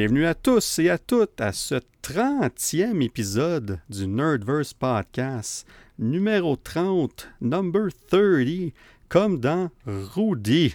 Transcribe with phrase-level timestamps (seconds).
[0.00, 5.66] Bienvenue à tous et à toutes à ce 30e épisode du Nerdverse Podcast,
[5.98, 8.72] numéro 30, number 30,
[9.10, 10.74] comme dans Rudy.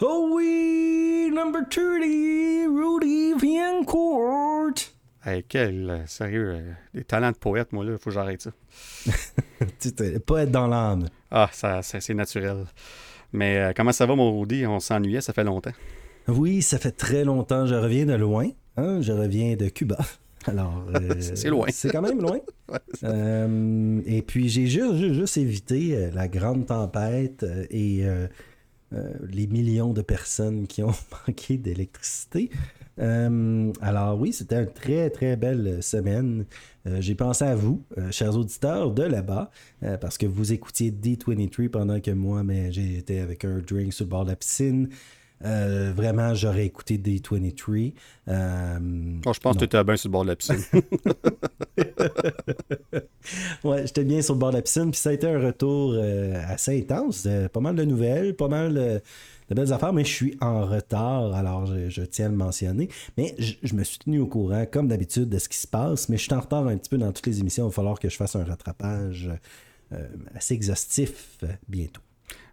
[0.00, 2.02] Oh oui, number 30,
[2.68, 4.74] Rudy Viencourt.
[5.24, 8.52] Hey, quel, euh, sérieux, euh, des talents de poète, moi, là, faut que j'arrête ça.
[10.24, 11.08] poète dans l'âme.
[11.32, 12.66] Ah, ça, ça- c'est naturel.
[13.32, 14.64] Mais euh, comment ça va, mon Rudy?
[14.68, 15.72] On s'ennuyait, ça fait longtemps.
[16.28, 17.66] Oui, ça fait très longtemps.
[17.66, 18.48] Je reviens de loin.
[18.76, 19.98] hein, Je reviens de Cuba.
[20.46, 21.66] Alors, euh, C'est loin.
[21.70, 22.38] C'est quand même loin.
[22.72, 28.26] Ouais, Euh, et puis, j'ai juste, juste, juste évité euh, la grande tempête et euh,
[29.28, 30.94] les millions de personnes qui ont
[31.26, 32.50] manqué d'électricité.
[32.98, 36.44] Alors oui, c'était une très, très belle semaine.
[37.00, 39.50] J'ai pensé à vous, chers auditeurs de là-bas,
[40.00, 44.10] parce que vous écoutiez D23 pendant que moi, mais j'étais avec un drink sur le
[44.10, 44.88] bord de la piscine.
[45.44, 47.92] Euh, vraiment, j'aurais écouté D23.
[48.28, 48.78] Euh,
[49.22, 49.52] Bon, je pense non.
[49.52, 50.62] que tu étais bien sur le bord de la piscine.
[53.64, 55.92] Ouais, j'étais bien sur le bord de la piscine, puis ça a été un retour
[55.94, 57.24] euh, assez intense.
[57.26, 59.00] Euh, pas mal de nouvelles, pas mal de,
[59.54, 62.88] belles affaires, mais je suis en retard, alors je, je tiens à le mentionner.
[63.16, 66.08] Mais je, je me suis tenu au courant, comme d'habitude, de ce qui se passe,
[66.08, 67.64] mais je suis en retard un petit peu dans toutes les émissions.
[67.66, 69.30] Il va falloir que je fasse un rattrapage
[69.92, 72.00] euh, assez exhaustif euh, bientôt.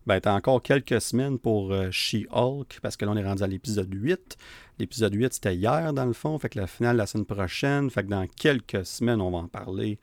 [0.09, 3.47] Ben, t'as encore quelques semaines pour euh, She-Hulk, parce que là, on est rendu à
[3.47, 4.37] l'épisode 8.
[4.79, 6.35] L'épisode 8, c'était hier, dans le fond.
[6.39, 7.91] Fait que la finale, la semaine prochaine.
[7.91, 9.99] Fait que dans quelques semaines, on va en parler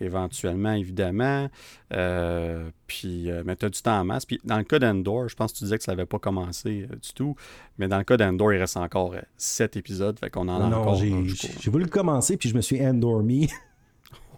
[0.00, 1.48] éventuellement, évidemment.
[1.92, 4.26] Euh, puis, euh, mais t'as du temps en masse.
[4.26, 6.86] Puis, dans le cas d'Endor, je pense que tu disais que ça n'avait pas commencé
[6.88, 7.34] euh, du tout.
[7.78, 10.16] Mais dans le cas d'Endor, il reste encore 7 épisodes.
[10.20, 10.94] Fait qu'on en a encore.
[10.94, 13.50] j'ai voulu commencer, puis je me suis endormi.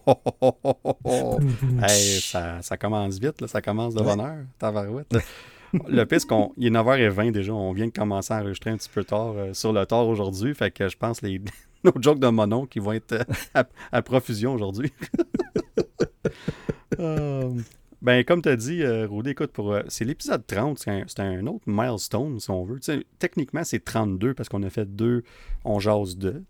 [1.83, 5.13] Hey, ça, ça commence vite, là, ça commence de bonne heure, tabarouette.
[5.89, 8.89] Le pire, qu'on il est 9h20 déjà, on vient de commencer à enregistrer un petit
[8.89, 11.41] peu tard euh, sur le tard aujourd'hui, fait que je pense les
[11.85, 13.25] nos jokes de monon qui vont être euh,
[13.55, 14.93] à, à profusion aujourd'hui.
[16.99, 17.51] Euh,
[18.03, 21.05] ben, comme tu as dit, euh, Rudy, écoute, pour, euh, c'est l'épisode 30, c'est un,
[21.07, 22.81] c'est un autre milestone, si on veut.
[23.19, 25.23] Techniquement, c'est 32 parce qu'on a fait deux,
[25.65, 26.43] on jase deux,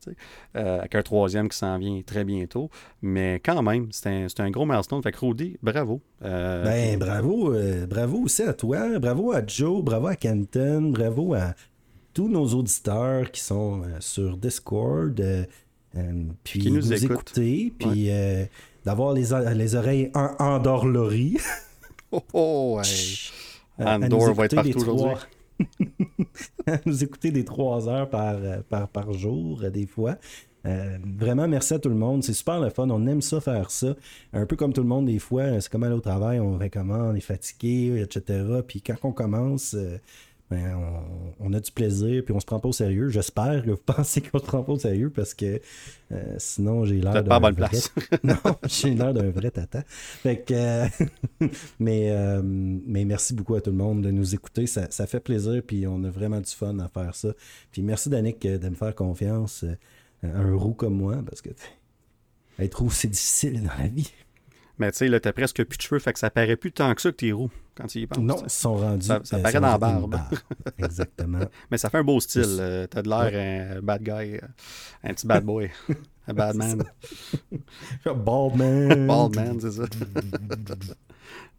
[0.57, 2.71] euh, avec un troisième qui s'en vient très bientôt.
[3.03, 5.03] Mais quand même, c'est un, c'est un gros milestone.
[5.03, 6.01] Fait que Rudy, bravo.
[6.25, 11.35] Euh, Ben, bravo, euh, bravo aussi à toi, bravo à Joe, bravo à Kenton, bravo
[11.35, 11.55] à
[12.15, 15.21] tous nos auditeurs qui sont sur Discord,
[16.45, 16.93] puis Qui nous
[17.79, 18.45] puis euh,
[18.85, 21.39] d'avoir les, les oreilles en endorlories.
[22.13, 23.31] Oh, oh, hey.
[23.79, 25.15] nous Andor va être partout aujourd'hui.
[26.87, 30.17] nous écouter des trois heures par, euh, par, par jour, euh, des fois.
[30.67, 32.23] Euh, vraiment, merci à tout le monde.
[32.23, 32.89] C'est super le fun.
[32.91, 33.95] On aime ça, faire ça.
[34.33, 36.57] Un peu comme tout le monde, des fois, euh, c'est comme aller au travail, on
[36.57, 38.45] va comment, on est fatigué, etc.
[38.67, 39.99] Puis quand on commence, euh,
[40.51, 43.09] ben, on, on a du plaisir, puis on se prend pas au sérieux.
[43.09, 45.61] J'espère que vous pensez qu'on se prend pas au sérieux parce que
[46.13, 47.93] euh, sinon, j'ai l'air d'un bonne vrai- place.
[48.25, 48.35] non,
[48.67, 49.85] j'ai l'air d'un vrai tata.
[49.87, 50.87] Fait que, euh,
[51.79, 54.67] mais, euh, mais merci beaucoup à tout le monde de nous écouter.
[54.67, 57.29] Ça, ça fait plaisir, puis on a vraiment du fun à faire ça.
[57.71, 59.65] Puis merci, Danick, de me faire confiance.
[60.23, 61.51] un roux comme moi, parce que
[62.59, 64.11] être roux, c'est difficile dans la vie.
[64.81, 66.95] Mais tu sais, là, t'as presque plus de cheveux, fait que ça paraît plus tant
[66.95, 68.19] que ça que t'es roux quand tu y penses.
[68.19, 69.07] Non, ils sont rendus.
[69.07, 70.17] Ça- ça euh, paraît dans la barbe.
[70.79, 71.41] Exactement.
[71.71, 72.57] Mais ça fait un beau style.
[72.59, 74.41] Euh, T'as de l'air un bad guy, euh,
[75.05, 75.71] un petit bad boy,
[76.29, 76.83] un bad man.
[78.05, 79.07] Bald man.
[79.07, 79.85] Bald man, c'est ça.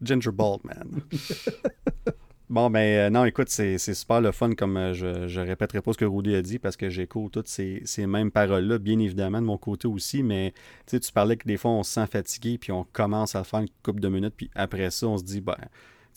[0.01, 1.01] Ginger bald man.
[2.51, 5.93] Bon, ben euh, non, écoute, c'est super le fun, comme euh, je, je répéterai pas
[5.93, 9.39] ce que Rudy a dit, parce que j'écoute toutes ces, ces mêmes paroles-là, bien évidemment,
[9.39, 10.53] de mon côté aussi, mais
[10.85, 13.69] tu parlais que des fois, on se sent fatigué, puis on commence à faire une
[13.83, 15.55] couple de minutes, puis après ça, on se dit, ben,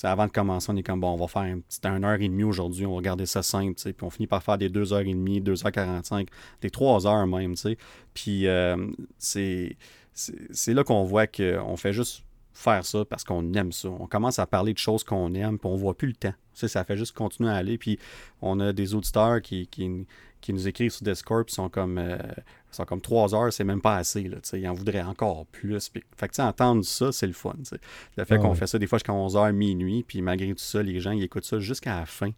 [0.03, 2.29] avant de commencer, on est comme, bon, on va faire un petit 1 heure et
[2.29, 5.03] demie aujourd'hui, on va garder ça simple, puis on finit par faire des 2 heures
[5.03, 6.27] et demie, 2h45,
[6.63, 7.79] des 3 heures même, tu sais.
[8.13, 8.77] Puis euh,
[9.19, 9.77] c'est
[10.67, 12.24] là qu'on voit qu'on fait juste
[12.55, 13.89] faire ça parce qu'on aime ça.
[13.89, 16.35] On commence à parler de choses qu'on aime, puis on voit plus le temps.
[16.55, 17.79] Sais, ça fait juste continuer à aller.
[17.79, 17.99] Puis
[18.41, 20.07] on a des auditeurs qui, qui,
[20.41, 22.17] qui nous écrivent sur Discord, puis sont comme, euh,
[22.71, 24.23] sont comme 3 heures, c'est même pas assez.
[24.25, 25.89] Là, ils en voudraient encore plus.
[25.89, 27.55] Puis, fait que entendre ça, c'est le fun.
[27.59, 27.77] tu sais.
[28.17, 28.55] Le fait Ah qu'on ouais.
[28.55, 31.45] fait ça des fois jusqu'à 11h, minuit, puis malgré tout ça, les gens ils écoutent
[31.45, 32.31] ça jusqu'à la fin.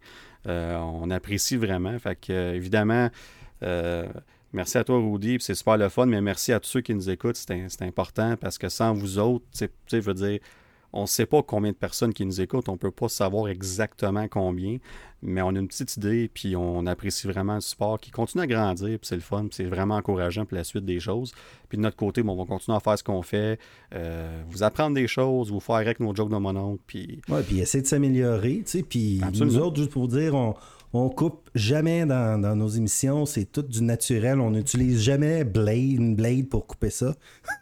[0.46, 1.98] Euh, on apprécie vraiment.
[1.98, 3.10] Fait que, euh, évidemment,
[3.62, 4.06] euh,
[4.56, 5.36] Merci à toi, Rudy.
[5.38, 7.36] C'est super le fun, mais merci à tous ceux qui nous écoutent.
[7.36, 10.38] C'est important parce que sans vous autres, tu sais, je veux dire,
[10.94, 12.70] on ne sait pas combien de personnes qui nous écoutent.
[12.70, 14.78] On ne peut pas savoir exactement combien,
[15.20, 18.46] mais on a une petite idée, puis on apprécie vraiment le support qui continue à
[18.46, 21.32] grandir, puis c'est le fun, puis c'est vraiment encourageant pour la suite des choses.
[21.68, 23.58] Puis de notre côté, bon, on va continuer à faire ce qu'on fait,
[23.94, 27.42] euh, vous apprendre des choses, vous faire avec nos jokes de mon oncle, puis Ouais,
[27.42, 28.82] puis essayer de s'améliorer, tu sais.
[28.82, 29.52] Puis Absolument.
[29.52, 30.54] nous autres, juste pour vous dire, on,
[30.98, 33.26] On coupe jamais dans, nos émissions.
[33.26, 34.40] C'est tout du naturel.
[34.40, 37.14] On n'utilise jamais blade, une blade pour couper ça.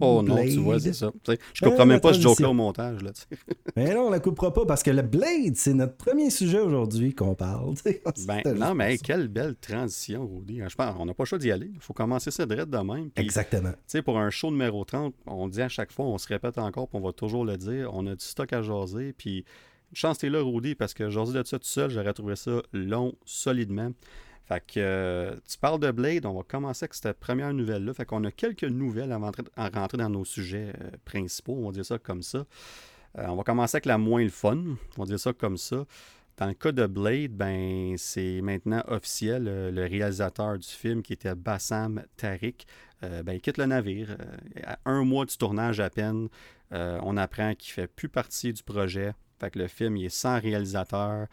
[0.00, 1.12] Oh, non, tu vois, c'est ça.
[1.24, 3.00] je ne comprends même pas ce joke-là au montage.
[3.00, 3.12] Là,
[3.76, 7.14] mais non, on la coupera pas parce que le Blade, c'est notre premier sujet aujourd'hui
[7.14, 7.74] qu'on parle.
[8.26, 10.60] Ben, non, mais quelle belle transition, Rudy.
[10.68, 11.70] Je pense, on n'a pas le choix d'y aller.
[11.72, 13.10] Il faut commencer ça direct de même.
[13.14, 13.70] Exactement.
[14.04, 16.98] Pour un show numéro 30, on dit à chaque fois, on se répète encore, puis
[16.98, 19.12] on va toujours le dire, on a du stock à jaser.
[19.16, 19.44] Puis,
[19.92, 23.14] chance t'es là, Rudy, parce que jaser de ça tout seul, j'aurais trouvé ça long,
[23.24, 23.92] solidement.
[24.48, 27.92] Fait que euh, tu parles de Blade, on va commencer avec cette première nouvelle-là.
[27.92, 29.44] Fait qu'on a quelques nouvelles avant de
[29.78, 32.46] rentrer dans nos sujets euh, principaux, on va dire ça comme ça.
[33.18, 34.56] Euh, on va commencer avec la moins le fun,
[34.96, 35.84] on va dire ça comme ça.
[36.38, 39.44] Dans le cas de Blade, ben c'est maintenant officiel.
[39.44, 42.64] le réalisateur du film, qui était Bassam Tariq,
[43.02, 44.16] ben, il quitte le navire.
[44.62, 46.28] à un mois du tournage à peine,
[46.70, 49.14] on apprend qu'il ne fait plus partie du projet.
[49.40, 51.26] Fait que le film il est sans réalisateur.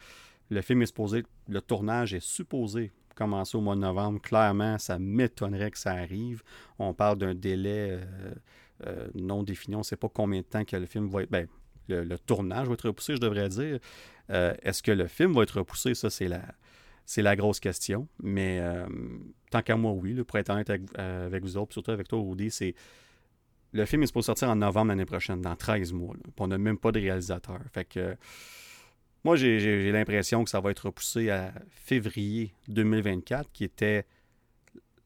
[0.50, 4.20] Le film est supposé, le tournage est supposé commencer au mois de novembre.
[4.20, 6.42] Clairement, ça m'étonnerait que ça arrive.
[6.78, 8.04] On parle d'un délai euh,
[8.86, 9.74] euh, non défini.
[9.74, 11.30] On ne sait pas combien de temps que le film va être.
[11.30, 11.48] Ben,
[11.88, 13.78] le, tournage va être repoussé, je devrais dire.
[14.30, 15.94] Euh, est-ce que le film va être repoussé?
[15.94, 16.42] Ça, c'est la,
[17.04, 18.06] c'est la grosse question.
[18.22, 18.60] Mais
[19.50, 22.74] tant qu'à moi, oui, pour être honnête avec, vous autres, surtout avec toi, Rudy, c'est.
[23.72, 26.14] Le film est supposé sortir en novembre l'année prochaine, dans 13 mois.
[26.38, 27.60] on n'a même pas de réalisateur.
[27.72, 28.16] Fait que
[29.24, 34.06] moi, j'ai l'impression que ça va être repoussé à février 2024, qui était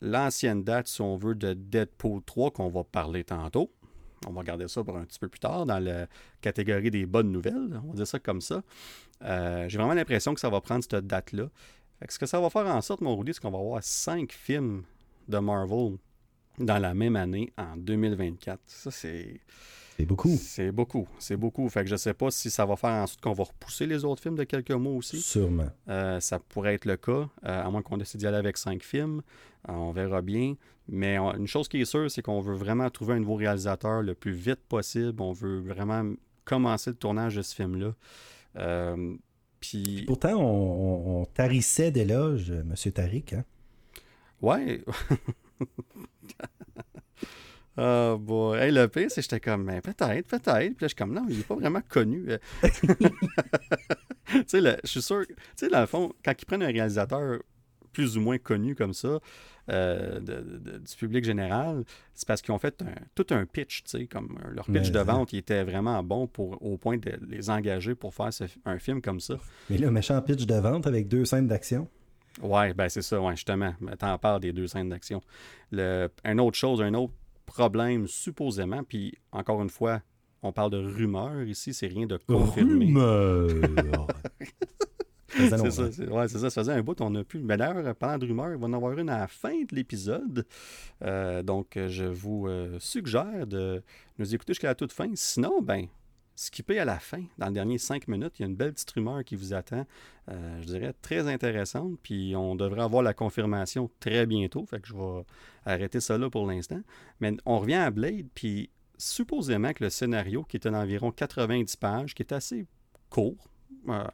[0.02, 3.72] l'ancienne date, si on veut, de Deadpool 3 qu'on va parler tantôt.
[4.26, 6.06] On va regarder ça pour un petit peu plus tard dans la
[6.42, 7.80] catégorie des bonnes nouvelles.
[7.84, 8.62] On va dire ça comme ça.
[9.22, 11.48] Euh, j'ai vraiment l'impression que ça va prendre cette date-là.
[12.06, 14.82] Ce que ça va faire en sorte, mon Rudy, c'est qu'on va avoir cinq films
[15.28, 15.96] de Marvel
[16.60, 18.60] dans la même année en 2024.
[18.66, 19.40] Ça, c'est.
[19.96, 20.36] C'est beaucoup.
[20.40, 21.08] C'est beaucoup.
[21.18, 21.68] C'est beaucoup.
[21.68, 24.22] Fait que je sais pas si ça va faire ensuite qu'on va repousser les autres
[24.22, 25.20] films de quelques mois aussi.
[25.20, 25.68] Sûrement.
[25.88, 28.82] Euh, ça pourrait être le cas, euh, à moins qu'on décide d'y aller avec cinq
[28.82, 29.20] films.
[29.68, 30.54] Euh, on verra bien.
[30.88, 34.14] Mais une chose qui est sûre, c'est qu'on veut vraiment trouver un nouveau réalisateur le
[34.14, 35.20] plus vite possible.
[35.20, 36.04] On veut vraiment
[36.46, 37.94] commencer le tournage de ce film-là.
[39.60, 40.04] puis...
[40.06, 42.74] Pourtant, on, tarissait d'éloges, M.
[42.92, 43.34] Tariq.
[43.34, 43.44] Hein?
[44.40, 44.82] Ouais.
[47.76, 48.54] Ah, bon.
[48.54, 50.44] Hey, le pire, c'est j'étais comme, ben, peut-être, peut-être.
[50.44, 52.26] Puis là, je suis comme, non, il n'est pas vraiment connu.
[52.62, 57.38] tu sais, je suis sûr, tu sais, dans le fond, quand ils prennent un réalisateur
[57.92, 59.18] plus ou moins connu comme ça,
[59.70, 61.84] euh, du public général,
[62.14, 62.82] c'est parce qu'ils ont fait
[63.14, 66.60] tout un pitch, tu sais, comme leur pitch de vente, il était vraiment bon pour,
[66.62, 68.30] au point de les engager pour faire
[68.64, 69.38] un film comme ça.
[69.70, 71.88] Mais là, un méchant pitch de vente avec deux scènes d'action.
[72.42, 73.74] Ouais, ben c'est ça, ouais, justement.
[73.98, 75.20] T'en parles des deux scènes d'action.
[75.72, 77.12] Une autre chose, un autre
[77.46, 80.00] problème, supposément, puis encore une fois,
[80.42, 82.86] on parle de rumeurs ici, c'est rien de confirmé.
[82.86, 84.06] Rumeur!
[85.28, 87.40] c'est ça, ouais, c'est ça, ça faisait un bout, on a plus.
[87.40, 90.46] Mais d'ailleurs, parlant de rumeurs, il va en avoir une à la fin de l'épisode.
[91.02, 93.82] Euh, donc, je vous euh, suggère de
[94.18, 95.10] nous écouter jusqu'à la toute fin.
[95.14, 95.86] Sinon, ben,
[96.40, 98.90] skipper à la fin, dans les derniers cinq minutes, il y a une belle petite
[98.92, 99.86] rumeur qui vous attend,
[100.30, 104.88] euh, je dirais très intéressante, puis on devrait avoir la confirmation très bientôt, fait que
[104.88, 105.24] je vais
[105.66, 106.80] arrêter ça là pour l'instant.
[107.20, 112.14] Mais on revient à Blade, puis supposément que le scénario, qui était d'environ 90 pages,
[112.14, 112.66] qui est assez
[113.10, 113.50] court
[113.90, 114.04] euh,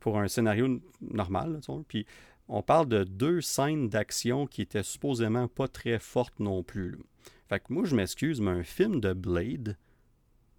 [0.00, 2.06] pour un scénario normal, puis
[2.48, 6.96] on parle de deux scènes d'action qui étaient supposément pas très fortes non plus.
[7.50, 9.76] Fait que moi, je m'excuse, mais un film de Blade,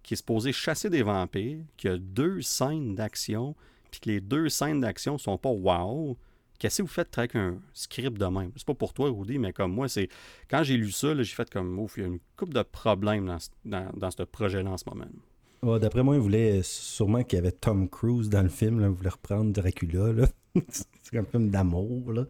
[0.08, 3.54] qui est supposé chasser des vampires, qui a deux scènes d'action,
[3.90, 6.16] puis que les deux scènes d'action sont pas wow,
[6.58, 8.50] qu'est-ce que vous faites avec un script de même?
[8.56, 10.08] C'est pas pour toi, Rudy, mais comme moi, c'est
[10.48, 13.30] quand j'ai lu ça, j'ai fait comme ouf, il y a une couple de problèmes
[13.66, 15.78] dans, dans, ce projet-là en ce moment.
[15.78, 18.80] D'après moi, il voulait sûrement qu'il y avait Tom Cruise dans le film.
[18.80, 20.26] Là, il voulait reprendre Dracula.
[20.70, 22.14] c'est un film d'amour.
[22.14, 22.24] Là.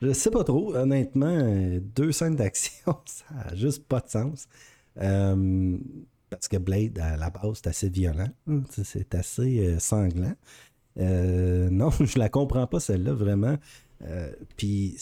[0.00, 0.72] Je sais pas trop.
[0.76, 4.46] Honnêtement, deux scènes d'action, ça n'a juste pas de sens.
[4.98, 5.76] Euh,
[6.30, 8.28] parce que Blade, à la base, c'est assez violent.
[8.82, 10.34] C'est assez euh, sanglant.
[10.98, 13.56] Euh, non, je la comprends pas, celle-là, vraiment.
[14.02, 14.96] Euh, puis,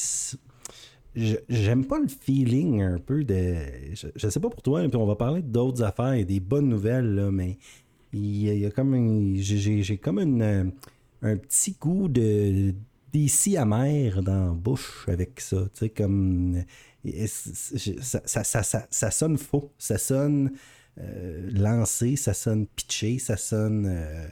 [1.14, 3.57] j'aime pas le feeling un peu de.
[3.95, 7.14] Je, sais pas pour toi, puis on va parler d'autres affaires et des bonnes nouvelles,
[7.14, 7.59] là, mais
[8.12, 9.37] il y a, comme.
[9.37, 12.75] J'ai comme un petit goût de
[13.12, 15.62] d'ici amer dans la bouche avec ça.
[15.75, 16.62] Tu sais, comme.
[17.26, 19.73] Ça, ça, ça, ça, sonne faux.
[19.76, 20.52] Ça sonne
[21.01, 23.87] euh, lancé, ça sonne pitché, ça sonne.
[23.87, 24.27] Euh,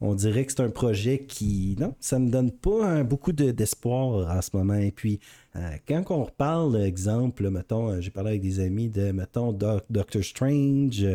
[0.00, 1.76] on dirait que c'est un projet qui.
[1.78, 4.74] Non, ça me donne pas beaucoup d'espoir en ce moment.
[4.74, 5.20] Et puis,
[5.56, 11.06] euh, quand on reparle, exemple, mettons, j'ai parlé avec des amis de, mettons, Doctor Strange.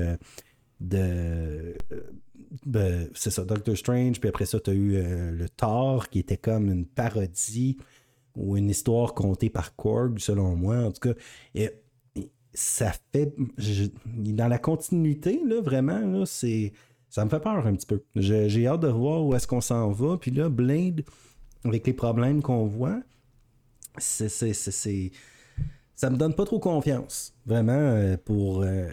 [0.80, 1.76] de.
[2.66, 5.02] Ben, c'est ça, Doctor Strange, puis après ça, tu as eu
[5.32, 7.78] le Thor, qui était comme une parodie
[8.38, 10.78] ou une histoire contée par Korg, selon moi.
[10.78, 11.20] En tout cas,
[11.54, 11.70] et,
[12.56, 13.34] ça fait.
[14.08, 16.74] dans la continuité, là, vraiment, là, c'est.
[17.10, 18.04] Ça me fait peur un petit peu.
[18.16, 20.18] J'ai hâte de voir où est-ce qu'on s'en va.
[20.18, 21.04] Puis là, Blade,
[21.64, 23.00] avec les problèmes qu'on voit,
[23.98, 24.30] c'est.
[25.96, 28.90] Ça me donne pas trop confiance, vraiment, euh, pour, euh,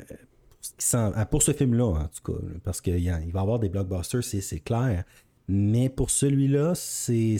[1.31, 2.39] pour ce film-là, en tout cas.
[2.63, 5.05] Parce qu'il va y avoir des blockbusters, c'est clair.
[5.49, 7.39] Mais pour celui-là, c'est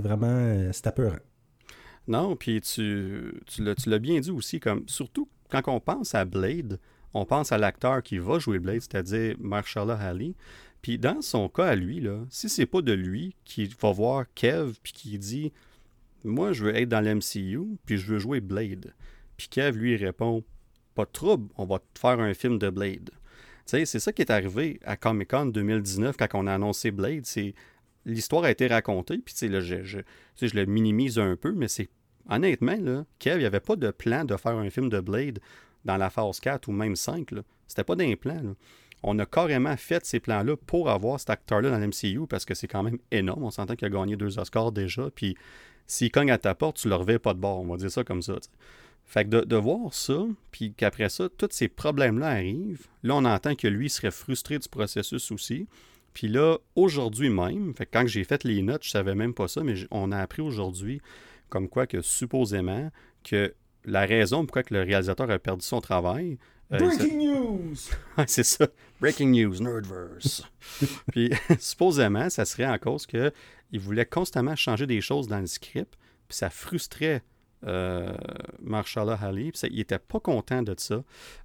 [0.00, 0.26] vraiment.
[0.26, 1.18] Euh, c'est apeurant.
[2.06, 5.28] Non, puis tu, tu l'as bien dit aussi, comme surtout
[5.62, 6.78] quand on pense à Blade,
[7.12, 10.34] on pense à l'acteur qui va jouer Blade, c'est-à-dire Marshala Ali.
[10.82, 14.26] Puis dans son cas à lui, là, si c'est pas de lui qui va voir
[14.34, 15.52] Kev puis qui dit
[16.24, 18.92] Moi, je veux être dans l'MCU, puis je veux jouer Blade.
[19.36, 20.44] Puis Kev lui répond
[20.94, 23.10] Pas de trouble, on va faire un film de Blade.
[23.64, 27.24] c'est ça qui est arrivé à Comic Con 2019 quand on a annoncé Blade.
[27.24, 27.54] C'est
[28.04, 30.00] l'histoire a été racontée, puis je, je,
[30.36, 31.88] je, le minimise un peu, mais c'est
[32.28, 35.40] honnêtement, là, Kev, il n'y avait pas de plan de faire un film de Blade
[35.84, 37.30] dans la phase 4 ou même 5.
[37.66, 38.54] C'était pas d'un plan.
[39.02, 42.68] On a carrément fait ces plans-là pour avoir cet acteur-là dans l'MCU parce que c'est
[42.68, 43.44] quand même énorme.
[43.44, 45.10] On s'entend qu'il a gagné deux Oscars déjà.
[45.14, 45.36] Puis
[45.86, 47.60] s'il cogne à ta porte, tu le revais pas de bord.
[47.60, 48.36] On va dire ça comme ça.
[49.04, 53.54] Fait que de, voir ça, puis qu'après ça, tous ces problèmes-là arrivent, là, on entend
[53.54, 55.66] que lui serait frustré du processus aussi.
[56.14, 59.74] Puis là, aujourd'hui même, quand j'ai fait les notes, je savais même pas ça, mais
[59.90, 61.02] on a appris aujourd'hui
[61.54, 62.90] comme quoi que supposément
[63.22, 66.36] que la raison pourquoi que le réalisateur a perdu son travail.
[66.72, 67.76] Euh, Breaking news!
[68.26, 68.66] c'est ça.
[69.00, 70.42] Breaking news, Nerdverse.
[71.12, 71.30] puis
[71.60, 73.30] supposément, ça serait en cause qu'il
[73.74, 75.94] voulait constamment changer des choses dans le script,
[76.26, 77.22] puis ça frustrait
[77.66, 78.14] euh,
[78.62, 79.52] Marshala Ali.
[79.70, 81.02] Il n'était pas content de ça.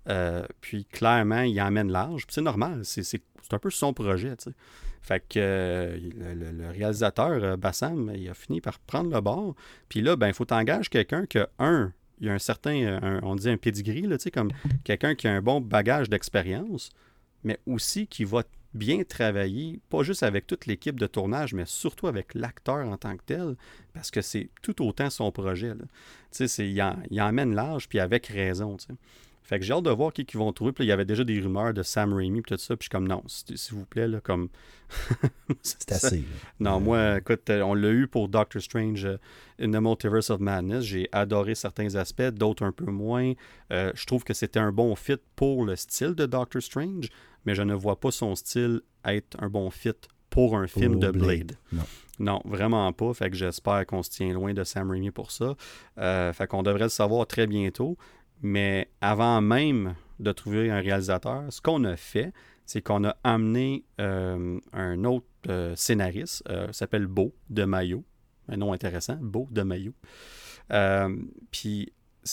[0.08, 2.26] Euh, puis clairement, il emmène large.
[2.26, 3.22] Puis c'est normal, c'est
[3.52, 4.34] un peu son projet.
[5.02, 5.98] Fait que euh,
[6.34, 9.56] le, réalisateur, Bassam, il a fini par prendre le bord.
[9.88, 13.36] Puis là, ben, il faut t'engager quelqu'un que, un, il y a un certain, on
[13.36, 14.52] dit un pedigree, comme
[14.84, 16.92] quelqu'un qui a un bon bagage d'expérience,
[17.44, 22.08] mais aussi qui va bien travailler, pas juste avec toute l'équipe de tournage, mais surtout
[22.08, 23.56] avec l'acteur en tant que tel,
[23.94, 25.74] parce que c'est tout autant son projet.
[26.32, 28.78] Tu sais, il, il emmène l'âge, puis avec raison.
[29.50, 30.74] Fait que j'ai hâte de voir qui, vont trouver.
[30.74, 32.78] Puis il y avait déjà des rumeurs de Sam Raimi, puis tout ça.
[32.78, 34.50] Puis je suis comme, non, s'il vous plaît, là, comme.
[35.64, 36.24] c'est assez.
[36.60, 39.18] Non, moi, écoute, on l'a eu pour Doctor Strange euh,
[39.60, 40.84] in the Multiverse of Madness.
[40.84, 43.34] J'ai adoré certains aspects, d'autres un peu moins.
[43.74, 47.10] Euh, je trouve que c'était un bon fit pour le style de Doctor Strange
[47.46, 49.94] mais je ne vois pas son style être un bon fit
[50.30, 51.54] pour un film de Blade.
[51.72, 51.84] Non.
[52.20, 52.42] non.
[52.46, 53.14] vraiment pas.
[53.14, 55.56] Fait que j'espère qu'on se tient loin de Sam Raimi pour ça.
[55.98, 57.98] Euh, fait qu'on devrait le savoir très bientôt.
[58.42, 62.32] Mais avant même de trouver un réalisateur, ce qu'on a fait,
[62.66, 68.04] c'est qu'on a amené euh, un autre euh, scénariste, s'appelle Beau de Mayo.
[68.48, 69.94] Un nom intéressant, Beau de Mayo.
[71.52, 71.92] Puis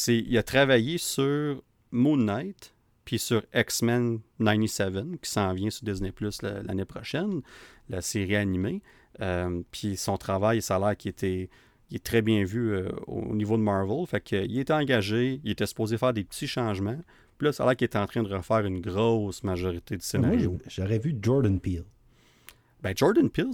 [0.08, 2.74] il a travaillé sur Moon Knight,
[3.06, 7.40] puis sur X-Men 97, qui s'en vient sur Disney Plus l'année prochaine,
[7.88, 8.82] la série animée.
[9.22, 11.48] Euh, puis son travail, ça a l'air qu'il était
[11.92, 14.04] est très bien vu euh, au niveau de Marvel.
[14.06, 16.98] Fait qu'il était engagé, il était supposé faire des petits changements.
[17.38, 20.04] Puis là, ça a l'air qu'il était en train de refaire une grosse majorité du
[20.04, 20.58] scénario.
[20.66, 21.84] J'aurais vu Jordan Peele.
[22.82, 23.52] Ben, Jordan Peele,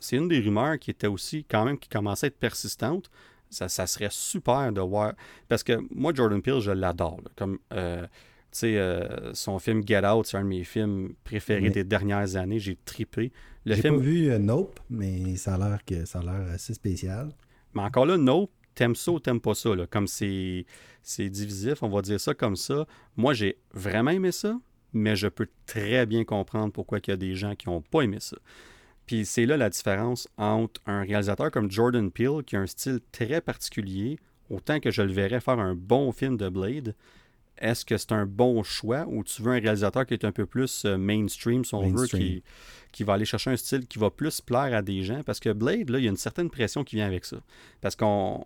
[0.00, 3.10] c'est une des rumeurs qui était aussi, quand même, qui commençait à être persistante.
[3.50, 5.12] Ça, ça serait super de voir.
[5.48, 7.20] Parce que moi, Jordan Peele, je l'adore.
[7.36, 7.58] Comme.
[7.74, 8.06] Euh,
[8.64, 12.58] euh, son film Get Out, c'est un de mes films préférés des dernières années.
[12.58, 13.32] J'ai tripé.
[13.64, 13.96] J'ai film...
[13.96, 17.30] pas vu euh, Nope, mais ça a l'air que ça a l'air assez spécial.
[17.74, 19.74] Mais encore là, Nope, t'aimes ça ou t'aimes pas ça.
[19.74, 19.86] Là?
[19.86, 20.64] Comme c'est,
[21.02, 22.86] c'est divisif, on va dire ça comme ça.
[23.16, 24.58] Moi, j'ai vraiment aimé ça,
[24.92, 28.02] mais je peux très bien comprendre pourquoi il y a des gens qui n'ont pas
[28.02, 28.36] aimé ça.
[29.06, 33.00] Puis c'est là la différence entre un réalisateur comme Jordan Peele, qui a un style
[33.12, 34.18] très particulier,
[34.50, 36.94] autant que je le verrais faire un bon film de Blade,
[37.58, 40.46] est-ce que c'est un bon choix ou tu veux un réalisateur qui est un peu
[40.46, 42.42] plus euh, mainstream, si on veut, qui,
[42.92, 45.22] qui, va aller chercher un style qui va plus plaire à des gens?
[45.22, 47.38] Parce que Blade, là, il y a une certaine pression qui vient avec ça.
[47.80, 48.44] Parce qu'on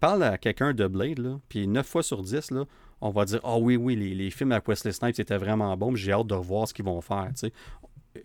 [0.00, 2.64] parle à quelqu'un de Blade, là, puis 9 fois sur 10, là,
[3.00, 5.94] on va dire Ah oh, oui, oui, les, films à Wesley Snipes étaient vraiment bons,
[5.94, 7.30] j'ai hâte de revoir ce qu'ils vont faire.
[7.34, 7.52] sais.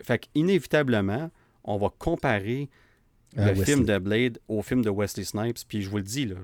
[0.02, 1.30] Fait qu'inévitablement,
[1.64, 2.68] on va comparer
[3.36, 5.58] le film de Blade au film de Wesley Snipes.
[5.68, 6.36] Puis je vous le dis, là,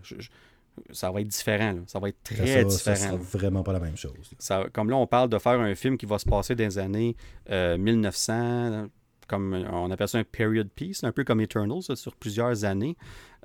[0.90, 1.78] ça va être différent.
[1.86, 2.96] Ça va être très différent.
[2.96, 4.34] Ça sera vraiment pas la même chose.
[4.38, 6.78] Ça, comme là, on parle de faire un film qui va se passer dans les
[6.78, 7.16] années
[7.48, 8.86] 1900, euh,
[9.28, 12.96] comme on appelle ça un period piece, un peu comme Eternals, sur plusieurs années.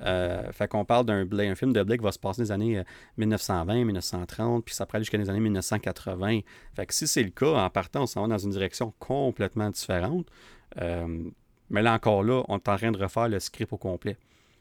[0.01, 2.51] Euh, fait qu'on parle d'un un film de Blake qui va se passer dans les
[2.51, 2.83] années
[3.17, 6.41] 1920, 1930, puis ça pourrait aller jusqu'à les années 1980.
[6.75, 9.69] Fait que si c'est le cas, en partant, on s'en va dans une direction complètement
[9.69, 10.27] différente.
[10.75, 14.17] mais là encore là, on est en train de refaire le script au complet.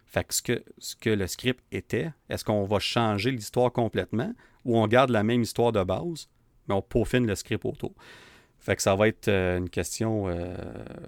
[0.06, 4.32] Fait que ce que, ce que le script était, est-ce qu'on va changer l'histoire complètement
[4.64, 6.28] ou on garde la même histoire de base,
[6.68, 7.92] mais on peaufine le script autour?
[8.66, 10.56] Fait que ça va être euh, une question euh,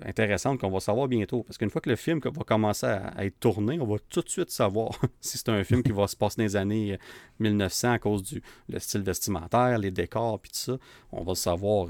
[0.04, 1.42] intéressante qu'on va savoir bientôt.
[1.42, 4.28] Parce qu'une fois que le film va commencer à, être tourné, on va tout de
[4.28, 4.90] suite savoir
[5.20, 6.98] si c'est un film qui va se passer dans les années
[7.40, 10.78] 1900 euh, à cause du le style vestimentaire, les décors, puis tout ça.
[11.10, 11.88] On va le savoir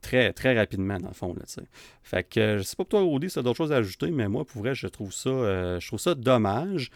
[0.00, 1.34] très, très rapidement, dans le fond.
[1.34, 1.42] Là,
[2.02, 4.10] fait que je sais pas pour toi, Rudy, si tu as d'autres choses à ajouter,
[4.10, 6.90] mais moi, pour vrai, je trouve ça, je trouve ça dommage.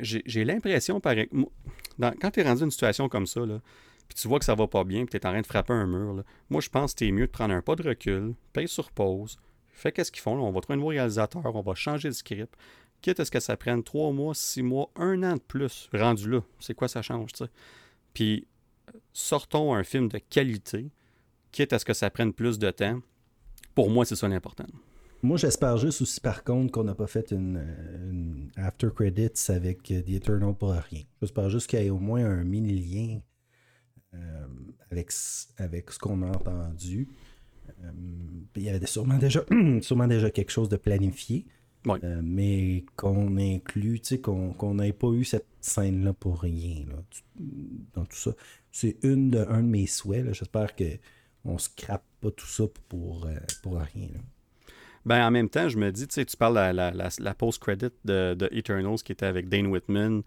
[0.00, 3.60] J'ai l'impression, par quand tu es rendu dans une situation comme ça, là,
[4.06, 5.74] puis tu vois que ça va pas bien, puis tu es en train de frapper
[5.74, 8.66] un mur, moi je pense que c'est mieux de prendre un pas de recul, paye
[8.66, 12.08] sur pause, fais qu'est-ce qu'ils font, on va trouver un nouveau réalisateur, on va changer
[12.08, 12.54] le script,
[13.02, 16.30] quitte à ce que ça prenne trois mois, six mois, un an de plus, rendu
[16.30, 17.50] là, c'est quoi ça change, tu sais?
[18.14, 18.46] Puis
[19.12, 20.90] sortons un film de qualité,
[21.52, 23.00] quitte à ce que ça prenne plus de temps.
[23.74, 24.66] Pour moi, c'est ça l'important.
[25.22, 30.08] Moi, j'espère juste aussi, par contre, qu'on n'a pas fait une, after credits avec The
[30.08, 31.02] Eternal pour rien.
[31.20, 33.20] J'espère juste qu'il y ait au moins un mini-lien
[34.14, 34.46] euh,
[34.90, 35.10] avec,
[35.56, 37.08] avec ce qu'on a entendu.
[37.68, 37.90] Euh,
[38.56, 39.44] il y avait sûrement déjà,
[39.80, 41.46] sûrement déjà quelque chose de planifié.
[41.86, 46.84] Euh, mais qu'on inclut, tu sais, qu'on n'ait pas eu cette scène-là pour rien,
[47.94, 48.32] dans tout ça.
[48.70, 50.98] C'est une de, un de mes souhaits, J'espère qu'on
[51.44, 53.26] ne scrape pas tout ça pour,
[53.62, 54.08] pour rien,
[55.04, 57.90] Ben, en même temps, je me dis, tu sais, tu parles de la, la, post-credit
[58.04, 60.22] de, de, Eternals qui était avec Dane Whitman,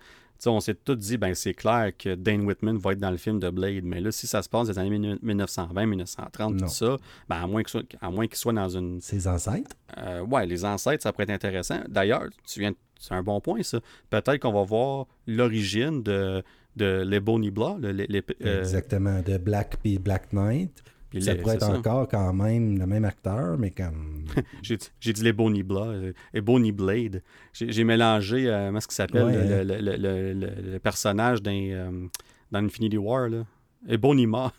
[0.50, 3.40] on s'est tous dit, ben c'est clair que Dane Whitman va être dans le film
[3.40, 6.98] de Blade, mais là, si ça se passe les années 1920, 1930, tout ça,
[7.30, 9.02] ben à moins qu'il soit, dans une.
[9.02, 9.76] Ses ancêtres?
[9.98, 11.80] euh, Ouais, les ancêtres, ça pourrait être intéressant.
[11.88, 12.74] D'ailleurs, tu viens.
[13.00, 13.80] C'est un bon point, ça.
[14.12, 16.44] Peut-être qu'on va voir l'origine de,
[16.76, 17.84] de les Blood.
[17.84, 20.84] Euh, Exactement, de Black et Black Knight
[21.20, 24.26] ça pourrait être encore quand même le même acteur, mais comme.
[24.62, 27.22] j'ai dit les Bonnie Blood et euh, Bonnie Blade.
[27.54, 32.08] J'ai mélangé, euh, comment est-ce qu'il s'appelle, le, le, le, le, personnage dans, euh,
[32.52, 33.46] dans Infinity War, là.
[33.88, 34.54] Et Bonnie mort.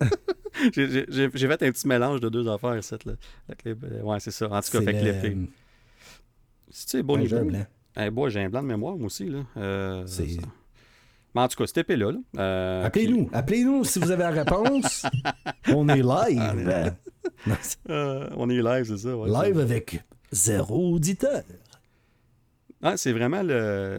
[0.72, 3.14] j'ai fait un petit mélange de deux affaires, cette, là.
[4.02, 4.50] Ouais, c'est ça.
[4.50, 5.36] En tout cas, avec l'épée.
[6.70, 7.66] C'est-tu Bonnie Blade?
[7.96, 10.04] Eh, bon, j'ai un blanc de mémoire, moi aussi, là.
[10.06, 10.38] c'est.
[11.34, 12.12] Mais en tout cas, cette épée-là.
[12.38, 13.28] Euh, appelez-nous.
[13.32, 15.04] Appelez-nous si vous avez la réponse.
[15.68, 16.94] on est live.
[17.90, 19.44] Euh, on est live, c'est ça.
[19.44, 21.42] live avec zéro auditeur.
[22.82, 23.98] Ah, c'est vraiment le.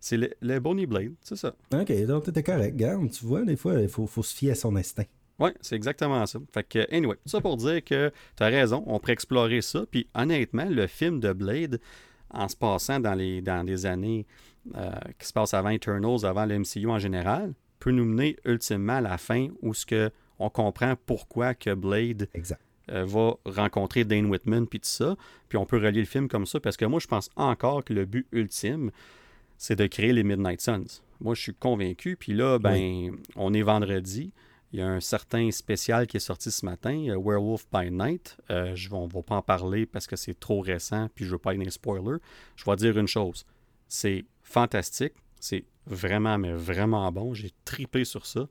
[0.00, 1.54] C'est le, Bonnie Blade, c'est ça.
[1.72, 2.76] OK, donc t'étais correct.
[2.76, 5.06] Garde, tu vois, des fois, il faut, faut se fier à son instinct.
[5.38, 6.38] Oui, c'est exactement ça.
[6.52, 9.84] Fait que, anyway, ça pour dire que tu as raison, on pourrait explorer ça.
[9.90, 11.80] Puis, honnêtement, le film de Blade,
[12.30, 14.26] en se passant dans les, dans des années
[14.76, 18.94] euh, qui se passe avant Eternals, avant le MCU en général, peut nous mener ultimement
[18.94, 22.28] à la fin où ce que on comprend pourquoi que Blade
[22.90, 25.16] euh, va rencontrer Dane Whitman puis tout ça.
[25.48, 27.92] Puis on peut relier le film comme ça parce que moi je pense encore que
[27.92, 28.90] le but ultime
[29.58, 31.02] c'est de créer les Midnight Suns.
[31.20, 32.16] Moi je suis convaincu.
[32.16, 34.32] Puis là ben on est vendredi.
[34.72, 38.38] Il y a un certain spécial qui est sorti ce matin, euh, Werewolf by Night.
[38.48, 41.34] je, on ne va pas en parler parce que c'est trop récent, puis je ne
[41.34, 42.16] veux pas être un spoiler.
[42.56, 43.44] Je vais dire une chose.
[43.86, 44.24] C'est
[44.54, 45.14] fantastique.
[45.40, 47.34] C'est vraiment, mais vraiment bon.
[47.34, 48.46] J'ai tripé sur ça.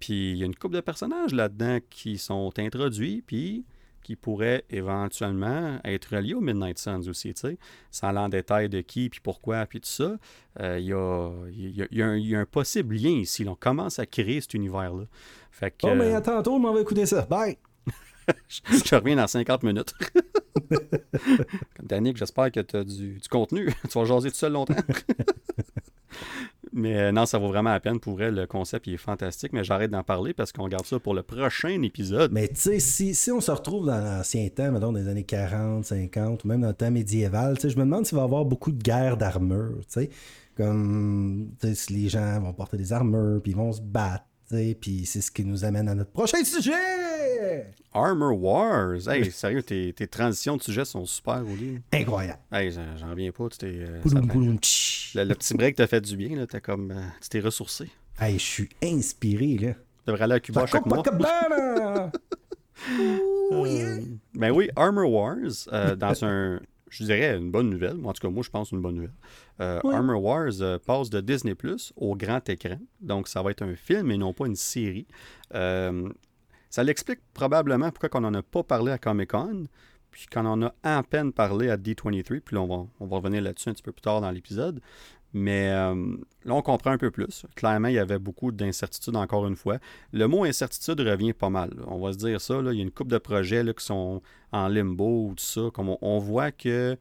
[0.00, 3.64] Puis il y a une couple de personnages là-dedans qui sont introduits, puis
[4.02, 7.58] qui pourraient éventuellement être reliés au Midnight Suns aussi, tu sais,
[7.92, 10.16] sans aller en détail de qui, puis pourquoi, puis tout ça.
[10.58, 13.46] Euh, il y, a, un, possible lien ici.
[13.46, 15.04] on commence à créer cet univers-là.
[15.52, 17.22] Fait que, oh, mais attends, on m'en va écouter ça.
[17.26, 17.58] Bye!
[18.48, 19.94] je reviens dans 50 minutes.
[21.82, 23.66] Danick, j'espère que tu as du, contenu.
[23.90, 24.74] tu vas jaser tout seul longtemps.
[26.72, 28.00] mais euh, non, ça vaut vraiment la peine.
[28.00, 30.98] Pour vrai, le concept il est fantastique, mais j'arrête d'en parler parce qu'on garde ça
[30.98, 32.32] pour le prochain épisode.
[32.32, 36.44] Mais tu sais, si, on se retrouve dans l'ancien temps, mettons, des années 40, 50,
[36.44, 38.82] ou même dans le temps médiéval, je me demande s'il va y avoir beaucoup de
[38.82, 39.80] guerres d'armure.
[40.56, 44.24] Comme si les gens vont porter des armures, puis ils vont se battre.
[44.50, 47.72] Puis c'est ce qui nous amène à notre prochain sujet!
[47.94, 49.08] Armor Wars!
[49.08, 51.80] Hey, sérieux, tes, tes transitions de sujet sont super, Oli.
[51.92, 52.40] Incroyable!
[52.52, 53.48] Hey, j'en reviens pas.
[53.48, 56.46] Tu t'es, euh, le, petit break t'a fait du bien, là.
[56.46, 57.90] T'as comme, euh, tu t'es ressourcé.
[58.20, 59.72] Hey, je suis inspiré, là.
[59.72, 61.02] Tu devrais aller à Cuba chaque mois.
[62.90, 64.00] euh,
[64.34, 65.36] ben oui, Armor Wars,
[65.72, 66.60] euh, dans un,
[66.92, 67.96] je dirais une bonne nouvelle.
[68.04, 69.14] En tout cas, moi, je pense une bonne nouvelle.
[69.60, 72.78] Euh, Armor Wars euh, passe de Disney Plus au grand écran.
[73.00, 75.06] Donc, ça va être un film et non pas une série.
[75.54, 76.08] Euh,
[76.68, 79.64] ça l'explique probablement pourquoi on n'en a pas parlé à Comic Con.
[80.10, 83.16] puis quand on a à peine parlé à D23, puis là, on va, on va
[83.16, 84.80] revenir là-dessus un petit peu plus tard dans l'épisode,
[85.34, 87.46] mais euh, là, on comprend un peu plus.
[87.54, 89.78] Clairement, il y avait beaucoup d'incertitudes encore une fois.
[90.12, 91.72] Le mot incertitude revient pas mal.
[91.86, 92.60] On va se dire ça.
[92.60, 94.20] Il y a une couple de projets là, qui sont
[94.52, 95.70] en limbo ou tout ça.
[95.72, 96.98] Comme on, voit que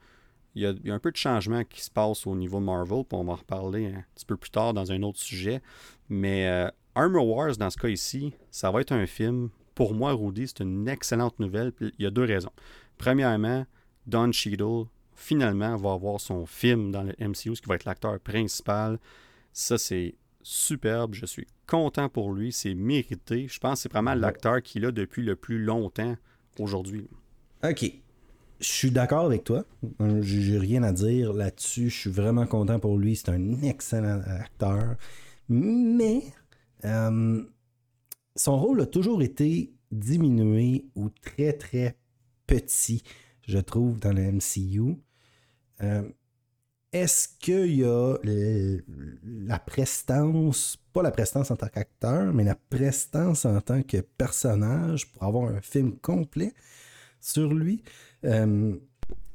[0.56, 3.24] il y, a, un peu de changement qui se passe au niveau Marvel, puis on
[3.24, 5.62] va en reparler un petit peu plus tard dans un autre sujet.
[6.10, 9.50] Mais euh, Armor Wars, dans ce cas ici, ça va être un film.
[9.76, 11.74] Pour moi, Rudy, c'est une excellente nouvelle.
[11.82, 12.52] il y a deux raisons.
[12.98, 13.66] Premièrement,
[14.08, 14.86] Don Cheadle
[15.22, 19.00] finalement va avoir son film dans le MCU, ce qui va être l'acteur principal.
[19.54, 21.14] Ça, c'est superbe.
[21.14, 22.52] Je suis content pour lui.
[22.52, 23.48] C'est mérité.
[23.48, 26.16] Je pense que c'est vraiment l'acteur qu'il a depuis le plus longtemps
[26.60, 27.08] aujourd'hui.
[27.64, 27.92] OK.
[28.60, 29.66] Je suis d'accord avec toi.
[30.02, 31.90] Euh, j'ai rien à dire là-dessus.
[31.90, 33.16] Je suis vraiment content pour lui.
[33.16, 34.96] C'est un excellent acteur.
[35.50, 36.24] Mais
[36.86, 37.44] euh,
[38.36, 41.98] son rôle a toujours été diminué ou très très
[42.48, 43.04] petit,
[43.48, 44.98] je trouve, dans le MCU.
[45.84, 46.04] Euh,
[46.94, 48.18] est-ce qu'il y a
[49.24, 55.10] la prestance, pas la prestance en tant qu'acteur, mais la prestance en tant que personnage
[55.12, 56.54] pour avoir un film complet
[57.22, 57.82] sur lui?
[58.26, 58.76] Euh,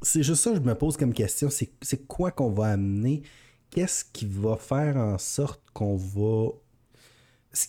[0.03, 1.49] c'est juste ça que je me pose comme question.
[1.51, 3.23] C'est quoi qu'on va amener?
[3.71, 6.51] Qu'est-ce qui va faire en sorte qu'on va.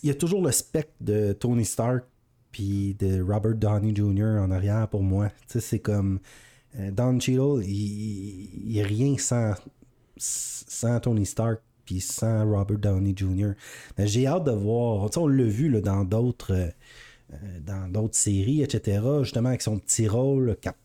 [0.02, 2.04] Il y a toujours le spectre de Tony Stark
[2.52, 4.40] puis de Robert Downey Jr.
[4.40, 5.30] en arrière pour moi.
[5.46, 6.47] c'est comme euh,
[6.78, 9.54] Don Cheadle, il n'y a rien sans,
[10.16, 13.52] sans Tony Stark puis sans Robert Downey Jr.
[13.98, 15.08] J'ai hâte de voir.
[15.16, 16.70] on l'a vu là, dans d'autres
[17.32, 17.36] euh,
[17.66, 19.00] dans d'autres séries, etc.
[19.22, 20.76] Justement, avec son petit rôle, cap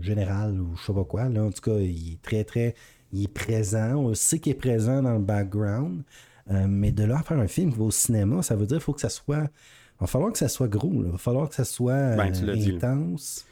[0.00, 1.28] général ou je sais pas quoi.
[1.28, 2.74] Là, en tout cas, il est très, très.
[3.12, 3.96] Il est présent.
[3.96, 6.02] On sait qu'il est présent dans le background.
[6.50, 8.76] Euh, mais de là à faire un film qui va au cinéma, ça veut dire
[8.76, 9.44] qu'il faut que ça soit.
[9.44, 10.92] Il va falloir que ça soit gros.
[10.94, 13.44] Il va falloir que ça soit ben, intense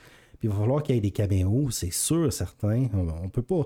[0.44, 2.88] il va falloir qu'il y ait des caméos, c'est sûr, certain.
[2.92, 3.62] On, peut pas.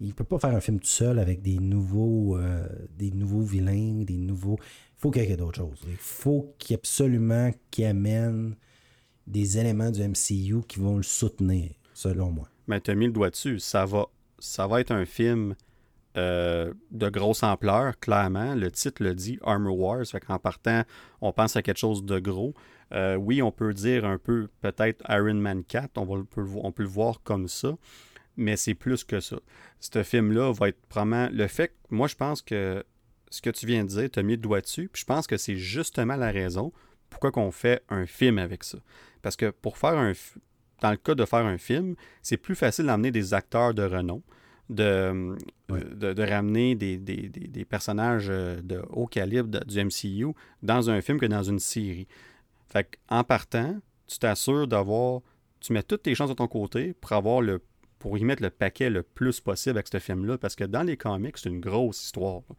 [0.00, 2.66] Il peut pas faire un film tout seul avec des nouveaux, euh,
[2.98, 4.58] des nouveaux vilains, des nouveaux.
[4.60, 5.78] Il faut qu'il y ait d'autres choses.
[5.86, 8.56] Il faut qu'il absolument qu'il amène
[9.28, 12.48] des éléments du MCU qui vont le soutenir, selon moi.
[12.66, 13.60] Mais tu as mis le doigt dessus.
[13.60, 14.06] Ça va,
[14.40, 15.54] ça va être un film
[16.16, 18.56] euh, de grosse ampleur, clairement.
[18.56, 20.04] Le titre le dit Armor Wars.
[20.06, 20.82] Fait qu'en partant,
[21.20, 22.52] on pense à quelque chose de gros.
[22.92, 27.20] Euh, oui, on peut dire un peu peut-être Iron Man 4, on, peut, le voir
[27.22, 27.76] comme ça,
[28.36, 29.38] mais c'est plus que ça.
[29.80, 31.28] Ce film-là va être probablement.
[31.32, 32.84] Le fait que moi, je pense que
[33.30, 35.26] ce que tu viens de dire, tu as mis le doigt dessus, puis je pense
[35.26, 36.72] que c'est justement la raison
[37.10, 38.78] pourquoi qu'on fait un film avec ça.
[39.22, 40.12] Parce que pour faire un.
[40.82, 44.22] Dans le cas de faire un film, c'est plus facile d'amener des acteurs de renom.
[44.68, 45.36] De,
[45.68, 51.44] de, ramener des, des, personnages de haut calibre du MCU dans un film que dans
[51.44, 52.08] une série.
[52.68, 53.76] Fait en partant,
[54.06, 55.20] tu t'assures d'avoir.
[55.60, 57.62] Tu mets toutes tes chances de ton côté pour avoir le
[57.98, 60.98] pour y mettre le paquet le plus possible avec ce film-là, parce que dans les
[60.98, 62.42] comics, c'est une grosse histoire.
[62.48, 62.54] Tu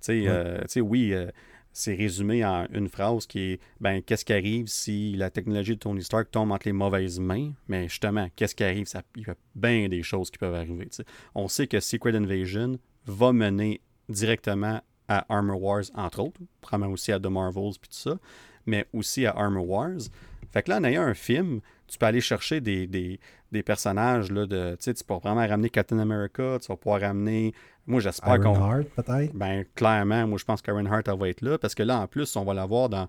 [0.00, 1.30] sais, euh, oui, euh,
[1.72, 5.78] c'est résumé en une phrase qui est ben qu'est-ce qui arrive si la technologie de
[5.78, 7.52] Tony Stark tombe entre les mauvaises mains?
[7.68, 8.86] Mais justement qu'est-ce qui arrive?
[8.86, 10.88] Ça il y a bien des choses qui peuvent arriver
[11.34, 17.12] on sait que Secret Invasion va mener directement à Armor Wars entre autres probablement aussi
[17.12, 18.18] à The Marvels puis tout ça
[18.66, 20.00] mais aussi à Armor Wars.
[20.52, 24.46] Fait que là, en ayant un film, tu peux aller chercher des, des, personnages là,
[24.46, 24.76] de.
[24.80, 27.52] Tu peux vraiment ramener Captain America, tu vas pouvoir ramener.
[27.86, 28.54] Moi, j'espère qu'on.
[28.54, 29.34] Heart, peut-être?
[29.34, 32.06] Ben, clairement, moi, je pense qu'Iron Heart, elle va être là, parce que là, en
[32.06, 33.08] plus, on va l'avoir dans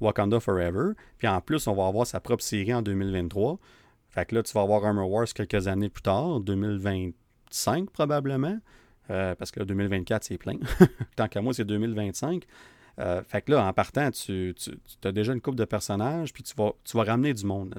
[0.00, 0.92] Wakanda Forever.
[1.18, 3.58] Puis en plus, on va avoir sa propre série en 2023.
[4.10, 8.58] Fait que là, tu vas avoir Armor Wars quelques années plus tard, 2025 probablement.
[9.10, 10.56] Euh, parce que là, 2024, c'est plein.
[11.16, 12.44] Tant qu'à moi, c'est 2025.
[12.98, 14.54] Euh, fait que là, en partant, tu,
[15.04, 17.74] as déjà une coupe de personnages, puis tu vas, tu vas ramener du monde.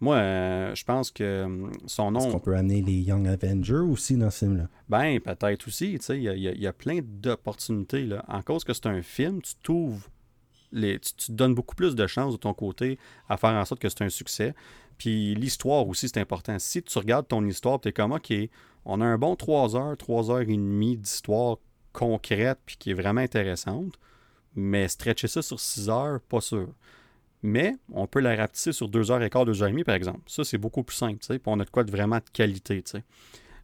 [0.00, 2.20] Moi, euh, je pense que hum, son nom.
[2.20, 4.68] Est-ce qu'on peut amener les Young Avengers aussi dans ce film-là?
[4.88, 5.98] Ben, peut-être aussi.
[6.08, 8.08] Il y a, y a, plein d'opportunités.
[8.26, 10.08] En cause que c'est un film, tu t'ouvres.
[10.72, 13.80] Les, tu, te donnes beaucoup plus de chances de ton côté à faire en sorte
[13.80, 14.54] que c'est un succès.
[14.98, 16.58] Puis l'histoire aussi, c'est important.
[16.58, 18.32] Si tu regardes ton histoire, tu es comme, OK,
[18.84, 21.58] on a un bon 3 heures, 3 heures et demie d'histoire
[21.92, 23.98] concrète, puis qui est vraiment intéressante
[24.58, 26.68] mais stretcher ça sur 6 heures, pas sûr.
[27.42, 29.94] Mais on peut la rapetisser sur 2 heures et quart, 2 heures et demie, par
[29.94, 30.20] exemple.
[30.26, 32.98] Ça, c'est beaucoup plus simple, Puis on a de quoi de vraiment de qualité, tu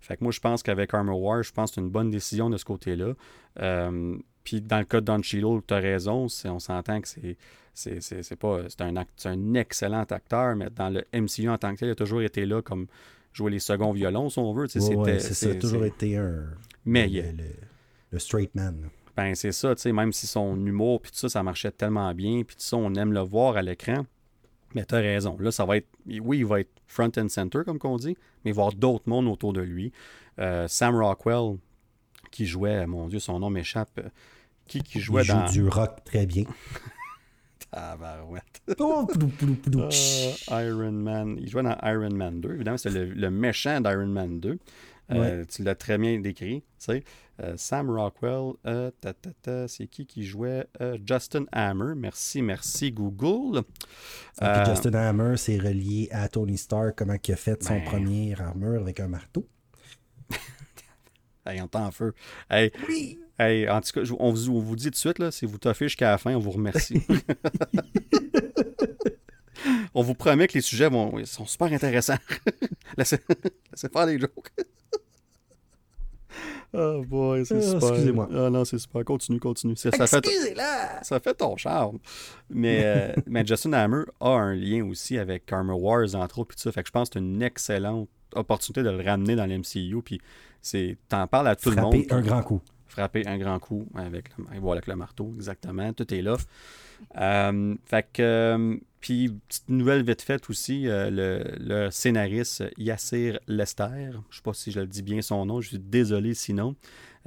[0.00, 2.48] Fait que moi, je pense qu'avec Armor War, je pense que c'est une bonne décision
[2.48, 3.14] de ce côté-là.
[3.60, 7.36] Euh, puis dans le cas de Don Cheadle, tu as raison, on s'entend que c'est
[7.74, 11.88] c'est pas c'est un, un excellent acteur, mais dans le MCU en tant que tel,
[11.88, 12.86] il a toujours été là comme
[13.32, 14.68] jouer les seconds violons, si on veut.
[14.76, 16.44] Ouais, ça a toujours été un.
[16.84, 17.32] Mais le,
[18.12, 21.28] le, straight man ben c'est ça, tu sais, même si son humour, puis tout ça,
[21.28, 24.04] ça marchait tellement bien, puis tout ça, on aime le voir à l'écran.
[24.74, 25.36] Mais tu as raison.
[25.38, 25.86] Là, ça va être.
[26.20, 28.72] Oui, il va être front and center, comme qu'on dit, mais il va y avoir
[28.74, 29.92] d'autres mondes autour de lui.
[30.40, 31.58] Euh, Sam Rockwell,
[32.32, 34.00] qui jouait, mon Dieu, son nom m'échappe.
[34.66, 35.50] Qui, qui jouait il joue dans.
[35.50, 36.44] du rock très bien.
[37.70, 38.62] Tabarouette.
[40.52, 41.36] Euh, Iron Man.
[41.38, 42.54] Il jouait dans Iron Man 2.
[42.54, 44.58] Évidemment, c'est le, le méchant d'Iron Man 2.
[45.12, 46.60] Euh, Tu l'as très bien décrit.
[46.62, 47.04] tu sais.
[47.42, 48.90] Euh, Sam Rockwell, euh,
[49.66, 50.66] c'est qui qui jouait?
[50.80, 51.94] Euh, Justin Hammer.
[51.96, 53.62] Merci, merci Google.
[53.62, 57.84] Puis Euh, Justin Hammer, c'est relié à Tony Stark, comment il a fait son Ben.
[57.84, 59.48] premier armure avec un marteau.
[61.46, 62.14] Hey, on t'en feu.
[62.48, 62.72] Hey,
[63.38, 65.58] hey, en tout cas, on vous, on vous dit tout de suite, là, si vous
[65.58, 67.02] toffez jusqu'à la fin, on vous remercie.
[69.94, 72.16] on vous promet que les sujets vont, sont super intéressants.
[72.96, 73.18] laissez,
[73.70, 74.52] laissez faire les jokes.
[76.76, 77.88] Oh boy, c'est Ah, super.
[77.90, 78.28] excusez-moi.
[78.32, 79.04] Ah non, c'est super.
[79.04, 79.76] Continue, continue.
[79.76, 81.02] C'est- Ça fait, Excusez-la!
[81.04, 81.98] ça fait ton charme.
[82.50, 86.56] Mais, euh, mais Justin Hammer a un lien aussi avec Armor Wars, entre autres, puis
[86.56, 86.72] tout ça.
[86.72, 90.02] Fait que je pense que c'est une excellente opportunité de le ramener dans l'MCU.
[90.04, 90.20] Puis
[90.60, 92.06] c'est, t'en parles à tout le Frapper monde.
[92.10, 92.60] un grand coup.
[92.88, 95.92] Frapper un grand coup avec le, voilà, avec le marteau, exactement.
[95.92, 96.36] Tout est là.
[97.20, 103.38] Euh, fait que, euh, puis, petite nouvelle vite faite aussi, euh, le, le scénariste Yassir
[103.46, 106.74] Lester, je sais pas si je le dis bien son nom, je suis désolé sinon.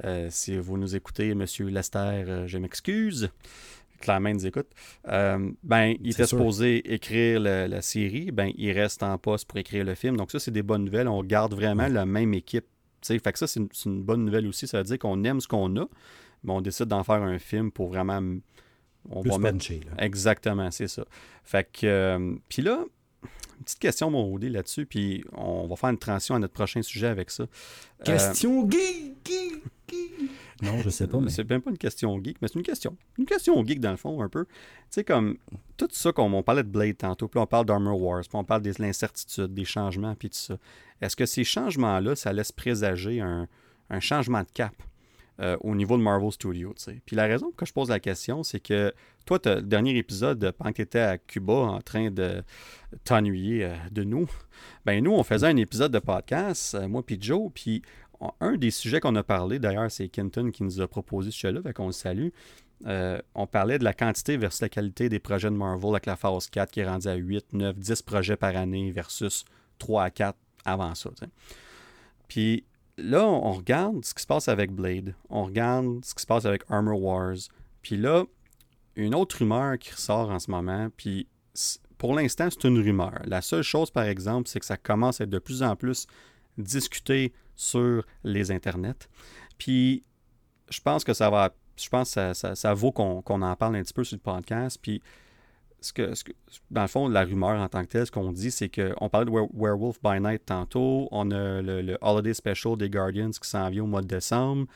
[0.04, 3.30] Euh, si vous nous écoutez, Monsieur Lester, euh, je m'excuse.
[4.00, 4.66] Clairement, il nous écoute.
[5.04, 5.54] Ben,
[6.00, 6.38] il était sûr.
[6.38, 8.32] supposé écrire le- la série.
[8.32, 10.16] Ben, il reste en poste pour écrire le film.
[10.16, 11.06] Donc, ça, c'est des bonnes nouvelles.
[11.06, 12.64] On garde vraiment la même équipe.
[13.02, 14.66] Tu sais, fait que ça, c'est une, c'est une bonne nouvelle aussi.
[14.66, 15.86] Ça veut dire qu'on aime ce qu'on a,
[16.42, 18.20] mais on décide d'en faire un film pour vraiment.
[19.10, 20.04] On Plus va mettre punché, là.
[20.04, 21.04] Exactement, c'est ça.
[21.44, 22.84] Fait que, euh, puis là,
[23.58, 26.82] une petite question, mon Rudy, là-dessus, puis on va faire une transition à notre prochain
[26.82, 27.44] sujet avec ça.
[27.44, 27.46] Euh,
[28.04, 30.30] Question geek, geek, geek.
[30.62, 31.30] Non, je sais pas, mais.
[31.30, 32.96] c'est même pas une question geek, mais c'est une question.
[33.16, 34.44] Une question geek, dans le fond, un peu.
[34.44, 34.52] Tu
[34.90, 35.38] sais, comme
[35.76, 38.44] tout ça, comme on parlait de Blade tantôt, puis on parle d'Armor Wars, puis on
[38.44, 40.58] parle de l'incertitude, des changements, puis tout ça.
[41.00, 43.46] Est-ce que ces changements-là, ça laisse présager un,
[43.90, 44.74] un changement de cap?
[45.40, 46.74] Euh, au niveau de Marvel Studios?
[47.06, 48.92] Puis la raison laquelle je pose la question, c'est que
[49.26, 52.42] toi, le dernier épisode, pendant que tu étais à Cuba en train de
[53.04, 54.28] t'ennuyer euh, de nous,
[54.84, 57.82] ben nous, on faisait un épisode de podcast, euh, moi puis Joe, puis
[58.40, 61.72] un des sujets qu'on a parlé, d'ailleurs, c'est Kenton qui nous a proposé ce sujet-là,
[61.72, 62.30] qu'on le salue.
[62.84, 66.48] On parlait de la quantité versus la qualité des projets de Marvel avec la phase
[66.50, 69.44] 4 qui est rendue à 8, 9, 10 projets par année versus
[69.78, 71.10] 3 à 4 avant ça.
[72.28, 72.64] Puis
[72.98, 76.44] là, on regarde ce qui se passe avec Blade, on regarde ce qui se passe
[76.44, 77.36] avec Armor Wars,
[77.82, 78.24] puis là,
[78.96, 81.26] une autre rumeur qui ressort en ce moment, puis
[81.96, 83.20] pour l'instant, c'est une rumeur.
[83.24, 86.06] La seule chose, par exemple, c'est que ça commence à être de plus en plus
[86.56, 89.08] discuté sur les internets.
[89.58, 90.02] Puis
[90.68, 91.52] je pense que ça va.
[91.76, 94.20] Je pense que ça, ça- vaut qu'on qu'on en parle un petit peu sur le
[94.20, 94.78] podcast.
[94.80, 95.00] Puis
[95.80, 96.32] ce que, ce que-
[96.70, 99.26] dans le fond, la rumeur en tant que telle, ce qu'on dit, c'est qu'on parlait
[99.26, 101.08] de Were- Werewolf by Night tantôt.
[101.12, 104.66] On a le, le Holiday Special des Guardians qui s'en vient au mois de décembre.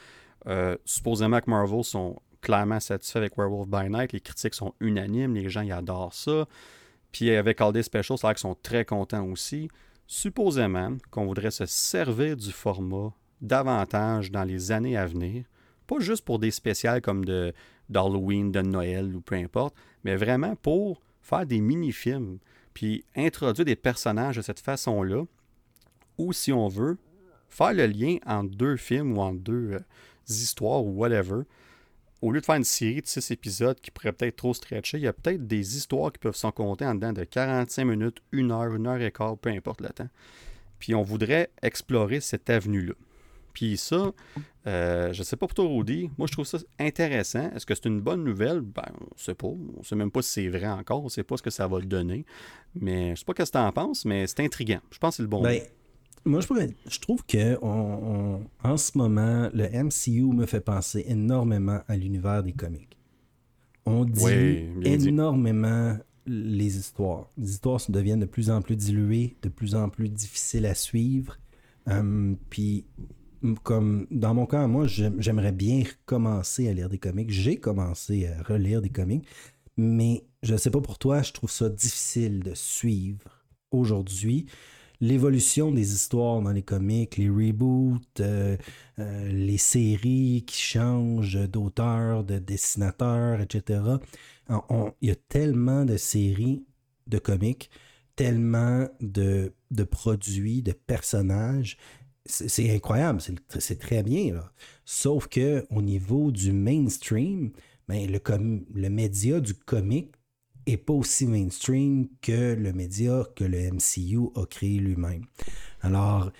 [0.46, 4.12] Euh, supposément que Marvel sont clairement satisfaits avec Werewolf by Night.
[4.12, 5.34] Les critiques sont unanimes.
[5.34, 6.46] Les gens ils adorent ça.
[7.12, 9.68] Puis avec Holiday Special, c'est vrai qu'ils sont très contents aussi.
[10.06, 15.44] Supposément qu'on voudrait se servir du format davantage dans les années à venir.
[15.86, 17.52] Pas juste pour des spéciales comme de
[17.88, 22.38] d'Halloween, de Noël ou peu importe, mais vraiment pour faire des mini-films,
[22.74, 25.24] puis introduire des personnages de cette façon-là,
[26.18, 26.98] ou si on veut,
[27.48, 29.80] faire le lien entre deux films ou entre deux euh,
[30.28, 31.42] histoires ou whatever.
[32.22, 35.02] Au lieu de faire une série de six épisodes qui pourrait peut-être trop stretcher, il
[35.02, 38.52] y a peut-être des histoires qui peuvent s'en compter en dedans de 45 minutes, une
[38.52, 40.08] heure, une heure et quart, peu importe le temps.
[40.78, 42.94] Puis on voudrait explorer cette avenue-là.
[43.52, 44.12] Puis ça,
[44.66, 47.50] euh, je sais pas pour toi, Rudy, moi je trouve ça intéressant.
[47.54, 48.60] Est-ce que c'est une bonne nouvelle?
[48.60, 49.48] Ben, on sait pas.
[49.48, 51.04] On sait même pas si c'est vrai encore.
[51.04, 52.24] On sait pas ce que ça va donner.
[52.80, 54.80] Mais je sais pas ce que tu en penses, mais c'est intriguant.
[54.90, 55.60] Je pense que c'est le bon Ben,
[56.24, 60.60] moi, je, pourrais- je trouve que on- on- en ce moment, le MCU me fait
[60.60, 62.96] penser énormément à l'univers des comics.
[63.84, 65.08] On Oui, dit.
[65.08, 67.28] énormément les histoires.
[67.36, 70.74] Les histoires se deviennent de plus en plus diluées, de plus en plus difficiles à
[70.76, 71.36] suivre.
[71.90, 72.84] Hum, Puis,
[73.62, 77.30] comme dans mon cas, moi, j'aime- j'aimerais bien recommencer à lire des comics.
[77.30, 79.26] J'ai commencé à relire des comics,
[79.76, 84.46] mais je sais pas pour toi, je trouve ça difficile de suivre aujourd'hui
[85.00, 88.56] l'évolution des histoires dans les comics, les reboots, euh,
[89.00, 93.80] euh, les séries qui changent d'auteur, de dessinateur, etc.
[94.48, 96.64] Il y a tellement de séries
[97.08, 97.68] de comics,
[98.14, 101.78] tellement de, de produits, de personnages.
[102.24, 103.20] C'est incroyable,
[103.58, 104.44] c'est très bien.
[104.84, 107.50] Sauf que au niveau du mainstream,
[107.88, 110.12] ben, le, com- le média du comic
[110.66, 115.24] est pas aussi mainstream que le média que le MCU a créé lui-même.
[115.80, 116.30] Alors,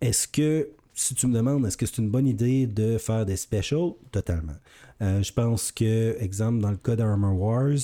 [0.00, 3.36] est-ce que, si tu me demandes, est-ce que c'est une bonne idée de faire des
[3.36, 3.92] specials?
[4.10, 4.56] Totalement.
[5.02, 7.78] Euh, je pense que, exemple, dans le cas d'Armor Wars,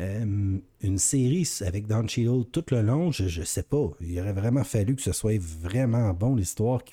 [0.00, 3.88] euh, une série avec Don Cheadle tout le long, je, je sais pas.
[4.00, 6.92] Il aurait vraiment fallu que ce soit vraiment bon l'histoire qui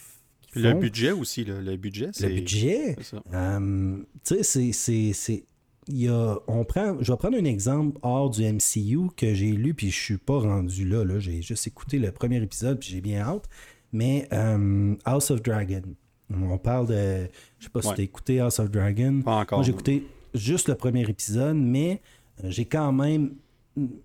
[0.55, 2.11] le budget aussi, le budget.
[2.19, 2.95] Le budget?
[3.33, 4.71] Euh, tu sais,
[5.13, 5.45] c'est.
[5.89, 9.51] Il y a, on prend, je vais prendre un exemple hors du MCU que j'ai
[9.51, 11.03] lu, puis je suis pas rendu là.
[11.03, 11.19] là.
[11.19, 13.49] J'ai juste écouté le premier épisode, puis j'ai bien hâte.
[13.93, 15.83] Mais euh, House of Dragon.
[16.29, 17.27] On parle de.
[17.59, 19.21] Je sais pas si tu as écouté House of Dragon.
[19.21, 19.59] Pas encore.
[19.59, 22.01] Moi, j'ai écouté juste le premier épisode, mais
[22.43, 23.35] euh, j'ai quand même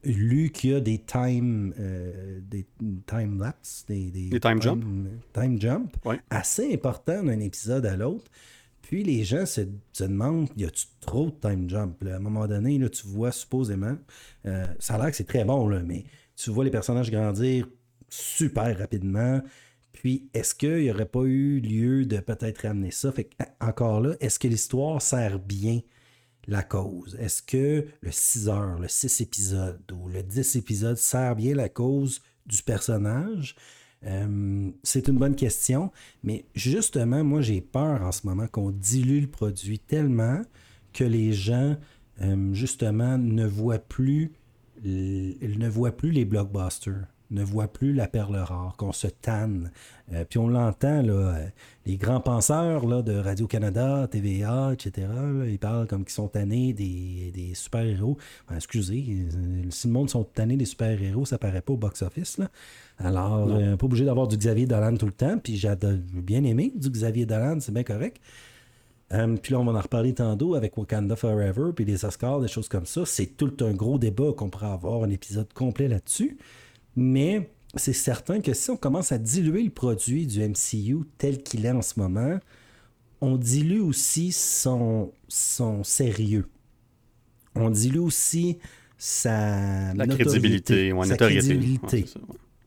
[0.05, 2.67] lu qu'il y a des time, euh, des
[3.07, 4.85] time lapse, des, des, time, jump,
[5.33, 5.97] time jump
[6.31, 8.31] assez importants d'un épisode à l'autre.
[8.81, 9.61] Puis les gens se,
[10.01, 12.03] demandent, y a-tu trop de time jump?
[12.07, 13.97] à un moment donné, là, tu vois supposément,
[14.47, 16.05] euh, ça a l'air que c'est très bon, là, mais
[16.37, 17.69] tu vois les personnages grandir
[18.09, 19.43] super rapidement.
[19.99, 23.11] Puis, est-ce qu'il n'y aurait pas eu lieu de peut-être ramener ça?
[23.11, 23.29] Fait
[23.61, 25.81] encore là, est-ce que l'histoire sert bien
[26.47, 27.17] la cause?
[27.19, 31.69] Est-ce que le 6 heures, le 6 épisodes ou le 10 épisodes sert bien la
[31.69, 33.57] cause du personnage?
[34.05, 35.91] Euh, c'est une bonne question,
[36.23, 40.43] mais justement, moi j'ai peur en ce moment qu'on dilue le produit tellement
[40.93, 41.77] que les gens,
[42.21, 44.31] euh, justement, ne voient plus,
[44.85, 49.71] ne voient plus les blockbusters ne voit plus la perle rare, qu'on se tanne.
[50.13, 51.47] Euh, puis on l'entend, là, euh,
[51.85, 55.09] les grands penseurs là, de Radio-Canada, TVA, etc.,
[55.47, 58.17] ils parlent comme qu'ils sont tannés des, super-héros.
[58.55, 62.41] excusez, euh, si le monde sont tannés des super-héros, ça paraît pas au box-office.
[62.99, 65.73] Alors, pas obligé d'avoir du Xavier Dolan tout le temps, puis j'ai
[66.13, 68.21] bien aimé du Xavier Dolan, c'est bien correct.
[69.11, 72.69] puis là, on va en reparler tantôt avec Wakanda Forever, puis les Oscars, des choses
[72.69, 73.03] comme ça.
[73.05, 76.39] C'est tout un gros débat qu'on pourrait avoir un épisode complet là-dessus.
[77.01, 81.65] Mais c'est certain que si on commence à diluer le produit du MCU tel qu'il
[81.65, 82.41] est en ce moment,
[83.21, 86.49] on dilue aussi son, son sérieux.
[87.55, 88.59] On dilue aussi
[88.97, 92.05] sa la crédibilité, sa crédibilité.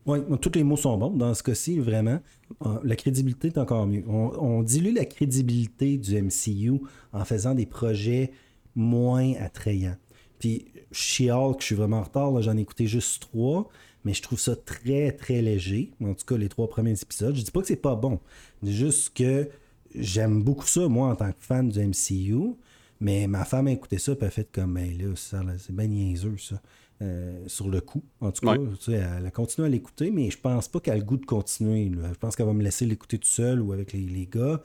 [0.06, 2.18] Oui, tous les mots sont bons dans ce cas-ci, vraiment.
[2.64, 4.02] Euh, la crédibilité est encore mieux.
[4.08, 6.80] On, dilue la crédibilité du MCU
[7.12, 8.32] en faisant des projets
[8.74, 9.96] moins attrayants.
[10.38, 13.68] Puis, She-Hulk, je suis vraiment en retard, j'en ai écouté juste trois
[14.04, 15.92] mais je trouve ça très, très léger.
[16.02, 17.34] En tout cas, les trois premiers épisodes.
[17.34, 18.20] Je dis pas que c'est pas bon.
[18.62, 19.48] Juste que
[19.94, 22.54] j'aime beaucoup ça, moi, en tant que fan du MCU.
[23.00, 25.86] Mais ma femme a écouté ça, et elle a fait comme, ben là, c'est bien
[25.86, 26.60] niaiseux, ça.
[27.00, 28.02] Euh, sur le coup.
[28.20, 28.54] En tout cas,
[28.86, 31.90] elle a continué à l'écouter, mais je pense pas qu'elle a le goût de continuer.
[31.90, 34.60] Je pense qu'elle va me laisser l'écouter tout seul ou avec les, gars.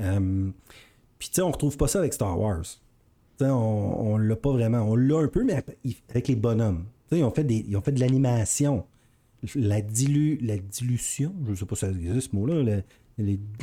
[0.00, 0.50] Euh,
[1.18, 2.64] puis, tu sais, on retrouve pas ça avec Star Wars.
[3.40, 4.82] on, on l'a pas vraiment.
[4.82, 5.64] On l'a un peu, mais
[6.10, 6.84] avec les bonhommes
[7.16, 8.84] ils ont fait, des, ils ont fait de l'animation.
[9.54, 12.82] La, dilu, la dilution, je ne sais pas si ça existe ce mot-là.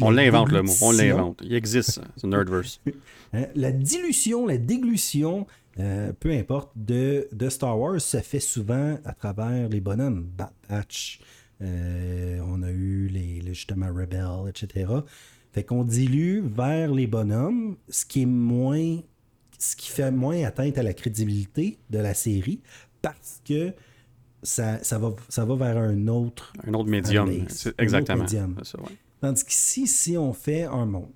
[0.01, 1.41] on l'invente le mot, on l'invente.
[1.43, 2.81] Il existe, c'est Nerdverse.
[3.33, 5.45] Hein, la dilution, la déglution,
[5.77, 10.29] euh, peu importe, de, de, Star Wars se fait souvent à travers les bonhommes.
[10.37, 11.19] Bad Batch,
[11.61, 14.89] euh, on a eu les, justement Rebel, etc.
[15.51, 18.99] Fait qu'on dilue vers les bonhommes, ce qui est moins
[19.57, 22.61] ce qui fait moins atteinte à la crédibilité de la série
[23.05, 23.71] parce que
[24.41, 26.53] ça, ça, va, ça va vers un autre...
[26.65, 27.29] Un autre médium,
[27.77, 28.25] exactement.
[29.21, 31.09] Tandis qu'ici, si on fait un monde,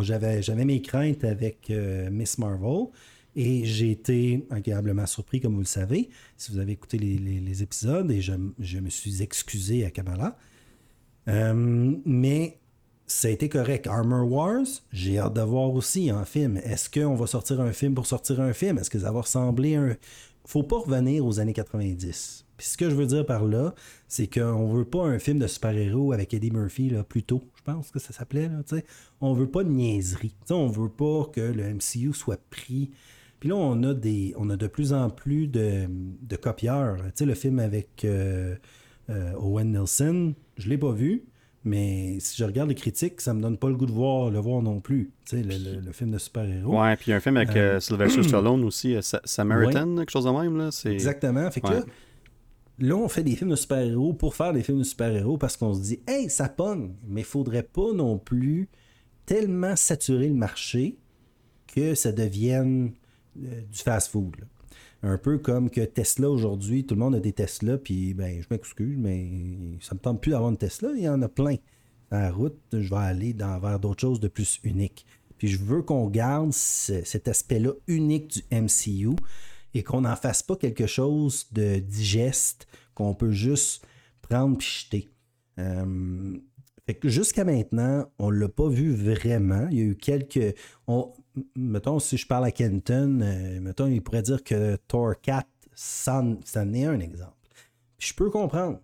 [0.00, 2.86] j'avais, j'avais mes craintes avec euh, Miss Marvel
[3.34, 8.10] et j'ai été agréablement surpris, comme vous le savez, si vous avez écouté les, épisodes,
[8.10, 10.36] et je, je, me suis excusé à Kamala.
[11.28, 12.58] Euh, mais
[13.06, 13.86] ça a été correct.
[13.86, 16.56] Armor Wars, j'ai hâte de voir aussi en film.
[16.58, 18.78] Est-ce qu'on va sortir un film pour sortir un film?
[18.78, 19.96] Est-ce que ça va ressembler à un,
[20.44, 22.46] faut pas revenir aux années 90.
[22.56, 23.74] Puis ce que je veux dire par là,
[24.08, 27.62] c'est qu'on veut pas un film de super-héros avec Eddie Murphy là, plus tôt, je
[27.62, 28.48] pense que ça s'appelait.
[28.48, 28.62] Là,
[29.20, 30.34] on veut pas de niaiserie.
[30.44, 32.90] sais, on veut pas que le MCU soit pris.
[33.40, 34.34] Puis là, on a des.
[34.36, 36.98] On a de plus en plus de, de copieurs.
[37.14, 38.54] sais, le film avec euh,
[39.10, 41.24] euh, Owen Nelson, je l'ai pas vu.
[41.64, 44.38] Mais si je regarde les critiques, ça me donne pas le goût de voir, le
[44.40, 45.12] voir non plus.
[45.24, 46.80] Tu sais, le, film de super-héros.
[46.80, 49.96] Ouais, puis il y a un film avec euh, euh, Sylvester Stallone aussi, euh, Samaritan,
[49.96, 50.56] quelque chose de même.
[50.56, 50.70] Là.
[50.86, 51.48] Exactement.
[51.52, 51.84] Fait que là,
[52.80, 55.72] là, on fait des films de super-héros pour faire des films de super-héros parce qu'on
[55.72, 56.94] se dit, hey, ça pogne.
[57.06, 58.68] Mais il faudrait pas non plus
[59.24, 60.98] tellement saturer le marché
[61.68, 62.92] que ça devienne
[63.36, 64.34] du fast-food.
[65.02, 68.46] Un peu comme que Tesla aujourd'hui, tout le monde a des Tesla, puis ben, je
[68.50, 69.28] m'excuse, mais
[69.80, 71.56] ça me tente plus d'avoir une Tesla, il y en a plein.
[72.10, 75.04] À la route, je vais aller dans, vers d'autres choses de plus uniques.
[75.38, 79.16] Puis je veux qu'on garde cet aspect-là unique du MCU
[79.74, 83.84] et qu'on n'en fasse pas quelque chose de digeste qu'on peut juste
[84.20, 85.10] prendre et jeter.
[85.58, 86.38] Euh,
[86.94, 89.66] que jusqu'à maintenant, on ne l'a pas vu vraiment.
[89.70, 90.54] Il y a eu quelques.
[91.56, 96.24] Mettons, si je parle à Kenton, euh, mettons, il pourrait dire que Thor 4, ça,
[96.44, 97.32] ça est un exemple.
[97.98, 98.80] je peux comprendre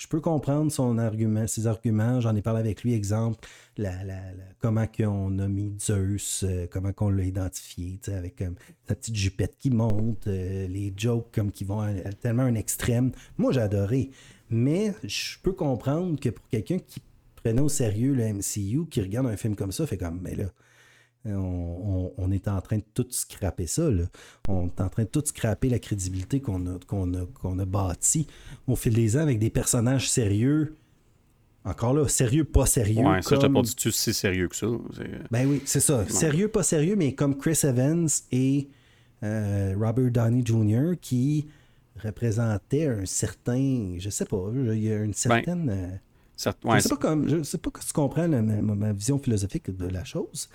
[0.00, 2.22] je peux comprendre son argument, ses arguments.
[2.22, 3.46] J'en ai parlé avec lui, exemple,
[3.76, 3.92] la,
[4.58, 8.48] comment qu'on a mis Zeus, euh, comment qu'on l'a identifié, avec euh,
[8.88, 11.86] sa petite jupette qui monte, les jokes comme qui vont
[12.22, 13.12] tellement un extrême.
[13.36, 14.10] Moi, j'ai adoré.
[14.48, 17.02] Mais je peux comprendre que pour quelqu'un qui
[17.36, 20.46] prenait au sérieux le MCU, qui regarde un film comme ça, fait comme, mais là,
[21.26, 23.88] on, est en train de tout scraper ça.
[24.48, 28.26] On est en train de tout scraper la crédibilité qu'on a, qu'on a, a bâtie
[28.66, 30.76] au fil des ans avec des personnages sérieux.
[31.64, 33.04] Encore là, sérieux, pas sérieux.
[33.04, 34.66] Ouais, ça, je t'ai pas dit si sérieux que ça.
[35.30, 36.08] Ben oui, c'est ça.
[36.08, 38.68] Sérieux, pas sérieux, mais comme Chris Evans et
[39.22, 40.92] euh, Robert Downey Jr.
[41.00, 41.48] qui
[42.02, 43.96] représentaient un certain.
[43.98, 45.68] Je sais pas, il y a une ben, certaine.
[45.68, 45.96] Euh,
[46.38, 47.28] je sais pas comme.
[47.28, 50.48] Je sais pas si tu comprends ma, vision philosophique de la chose.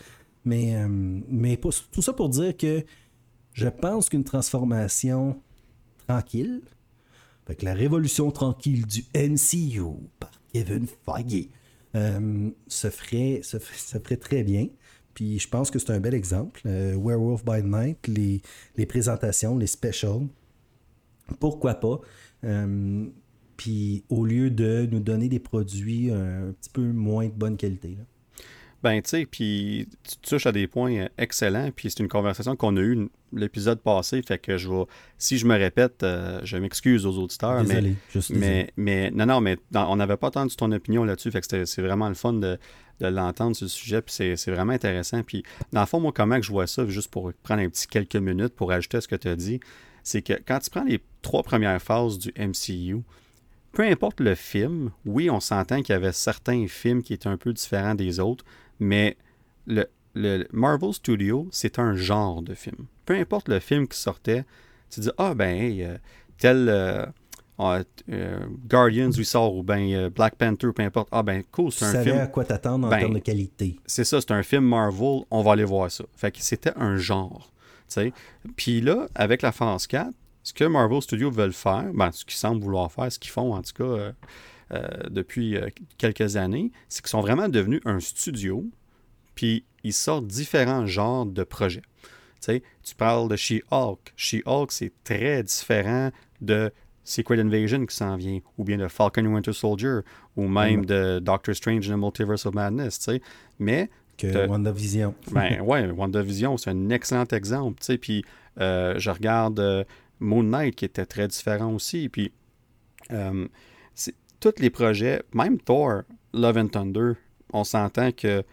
[0.46, 2.86] Mais, euh, mais tout ça pour dire que
[3.54, 5.42] je pense qu'une transformation
[6.08, 6.62] tranquille,
[7.48, 9.84] avec la révolution tranquille du MCU
[10.20, 11.50] par Kevin Feige,
[11.96, 13.42] euh, se, ferait,
[14.18, 14.68] très bien.
[15.14, 16.62] Puis je pense que c'est un bel exemple.
[16.66, 18.42] Euh, Werewolf by Night, les,
[18.76, 20.28] les, présentations, les specials,
[21.40, 22.00] pourquoi pas?
[23.58, 27.96] puis au lieu de nous donner des produits un petit peu moins de bonne qualité.
[27.98, 28.04] Là.
[28.84, 32.56] Ben, tu sais, puis tu touches à des points euh, excellents, puis c'est une conversation
[32.56, 34.84] qu'on a eue l'épisode passé, fait que je vais,
[35.18, 37.96] si je me répète, euh, je m'excuse aux auditeurs, désolé,
[38.30, 41.82] mais, mais, non, non, mais on n'avait pas entendu ton opinion là-dessus, fait que c'est
[41.82, 42.60] vraiment le fun de,
[43.02, 46.46] l'entendre sur le sujet, puis c'est vraiment intéressant, puis dans le fond, moi, comment que
[46.46, 49.16] je vois ça, juste pour prendre un petit quelques minutes pour ajouter à ce que
[49.16, 49.60] tu as dit,
[50.04, 53.02] c'est que quand tu prends les trois premières phases du MCU,
[53.76, 57.38] peu importe le film, oui, on s'entend qu'il y avait certains films qui étaient un
[57.38, 58.46] peu différents des autres,
[58.80, 59.18] mais
[59.68, 59.86] le,
[60.52, 62.86] Marvel Studio, c'est un genre de film.
[63.06, 64.46] Peu importe le film qui sortait,
[64.90, 65.98] tu dis Ah, ben, euh,
[66.38, 67.06] tel euh,
[67.58, 71.10] ah, euh, Guardians lui sort, ou ben Black Panther, peu importe.
[71.12, 72.18] Ah, ben, cool, c'est un film.
[72.18, 73.78] à quoi t'attendre en ben, termes de qualité.
[73.86, 76.06] C'est ça, c'est un film Marvel, on va aller voir ça.
[76.16, 77.52] Fait que c'était un genre.
[78.56, 80.10] Puis là, avec la phase 4,
[80.44, 83.54] ce que Marvel Studios veulent faire, ben, ce qu'ils semblent vouloir faire, ce qu'ils font
[83.54, 84.12] en tout cas euh,
[85.10, 88.66] depuis euh, quelques années, c'est qu'ils sont vraiment devenus un studio,
[89.36, 91.84] puis ils sortent différents genres de projets.
[92.42, 94.14] Tu, tu parles de She-Hulk.
[94.16, 96.12] She-Hulk, c'est très différent
[96.42, 96.72] de
[97.04, 100.00] Secret Invasion qui s'en vient, ou bien de Falcon Winter Soldier,
[100.36, 100.86] ou même mm.
[100.86, 103.22] de Doctor Strange and the Multiverse of Madness, tu sais.
[103.60, 103.90] Mais...
[104.18, 105.14] Que WandaVision.
[105.34, 107.98] ben ouais, WandaVision, c'est un excellent exemple, tu sais.
[107.98, 108.24] Puis
[108.62, 109.86] euh, je regarde
[110.22, 112.32] Moon Knight qui était très différent aussi, puis
[114.40, 117.14] tous les projets, même Thor, Love and Thunder,
[117.54, 118.44] on s'entend que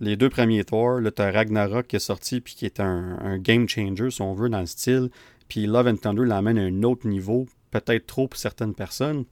[0.00, 3.68] les deux premiers Thor, là, t'as Ragnarok qui est sorti puis qui est un, game
[3.68, 5.10] changer, si on veut, dans le style.
[5.48, 9.24] Puis Love and Thunder l'amène à un autre niveau, peut-être trop pour certaines personnes.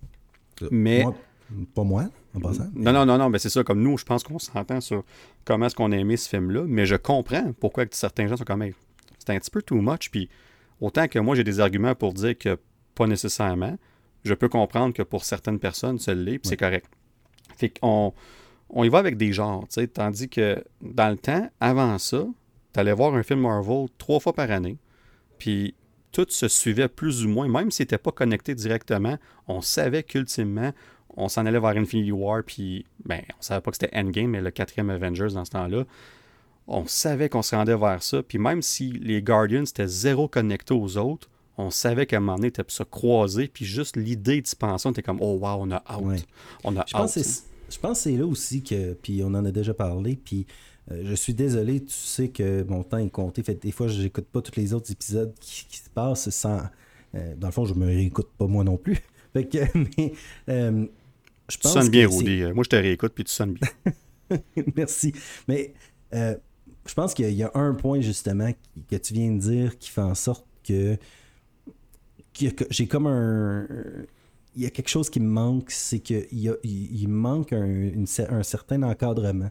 [0.71, 1.05] Mais.
[1.75, 2.69] pas moi, en passant.
[2.75, 5.05] Non, non, non, non, mais c'est ça, comme nous, je pense qu'on s'entend sur
[5.45, 8.65] comment est-ce qu'on a aimé ce film-là, mais je comprends pourquoi certains gens sont comme,
[9.19, 10.29] c'est un petit peu too much, puis
[10.81, 12.59] autant que moi, j'ai des arguments pour dire que
[12.95, 13.79] pas nécessairement,
[14.25, 16.87] je peux comprendre que pour certaines personnes, ça l'est, puis c'est correct.
[17.57, 18.13] Fait qu'on
[18.71, 22.27] on y va avec des genres, tandis que dans le temps, avant ça,
[22.73, 24.79] tu allais voir un film Marvel trois fois par année,
[25.39, 25.75] puis
[26.13, 30.73] tout se suivait plus ou moins, même si n'était pas connecté directement, on savait qu'ultimement,
[31.17, 34.41] on s'en allait vers Infinity War, puis ben, on savait pas que c'était Endgame, mais
[34.41, 35.85] le quatrième Avengers dans ce temps-là.
[36.67, 40.75] On savait qu'on se rendait vers ça, puis même si les Guardians étaient zéro connectés
[40.75, 44.47] aux autres, on savait qu'à un moment donné, tu se croisé, puis juste l'idée de
[44.47, 46.25] se penser, on était comme, oh wow, on a out.
[46.65, 49.51] On a je Pense je pense que c'est là aussi que, puis on en a
[49.51, 50.47] déjà parlé, puis
[50.91, 53.43] euh, je suis désolé, tu sais que mon temps est compté.
[53.43, 56.63] Fait des fois, je n'écoute pas tous les autres épisodes qui, se passent sans.
[57.15, 58.99] Euh, dans le fond, je me réécoute pas moi non plus.
[59.35, 60.13] Fait que, mais,
[60.49, 60.87] euh,
[61.51, 62.45] je pense tu sonnes bien, Rudy.
[62.55, 64.39] Moi, je te réécoute, puis tu sonnes bien.
[64.77, 65.13] Merci.
[65.47, 65.75] Mais
[66.13, 68.51] je pense qu'il y a un point, justement,
[68.91, 70.97] que tu viens de dire qui fait en sorte que
[72.71, 73.67] j'ai comme un.
[74.55, 76.27] Il y a quelque chose qui me manque, c'est qu'il
[76.65, 77.93] il, manque un,
[78.31, 79.51] un, certain encadrement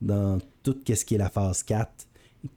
[0.00, 2.08] dans tout ce qui est la phase 4,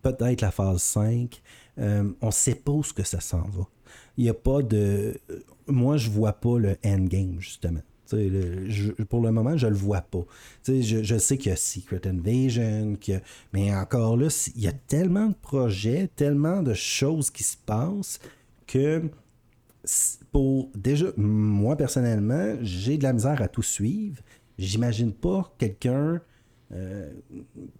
[0.01, 1.41] peut-être la phase 5.
[1.77, 3.67] Euh, on sait pas où ce que ça s'en va.
[4.17, 5.19] Il n'y a pas de.
[5.67, 7.82] Moi, je vois pas le endgame, justement.
[9.09, 10.25] pour le moment, je le vois pas.
[10.67, 12.97] Je, je, sais qu'il y a Secret Invasion,
[13.53, 18.19] mais encore là, il y a tellement de projets, tellement de choses qui se passent
[18.67, 19.03] que
[20.32, 24.21] pour déjà, moi personnellement, j'ai de la misère à tout suivre.
[24.57, 26.21] J'imagine pas quelqu'un,
[26.71, 27.11] euh,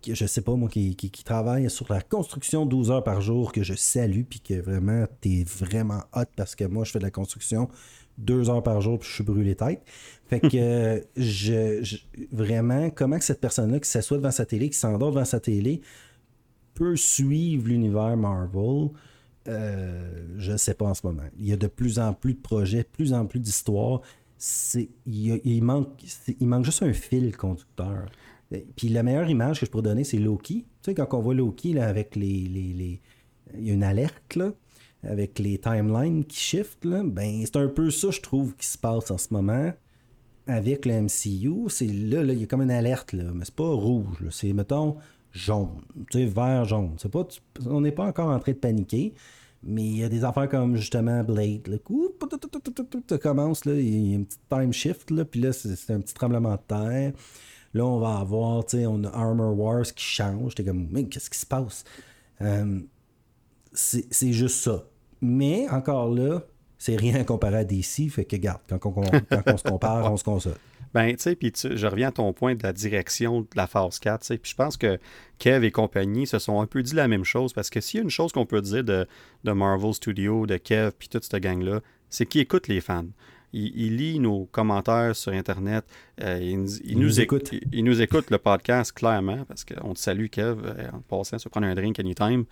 [0.08, 3.76] je sais pas moi, qui, travaille sur la construction 12 heures par jour, que je
[3.76, 7.70] salue, puis que vraiment, t'es vraiment hot parce que moi, je fais de la construction
[8.18, 9.82] deux heures par jour, puis je suis brûlé tête.
[10.28, 11.98] Fait que, je,
[12.32, 15.82] vraiment, comment que cette personne-là qui s'assoit devant sa télé, qui s'endort devant sa télé,
[16.74, 18.90] peut suivre l'univers Marvel,
[19.48, 21.24] euh, je ne sais pas en ce moment.
[21.38, 24.02] Il y a de plus en plus de projets, plus en plus d'histoires.
[25.06, 25.90] Il, manque,
[26.40, 28.06] il manque juste un fil conducteur.
[28.76, 30.66] Puis la meilleure image que je pourrais donner, c'est Loki.
[30.82, 33.02] Tu sais, quand on voit Loki là, avec les, les,
[33.58, 34.52] Il y a une alerte là,
[35.04, 38.78] avec les timelines qui shiftent, là, ben c'est un peu ça, je trouve, qui se
[38.78, 39.72] passe en ce moment
[40.48, 41.68] avec le MCU.
[42.10, 44.28] Là, là, il y a comme une alerte, là, mais c'est pas rouge.
[44.32, 44.98] C'est, mettons,
[45.32, 45.82] jaune.
[46.10, 46.94] Tu sais, vert, jaune.
[46.98, 47.28] C'est pas,
[47.66, 49.14] on n'est pas encore en train de paniquer.
[49.64, 51.68] Mais il y a des affaires comme justement Blade.
[51.68, 51.78] Là,
[53.08, 56.00] ça commence, là, il y a un petit time shift, là, puis là, c'est un
[56.00, 57.14] petit tremblement de terre.
[57.74, 60.56] Là, on va avoir, tu sais, on a Armor Wars qui change.
[60.56, 61.84] T'es comme, mais qu'est-ce qui se passe?
[62.42, 62.80] Euh,
[63.74, 64.84] c'est juste ça.
[65.22, 66.42] Mais encore là,
[66.78, 68.10] c'est rien comparé à DC.
[68.10, 70.58] Fait que, garde, quand on, quand on se compare, on se console.
[70.94, 74.00] Ben, tu sais, puis je reviens à ton point de la direction de la phase
[74.00, 75.00] 4, puis je pense que
[75.40, 78.02] Kev et compagnie se sont un peu dit la même chose, parce que s'il y
[78.02, 79.08] a une chose qu'on peut dire de,
[79.44, 81.80] de Marvel Studios, de Kev, puis toute cette gang-là,
[82.10, 83.06] c'est qu'ils écoutent les fans.
[83.54, 85.84] Il, lit nos commentaires sur Internet.
[86.22, 87.52] Euh, il, nous, écoute.
[87.74, 91.50] Il, nous écoute le podcast clairement parce qu'on te salue, Kev, euh, en passant, se
[91.50, 92.46] prendre un drink anytime.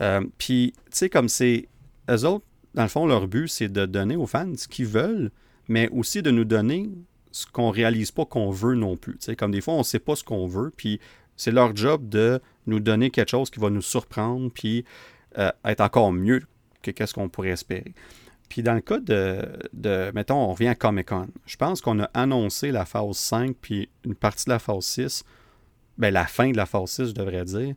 [0.00, 1.68] Euh, puis, tu sais, comme c'est.
[2.10, 5.30] Eux autres, dans le fond, leur but, c'est de donner aux fans ce qu'ils veulent,
[5.68, 6.88] mais aussi de nous donner
[7.32, 9.18] ce qu'on réalise pas qu'on veut non plus.
[9.38, 11.00] comme des fois, on ne sait pas ce qu'on veut, puis
[11.36, 14.84] c'est leur job de nous donner quelque chose qui va nous surprendre, puis
[15.38, 16.42] euh, être encore mieux
[16.82, 17.94] que qu'est-ce qu'on pourrait espérer.
[18.48, 21.28] Puis dans le cas de, de, mettons, on revient à Comic-Con.
[21.46, 25.24] Je pense qu'on a annoncé la phase 5, puis une partie de la phase 6,
[25.98, 27.74] ben la fin de la phase 6, je devrais dire,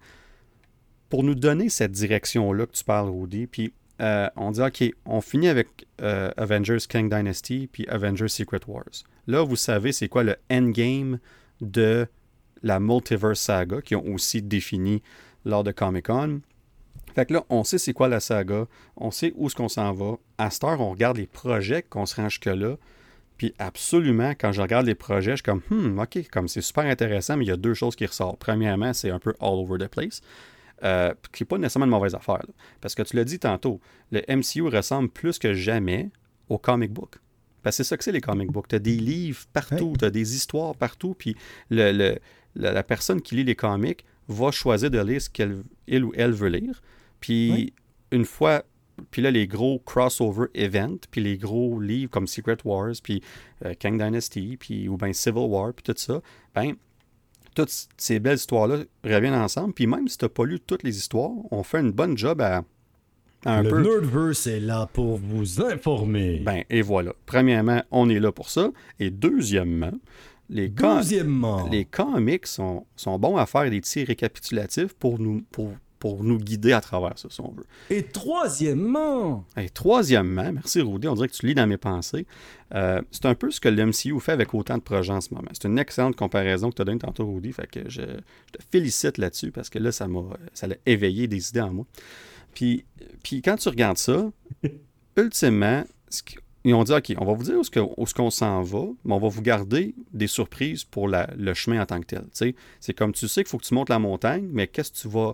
[1.10, 3.45] pour nous donner cette direction-là que tu parles, Rudy.
[3.45, 3.72] Puis
[4.02, 9.04] euh, on dit, OK, on finit avec euh, Avengers King Dynasty, puis Avengers Secret Wars.
[9.28, 11.20] Là, vous savez c'est quoi le endgame
[11.62, 12.08] de
[12.64, 15.02] la Multiverse Saga, qui ont aussi défini
[15.46, 16.41] lors de Comic-Con.
[17.14, 18.66] Fait que là, on sait c'est quoi la saga,
[18.98, 20.16] on sait où est-ce qu'on s'en va.
[20.38, 22.78] À cette heure, on regarde les projets qu'on se range que là.
[23.38, 26.86] Puis absolument, quand je regarde les projets, je suis comme, hmm, ok, comme c'est super
[26.86, 28.39] intéressant, mais il y a deux choses qui ressortent.
[28.39, 30.22] Premièrement, c'est un peu all over the place.
[30.84, 32.43] Euh, qui n'est pas nécessairement une mauvaise affaire.
[32.82, 33.80] Parce que tu l'as dit tantôt,
[34.11, 36.09] le MCU ressemble plus que jamais
[36.49, 37.19] au comic book.
[37.61, 38.67] Parce que c'est ça que c'est les comic books.
[38.67, 41.38] Tu as des livres partout, tu as des histoires partout, puis
[41.69, 42.17] le,
[42.55, 45.63] la personne qui lit les comics va choisir de lire ce qu'elle
[46.03, 46.82] ou elle veut lire.
[47.21, 47.74] Puis
[48.11, 48.63] une fois,
[49.11, 53.24] puis là, les gros crossover events, puis les gros livres comme Secret Wars, puis
[53.65, 56.21] euh, King Dynasty, puis ou bien Civil War, puis tout ça,
[56.53, 56.76] ben
[57.54, 59.74] toutes ces belles histoires-là reviennent ensemble.
[59.74, 62.41] Puis même si tu n'as pas lu toutes les histoires, on fait une bonne job
[62.41, 62.64] à,
[63.45, 66.39] un le Nerdverse est là pour vous informer.
[66.39, 67.14] Ben, et voilà.
[67.26, 68.70] Premièrement, on est là pour ça.
[68.99, 69.91] Et deuxièmement,
[70.49, 71.68] les, deuxièmement.
[71.70, 75.74] les comics sont, sont, bons à faire des petits récapitulatifs pour nous, pour
[76.04, 77.64] pour nous guider à travers ça, si on veut.
[77.89, 79.45] Et troisièmement...
[79.56, 82.26] Et troisièmement, merci Rudy, on dirait que tu lis dans mes pensées,
[82.76, 85.47] euh, c'est un peu ce que l'MCU fait avec autant de projets en ce moment.
[85.54, 89.18] C'est une excellente comparaison que tu as donnée tantôt, Rudy, fait que je, te félicite
[89.18, 90.24] là-dessus parce que là, ça m'a
[90.54, 91.86] ça a éveillé des idées en moi.
[92.54, 92.84] Puis,
[93.24, 94.30] puis quand tu regardes ça,
[95.16, 95.86] ultimement,
[96.66, 99.20] ils ont dit, OK, on va vous dire où est-ce qu'on s'en va, mais on
[99.20, 102.56] va vous garder des surprises pour le chemin en tant que tel.
[102.82, 105.08] C'est comme tu sais qu'il faut que tu montes la montagne, mais qu'est-ce que tu
[105.08, 105.34] vas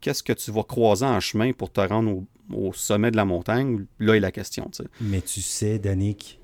[0.00, 3.86] qu'est-ce que tu vas croiser en chemin pour te rendre au, sommet de la montagne?
[3.98, 4.70] Là est la question.
[5.00, 6.40] Mais tu sais, Danick,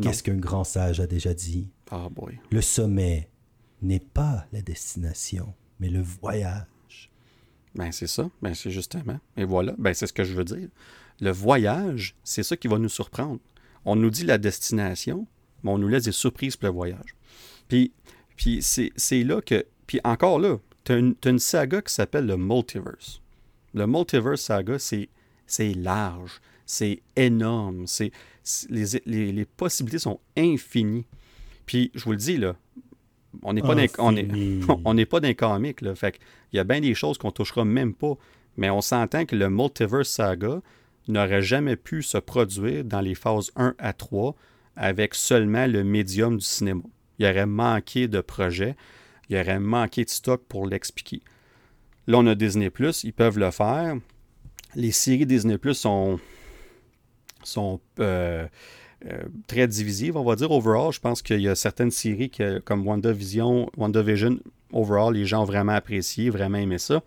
[0.00, 1.70] qu'est-ce qu'un grand sage a déjà dit?
[1.90, 2.38] Ah boy.
[2.50, 3.30] Le sommet
[3.82, 7.10] n'est pas la destination, mais le voyage.
[7.74, 9.18] Ben c'est ça, ben c'est justement.
[9.36, 10.68] Et voilà, ben c'est ce que je veux dire.
[11.20, 13.40] Le voyage, c'est ça qui va nous surprendre.
[13.84, 15.26] On nous dit la destination,
[15.62, 17.16] mais on nous laisse des surprises pour le voyage.
[17.68, 17.92] Puis,
[18.36, 19.66] puis c'est là que.
[19.86, 20.58] Puis encore là,
[20.88, 23.20] tu as, une saga qui s'appelle le Multiverse.
[23.74, 28.10] Le Multiverse saga, c'est large, c'est énorme, c'est
[28.70, 31.04] les, les, les, possibilités sont infinies.
[31.66, 32.56] Puis, je vous le dis, là,
[33.42, 34.26] on n'est pas, dans, on est,
[34.84, 35.82] on pas d'un comique.
[35.82, 36.18] Là, fait
[36.52, 38.14] il y a bien des choses qu'on touchera même pas.
[38.56, 40.60] Mais on s'entend que le Multiverse Saga
[41.06, 44.34] n'aurait jamais pu se produire dans les phases 1 à 3
[44.76, 46.82] avec seulement le médium du cinéma.
[47.18, 48.76] Il y aurait manqué de projets
[49.28, 51.20] il aurait manqué de stock pour l'expliquer.
[52.06, 53.96] Là, on a Disney Plus, ils peuvent le faire.
[54.74, 56.18] les séries Disney Plus sont,
[57.44, 58.46] sont euh,
[59.04, 60.92] euh, très divisives, on va dire, overall.
[60.92, 62.30] Je pense qu'il y a certaines séries
[62.64, 64.38] comme WandaVision, WandaVision,
[64.72, 67.02] overall, les gens ont vraiment apprécié, vraiment aimé ça.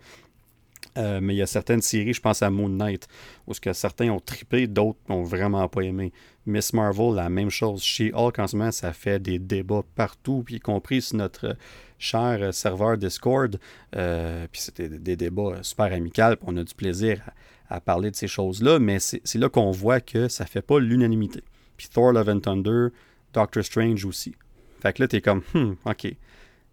[0.98, 3.08] Euh, mais il y a certaines séries, je pense à Moon Knight,
[3.46, 6.12] où ce que certains ont trippé, d'autres n'ont vraiment pas aimé.
[6.44, 7.82] Miss Marvel, la même chose.
[7.82, 11.56] Chez Hulk, en ce moment, ça fait des débats partout, puis y compris sur notre
[11.98, 13.58] cher serveur Discord.
[13.96, 17.22] Euh, c'était des débats super amicaux, on a du plaisir
[17.70, 21.42] à, parler de ces choses-là, mais c'est là qu'on voit que ça fait pas l'unanimité.
[21.78, 22.88] Puis Thor Love and Thunder,
[23.32, 24.34] Doctor Strange aussi.
[24.80, 26.14] Fait que là, t'es comme, hmm, ok.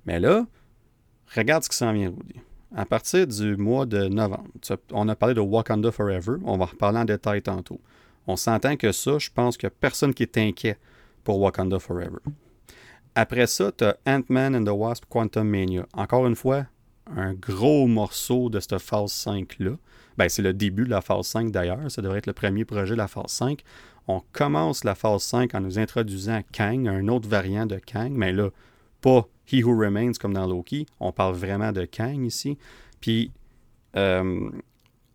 [0.06, 0.46] Mais là,
[1.34, 2.12] regarde ce qui s'en vient,
[2.76, 4.46] à partir du mois de novembre,
[4.92, 7.80] on a parlé de Wakanda Forever, on va reparler en détail tantôt.
[8.28, 10.78] On s'entend que ça, je pense qu'il n'y a personne qui est inquiet
[11.24, 12.20] pour Wakanda Forever.
[13.16, 15.86] Après ça, tu as Ant-Man and the Wasp Quantum Mania.
[15.94, 16.68] Encore une fois,
[17.16, 19.72] un gros morceau de cette phase 5-là.
[20.18, 21.90] Ben, c'est le début de la phase 5 d'ailleurs.
[21.90, 23.64] Ça devrait être le premier projet de la phase 5.
[24.08, 28.32] On commence la phase 5 en nous introduisant Kang, un autre variant de Kang, mais
[28.32, 28.50] là,
[29.02, 30.86] pas He Who Remains comme dans Loki.
[31.00, 32.58] On parle vraiment de Kang ici.
[33.02, 33.32] Puis
[33.96, 34.50] euh,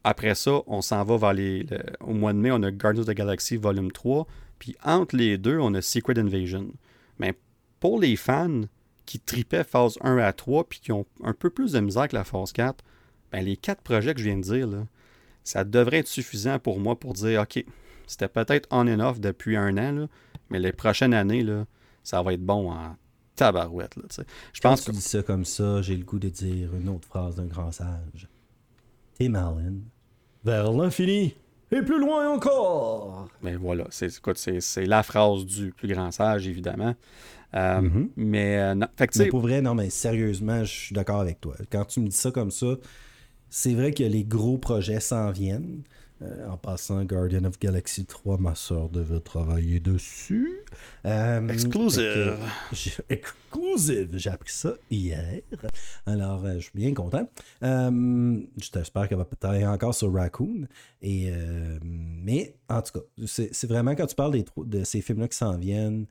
[0.05, 1.67] après ça, on s'en va vers les.
[2.01, 4.27] au mois de mai, on a Guardians of the Galaxy Volume 3.
[4.59, 6.69] Puis entre les deux, on a Secret Invasion.
[7.19, 7.35] Mais
[7.81, 8.63] pour les fans
[9.07, 12.17] qui tripaient phase 1 à 3 puis qui ont un peu plus de misère que
[12.17, 12.85] la phase 4,
[13.33, 14.87] ben les quatre projets que je viens de dire, là,
[15.43, 17.65] ça devrait être suffisant pour moi pour dire OK,
[18.07, 20.09] c'était peut-être on and off depuis un an,
[20.51, 21.67] mais les prochaines années, là,
[22.03, 22.97] ça va être bon en
[23.37, 23.97] tabarouette.
[23.97, 26.89] Là, je pense que tu dis ça comme ça, j'ai le goût de dire une
[26.89, 28.29] autre phrase d'un grand sage.
[29.19, 29.75] T'es malin.
[30.45, 31.35] Vers l'infini
[31.71, 33.29] et plus loin encore.
[33.43, 34.11] Mais voilà, c'est,
[34.61, 36.95] c'est, la phrase du plus grand sage, évidemment.
[37.55, 38.09] Euh, mm-hmm.
[38.17, 41.55] Mais, euh, non, mais pour vrai, non, mais sérieusement, je suis d'accord avec toi.
[41.71, 42.77] Quand tu me dis ça comme ça,
[43.51, 45.83] c'est vrai que les gros projets s'en viennent.
[46.25, 50.61] Euh, en passant, Guardian of Galaxy 3, ma soeur devait travailler dessus.
[51.05, 52.37] Euh, exclusive.
[53.09, 54.11] exclusive.
[54.13, 55.41] J'ai appris ça hier.
[56.07, 57.29] Alors, euh, je suis bien content.
[57.61, 60.67] J'espère qu'elle va peut-être encore sur Raccoon.
[61.03, 61.31] Et,
[61.83, 65.57] mais, en tout cas, c'est vraiment quand tu parles des, de ces films-là qui s'en
[65.59, 66.07] viennent.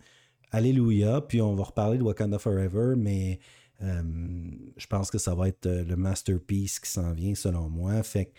[0.52, 1.22] Alléluia.
[1.22, 3.40] Puis on va reparler de Wakanda Forever, mais
[3.82, 8.04] je pense que ça va être le masterpiece qui s'en vient, selon moi.
[8.04, 8.32] Fait que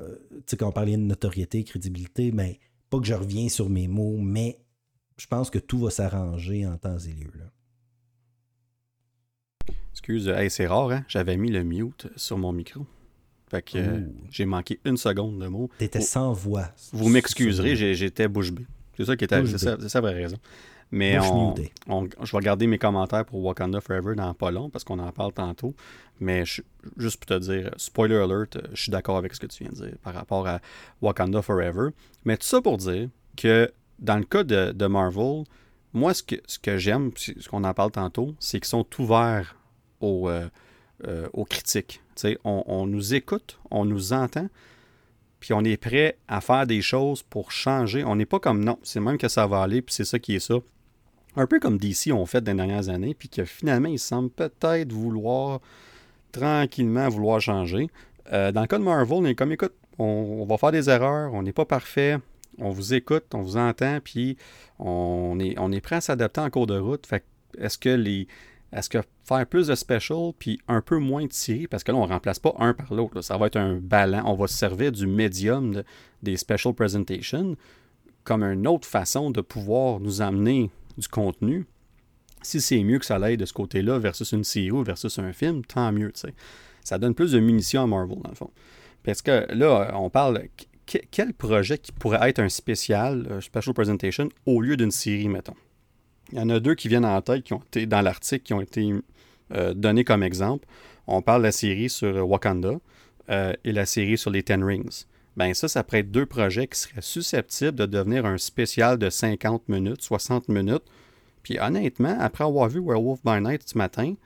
[0.00, 2.56] euh, tu sais, quand on parlait de notoriété, crédibilité, mais ben,
[2.90, 4.58] pas que je reviens sur mes mots, mais
[5.16, 7.30] je pense que tout va s'arranger en temps et lieu.
[7.38, 7.44] Là.
[9.92, 11.04] Excuse, c'est rare, hein?
[11.08, 12.86] J'avais mis le mute sur mon micro.
[13.50, 15.68] Fait que euh, j'ai manqué une seconde de mots.
[15.76, 16.72] T'étais sans voix.
[16.92, 18.66] Vous m'excuserez, j'étais bouche bée.
[18.96, 19.44] C'est ça qui était.
[19.46, 20.36] C'est ça, ça, vraie raison.
[20.92, 21.54] Mais on,
[22.22, 25.32] je vais regarder mes commentaires pour Wakanda Forever dans pas long parce qu'on en parle
[25.32, 25.74] tantôt.
[26.18, 29.72] Mais juste pour te dire, spoiler alert, je suis d'accord avec ce que tu viens
[29.72, 30.60] de dire par rapport à
[31.00, 31.90] Wakanda Forever.
[32.24, 35.44] Mais tout ça pour dire que dans le cas de, Marvel,
[35.92, 39.56] moi, ce que, ce que j'aime, ce qu'on en parle tantôt, c'est qu'ils sont ouverts
[40.00, 40.48] aux, euh,
[41.06, 42.00] euh, aux critiques.
[42.44, 44.48] On, on, nous écoute, on nous entend,
[45.38, 48.04] puis on est prêt à faire des choses pour changer.
[48.04, 50.34] On n'est pas comme non, c'est même que ça va aller, puis c'est ça qui
[50.34, 50.56] est ça
[51.36, 54.30] un peu comme DC ont fait dans les dernières années, puis que finalement, ils semblent
[54.30, 55.60] peut-être vouloir
[56.32, 57.88] tranquillement vouloir changer.
[58.32, 61.34] Euh, dans le cas de Marvel, on est comme, écoute, on, va faire des erreurs,
[61.34, 62.16] on n'est pas parfait,
[62.58, 64.36] on vous écoute, on vous entend, puis
[64.78, 67.06] on est, on est prêt à s'adapter en cours de route.
[67.06, 67.24] Fait
[67.58, 68.26] est-ce que les.
[68.72, 71.98] Est-ce que faire plus de special puis un peu moins de séries, parce que là,
[71.98, 73.20] on ne remplace pas un par l'autre.
[73.20, 74.22] Ça va être un ballon.
[74.26, 75.82] On va se servir du médium
[76.22, 77.56] des special presentations
[78.22, 81.66] comme une autre façon de pouvoir nous amener du contenu,
[82.42, 85.32] si c'est mieux que ça l'aide de ce côté-là versus une série ou versus un
[85.32, 86.12] film, tant mieux.
[86.84, 88.50] Ça donne plus de munitions à Marvel, dans le fond.
[89.02, 90.44] Parce que là, on parle.
[91.12, 95.54] Quel projet qui pourrait être un spécial, un special presentation, au lieu d'une série, mettons?
[96.32, 98.54] Il y en a deux qui viennent en tête, qui ont été dans l'article, qui
[98.54, 98.92] ont été
[99.54, 100.66] euh, donnés comme exemple.
[101.06, 102.80] On parle de la série sur Wakanda
[103.30, 105.04] euh, et la série sur les Ten Rings
[105.40, 109.70] ben ça, ça pourrait deux projets qui seraient susceptibles de devenir un spécial de 50
[109.70, 110.82] minutes, 60 minutes.
[111.42, 114.16] Puis honnêtement, après avoir vu Werewolf by Night ce matin,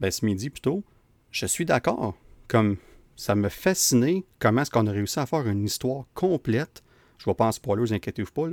[0.00, 0.82] ben ce midi plutôt,
[1.30, 2.16] je suis d'accord.
[2.48, 2.78] Comme
[3.14, 6.82] ça me fascinait comment est-ce qu'on a réussi à faire une histoire complète.
[7.18, 8.48] Je ne vais pas en spoiler, vous inquiétez-vous pas,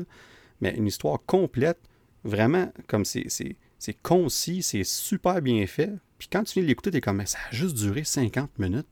[0.62, 1.80] mais une histoire complète,
[2.24, 3.58] vraiment, comme c'est
[4.04, 5.90] concis, c'est super bien fait.
[6.20, 8.86] Puis quand tu viens l'écouter, t'es comme, ça a juste duré 50 minutes.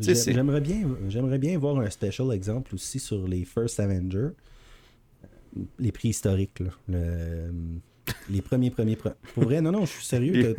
[0.00, 4.30] J'aimerais bien, j'aimerais bien voir un special exemple aussi sur les First Avengers.
[5.78, 6.98] Les prix historiques, là.
[8.28, 8.96] les premiers, premiers.
[8.96, 10.54] Pour vrai, non, non, je suis sérieux.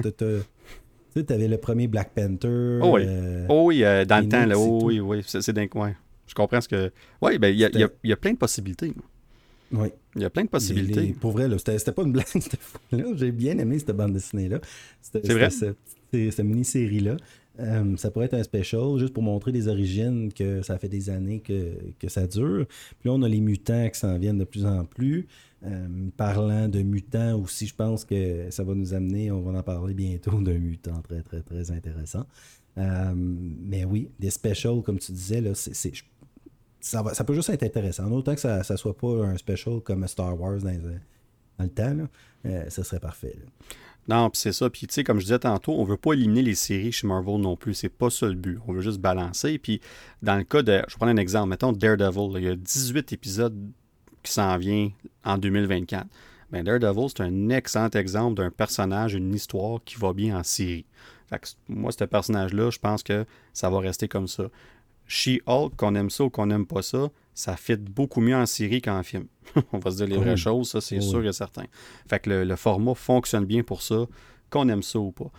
[1.15, 2.79] Tu sais, t'avais le premier Black Panther.
[2.81, 5.73] Oh oui, euh, oh oui euh, dans le temps, là, oh oui, oui, c'est dingue,
[5.75, 5.95] ouais.
[6.27, 6.91] Je comprends ce que.
[7.21, 8.93] Oui, ben, il y a, y a, plein de possibilités.
[9.71, 9.89] Oui.
[10.15, 11.15] Il y a plein de possibilités.
[11.19, 13.05] pour vrai, c'était pas une blague cette fois-là.
[13.15, 14.59] J'ai bien aimé cette bande dessinée-là.
[15.01, 15.49] C'est vrai?
[15.49, 15.77] Cette,
[16.11, 17.17] cette mini-série-là.
[17.59, 21.09] Euh, ça pourrait être un special juste pour montrer les origines que ça fait des
[21.09, 22.65] années que, que ça dure.
[22.99, 25.27] Puis là, on a les mutants qui s'en viennent de plus en plus.
[25.63, 25.87] Euh,
[26.17, 29.93] parlant de mutants aussi, je pense que ça va nous amener, on va en parler
[29.93, 32.25] bientôt d'un mutant très, très, très intéressant.
[32.77, 35.51] Euh, mais oui, des specials, comme tu disais, là,
[36.81, 38.11] ça, va, ça peut juste être intéressant.
[38.11, 40.71] Autant que ça ne soit pas un special comme Star Wars dans,
[41.59, 42.07] le temps,
[42.67, 43.37] ça serait parfait.
[44.07, 44.69] Non, puis c'est ça.
[44.69, 47.37] Puis, tu sais, comme je disais tantôt, on veut pas éliminer les séries chez Marvel
[47.37, 47.73] non plus.
[47.73, 48.59] C'est pas ça le but.
[48.67, 49.57] On veut juste balancer.
[49.57, 49.81] Puis,
[50.21, 50.83] dans le cas de.
[50.87, 51.49] Je prendre un exemple.
[51.49, 52.37] Mettons Daredevil.
[52.37, 53.55] il y a 18 épisodes
[54.21, 54.91] qui s'en vient
[55.23, 56.07] en 2024.
[56.51, 60.85] Ben, Daredevil, c'est un excellent exemple d'un personnage, une histoire qui va bien en série.
[61.67, 64.45] Moi, ce personnage-là, je pense que ça va rester comme ça.
[65.07, 68.81] She-Hulk, qu'on aime ça ou qu'on n'aime pas ça, ça fit beaucoup mieux en série
[68.81, 69.27] qu'en film.
[69.73, 71.65] On va se dire les vraies choses, ça c'est sûr et certain.
[72.09, 74.05] Fait que le, format fonctionne bien pour ça,
[74.49, 75.29] qu'on aime ça ou pas.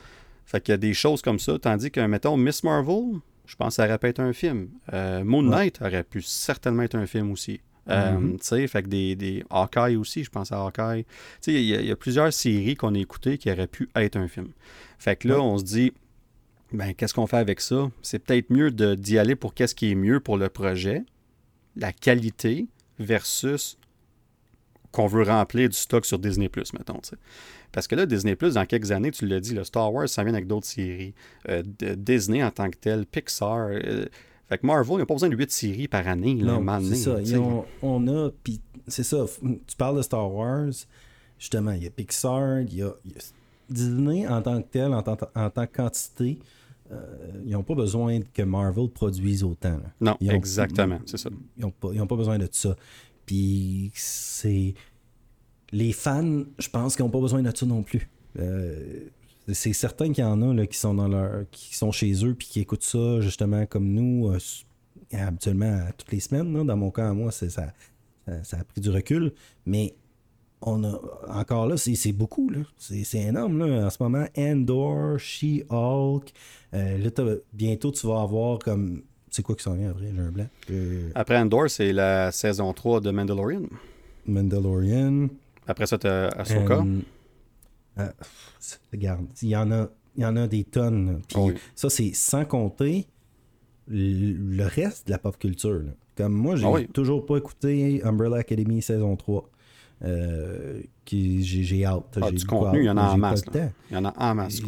[0.44, 3.68] Fait qu'il y a des choses comme ça, tandis que, mettons, Miss Marvel, je pense
[3.68, 4.68] que ça aurait pu être un film.
[4.92, 7.60] Euh, Moon Knight aurait pu certainement être un film aussi.
[7.88, 8.38] Euh, mm-hmm.
[8.38, 11.04] Tu sais, fait que des, des Hawkeye aussi, je pense à Hawkeye.
[11.04, 14.28] Tu sais, il y, a plusieurs séries qu'on a écoutées qui auraient pu être un
[14.28, 14.48] film.
[14.98, 15.92] Fait que là, on se dit,
[16.72, 17.90] ben, qu'est-ce qu'on fait avec ça?
[18.02, 21.04] C'est peut-être mieux d'y aller pour qu'est-ce qui est mieux pour le projet,
[21.76, 22.66] la qualité
[22.98, 23.78] versus
[24.92, 27.00] qu'on veut remplir du stock sur Disney+, mettons.
[27.72, 30.32] Parce que là, Disney+, dans quelques années, tu l'as dit, le Star Wars, ça vient
[30.32, 31.14] avec d'autres séries.
[31.48, 31.62] Euh,
[31.96, 33.68] Disney en tant que tel, Pixar...
[33.70, 34.06] Euh,
[34.48, 36.34] fait que Marvel, il n'y a pas besoin de 8 séries par année.
[36.34, 37.16] non, c'est ça.
[37.82, 38.30] on a...
[38.44, 40.70] Puis c'est ça, tu parles de Star Wars,
[41.38, 42.92] justement, il y a Pixar, il y a,
[43.68, 46.38] Disney en tant que tel, en, tant, en tant que quantité,
[46.92, 49.80] euh, ils n'ont pas besoin que Marvel produise autant.
[50.00, 51.30] Non, exactement, c'est ça.
[51.56, 52.76] Ils n'ont pas, pas, besoin de ça.
[53.24, 54.74] Puis c'est.
[55.72, 58.08] Les fans, je pense qu'ils n'ont pas besoin de ça non plus.
[58.38, 59.08] Euh,
[59.52, 61.48] c'est certain qu'il y en a là, qui sont dans leur.
[61.50, 64.38] qui sont chez eux puis qui écoutent ça justement comme nous, euh,
[65.12, 66.52] habituellement toutes les semaines.
[66.64, 67.72] Dans mon cas, moi, ça, ça,
[68.42, 69.32] ça a pris du recul.
[69.64, 69.94] Mais
[70.62, 70.98] on a
[71.28, 72.60] encore là, c'est beaucoup, là.
[72.78, 73.86] C'est énorme, là.
[73.86, 76.32] En ce moment, Endor, She-Hulk.
[76.74, 79.02] Euh, bientôt, tu vas avoir comme.
[79.30, 80.10] C'est quoi qui s'en vient après?
[80.14, 80.46] J'ai un blanc.
[80.70, 83.62] Euh, après Endor, c'est la saison 3 de Mandalorian.
[84.26, 85.28] Mandalorian.
[85.66, 86.84] Après ça, tu as Ahsoka.
[87.98, 88.08] Euh,
[88.92, 91.20] regarde, il y en a, il y en a des tonnes.
[91.74, 93.06] ça, c'est sans compter
[93.88, 95.82] le reste de la pop culture.
[96.16, 99.50] Comme moi, j'ai ah toujours pas écouté Umbrella Academy saison 3.
[100.04, 102.18] Euh, j'ai hâte.
[102.20, 103.42] Ah, du contenu, il y en a en masse.
[103.90, 104.60] Il y en a en masse.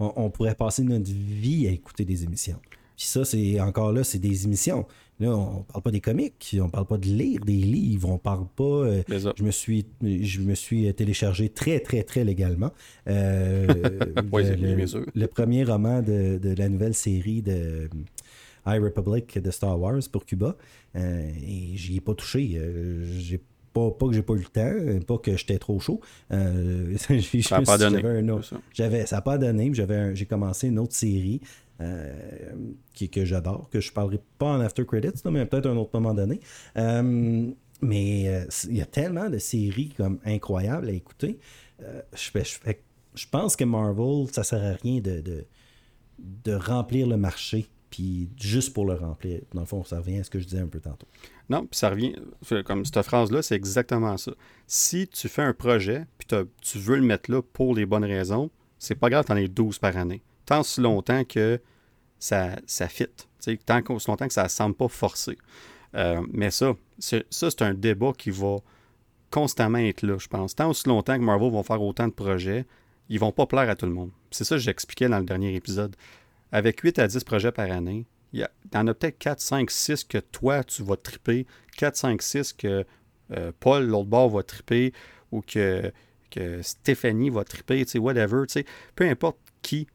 [0.00, 2.60] On, pourrait passer notre vie à écouter des émissions.
[2.96, 4.86] Puis ça, c'est encore là, c'est des émissions.
[5.20, 8.46] Là, on parle pas des comics, on parle pas de lire des livres, on parle
[8.54, 8.62] pas.
[8.64, 12.70] Euh, je me suis, je me suis téléchargé très très très légalement
[13.08, 13.66] euh,
[15.16, 17.90] le, premier roman de, de, la nouvelle série de
[18.64, 20.56] High Republic de Star Wars pour Cuba.
[20.94, 22.60] et j'y ai pas touché.
[23.18, 23.40] j'ai
[23.98, 26.00] pas, que j'ai pas eu le temps, pas que j'étais trop chaud.
[26.32, 26.96] Euh,
[27.42, 28.02] ça n'a pas donné.
[28.72, 29.70] J'avais, ça n'a pas donné.
[29.72, 31.40] J'avais j'ai commencé une autre série
[31.80, 32.12] euh,
[32.94, 35.90] qui, que j'adore, que je ne parlerai pas en after credits, mais peut-être un autre
[35.94, 36.40] moment donné.
[36.76, 37.50] Euh,
[37.80, 41.38] mais il y a tellement de séries comme incroyables à écouter.
[41.80, 42.30] je,
[43.14, 45.44] je, pense que Marvel, ça ne sert à rien de, de,
[46.18, 49.40] de remplir le marché puis juste pour le remplir.
[49.54, 51.06] Dans le fond, ça revient à ce que je disais un peu tantôt.
[51.48, 52.14] Non, puis ça revient,
[52.64, 54.32] comme cette phrase-là, c'est exactement ça.
[54.66, 56.28] Si tu fais un projet, puis
[56.60, 59.78] tu veux le mettre là pour les bonnes raisons, c'est pas grave, t'en as 12
[59.78, 60.22] par année.
[60.44, 61.60] Tant si longtemps que
[62.18, 63.06] ça, ça fit.
[63.64, 65.38] Tant aussi longtemps que ça ne semble pas forcé.
[65.94, 68.58] Euh, mais ça, ça, c'est un débat qui va
[69.30, 70.54] constamment être là, je pense.
[70.54, 72.66] Tant aussi longtemps que Marvel vont faire autant de projets,
[73.08, 74.10] ils vont pas plaire à tout le monde.
[74.30, 75.96] C'est ça que j'expliquais dans le dernier épisode.
[76.52, 80.04] Avec 8 à 10 projets par année, il y en a peut-être 4, 5, 6
[80.04, 81.46] que toi, tu vas triper,
[81.76, 82.84] 4, 5, 6 que
[83.32, 84.92] euh, Paul, l'autre bord, va triper,
[85.32, 85.92] ou que,
[86.30, 89.86] que Stéphanie va triper, tu sais, whatever, tu sais, peu importe qui.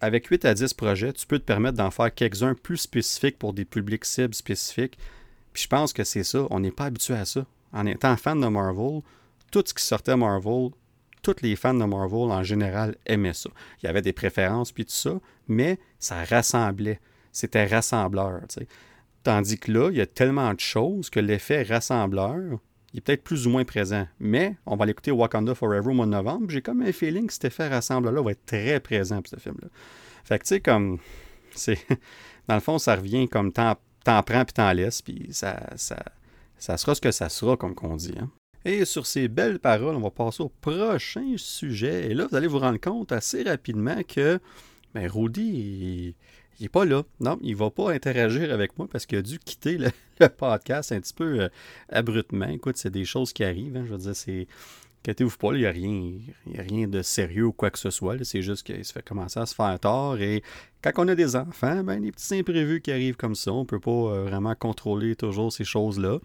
[0.00, 3.52] avec 8 à 10 projets, tu peux te permettre d'en faire quelques-uns plus spécifiques pour
[3.52, 4.98] des publics cibles spécifiques.
[5.52, 7.46] Puis je pense que c'est ça, on n'est pas habitué à ça.
[7.72, 9.02] En étant fan de Marvel,
[9.50, 10.70] tout ce qui sortait Marvel,
[11.22, 13.50] tous les fans de Marvel en général aimaient ça.
[13.82, 17.00] Il y avait des préférences puis tout ça, mais ça rassemblait.
[17.32, 18.40] C'était rassembleur.
[19.22, 22.58] Tandis que là, il y a tellement de choses que l'effet rassembleur,
[22.92, 24.06] il est peut-être plus ou moins présent.
[24.18, 26.46] Mais on va l'écouter Wakanda Forever au mois de novembre.
[26.48, 29.68] J'ai comme un feeling que cet effet rassembleur-là va être très présent pour ce film-là.
[30.24, 30.98] Fait que tu sais, comme.
[32.48, 35.98] Dans le fond, ça revient comme tant, t'en prends puis t'en laisses, puis ça, ça,
[36.56, 38.14] ça sera ce que ça sera, comme qu'on dit.
[38.18, 38.30] Hein.
[38.64, 42.10] Et sur ces belles paroles, on va passer au prochain sujet.
[42.10, 44.40] Et là, vous allez vous rendre compte assez rapidement que
[44.94, 46.14] ben, Rudy,
[46.58, 47.04] il, n'est pas là.
[47.20, 49.78] Non, il va pas interagir avec moi parce qu'il a dû quitter
[50.20, 51.48] le, podcast un petit peu euh,
[51.88, 52.48] abruptement.
[52.48, 53.76] Écoute, c'est des choses qui arrivent.
[53.76, 53.84] Hein.
[53.86, 54.46] je veux dire, c'est.
[55.04, 56.12] Inquiétez-vous pas, il n'y a, rien,
[56.58, 58.22] a rien de sérieux ou quoi que ce soit.
[58.24, 60.18] C'est juste qu'il se fait commencer à se faire tort.
[60.18, 60.42] Et
[60.82, 63.64] quand on a des enfants, ben, des petits imprévus qui arrivent comme ça, on ne
[63.64, 66.18] peut pas euh, vraiment contrôler toujours ces choses-là.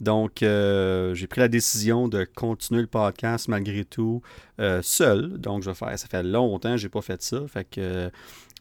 [0.00, 4.22] Donc, euh, j'ai pris la décision de continuer le podcast malgré tout
[4.60, 5.38] euh, seul.
[5.38, 5.98] Donc, je vais faire.
[5.98, 7.40] Ça fait longtemps que je n'ai pas fait ça.
[7.48, 8.10] Fait que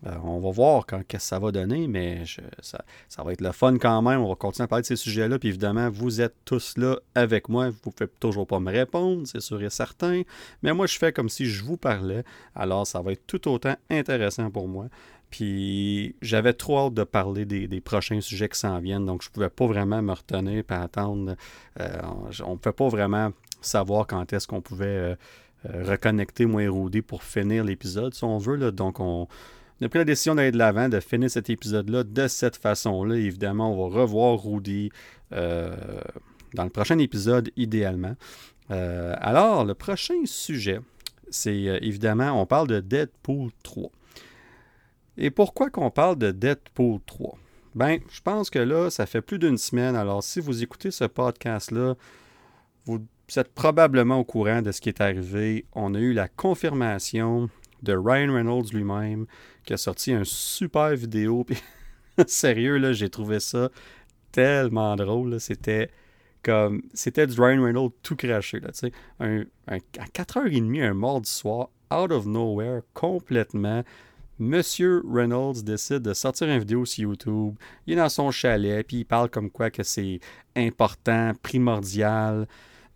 [0.06, 2.24] euh, on va voir quand, qu'est-ce que ça va donner, mais
[2.62, 4.22] ça, va être le fun quand même.
[4.22, 5.40] On va continuer à parler de ces sujets-là.
[5.40, 7.70] Puis évidemment, vous êtes tous là avec moi.
[7.70, 10.22] Vous ne pouvez toujours pas me répondre, c'est sûr et certain.
[10.62, 12.24] Mais moi, je fais comme si je vous parlais.
[12.56, 14.88] Alors, ça va être tout autant intéressant pour moi.
[15.30, 19.34] Puis j'avais trop hâte de parler des, prochains sujets qui s'en viennent, donc je ne
[19.34, 21.36] pouvais pas vraiment me retenir et attendre.
[21.80, 22.01] Euh,
[22.45, 25.15] on ne pouvait pas vraiment savoir quand est-ce qu'on pouvait euh,
[25.69, 28.55] euh, reconnecter moi et Rudy pour finir l'épisode, si on veut.
[28.55, 28.71] Là.
[28.71, 29.28] Donc on,
[29.82, 33.15] a pris la décision d'aller de l'avant, de finir cet épisode-là de cette façon-là.
[33.15, 34.91] Évidemment, on va revoir Rudy
[35.32, 38.15] dans le prochain épisode, idéalement.
[38.69, 40.80] alors, le prochain sujet,
[41.30, 43.91] c'est évidemment, on parle de Deadpool 3.
[45.18, 47.38] Et pourquoi qu'on parle de Deadpool 3?
[47.76, 49.95] Ben, je pense que là, ça fait plus d'une semaine.
[49.95, 51.95] Alors, si vous écoutez ce podcast-là,
[52.86, 53.01] vous
[53.36, 55.65] êtes probablement au courant de ce qui est arrivé.
[55.74, 57.49] On a eu la confirmation
[57.84, 59.26] de Ryan Reynolds lui-même
[59.65, 61.43] qui a sorti un super vidéo.
[61.43, 61.57] Puis,
[62.28, 63.70] sérieux, là, j'ai trouvé ça
[64.32, 65.39] tellement drôle.
[65.39, 65.89] C'était
[66.43, 66.82] comme.
[66.93, 68.59] C'était du Ryan Reynolds tout craché.
[68.59, 68.70] Là,
[69.20, 73.84] un, à 4h30, un mardi soir, out of nowhere, complètement.
[74.40, 77.56] Monsieur Reynolds décide de sortir une vidéo sur YouTube.
[77.88, 80.20] Il est dans son chalet, puis il parle comme quoi que c'est
[80.56, 82.48] important, primordial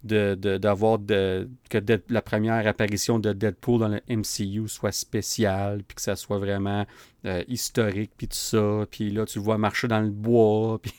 [0.04, 1.78] d'avoir de, que
[2.10, 6.86] la première apparition de Deadpool dans le MCU soit spéciale, puis que ça soit vraiment
[7.26, 8.86] euh, historique, puis tout ça.
[8.90, 10.94] Puis là, tu le vois marcher dans le bois, puis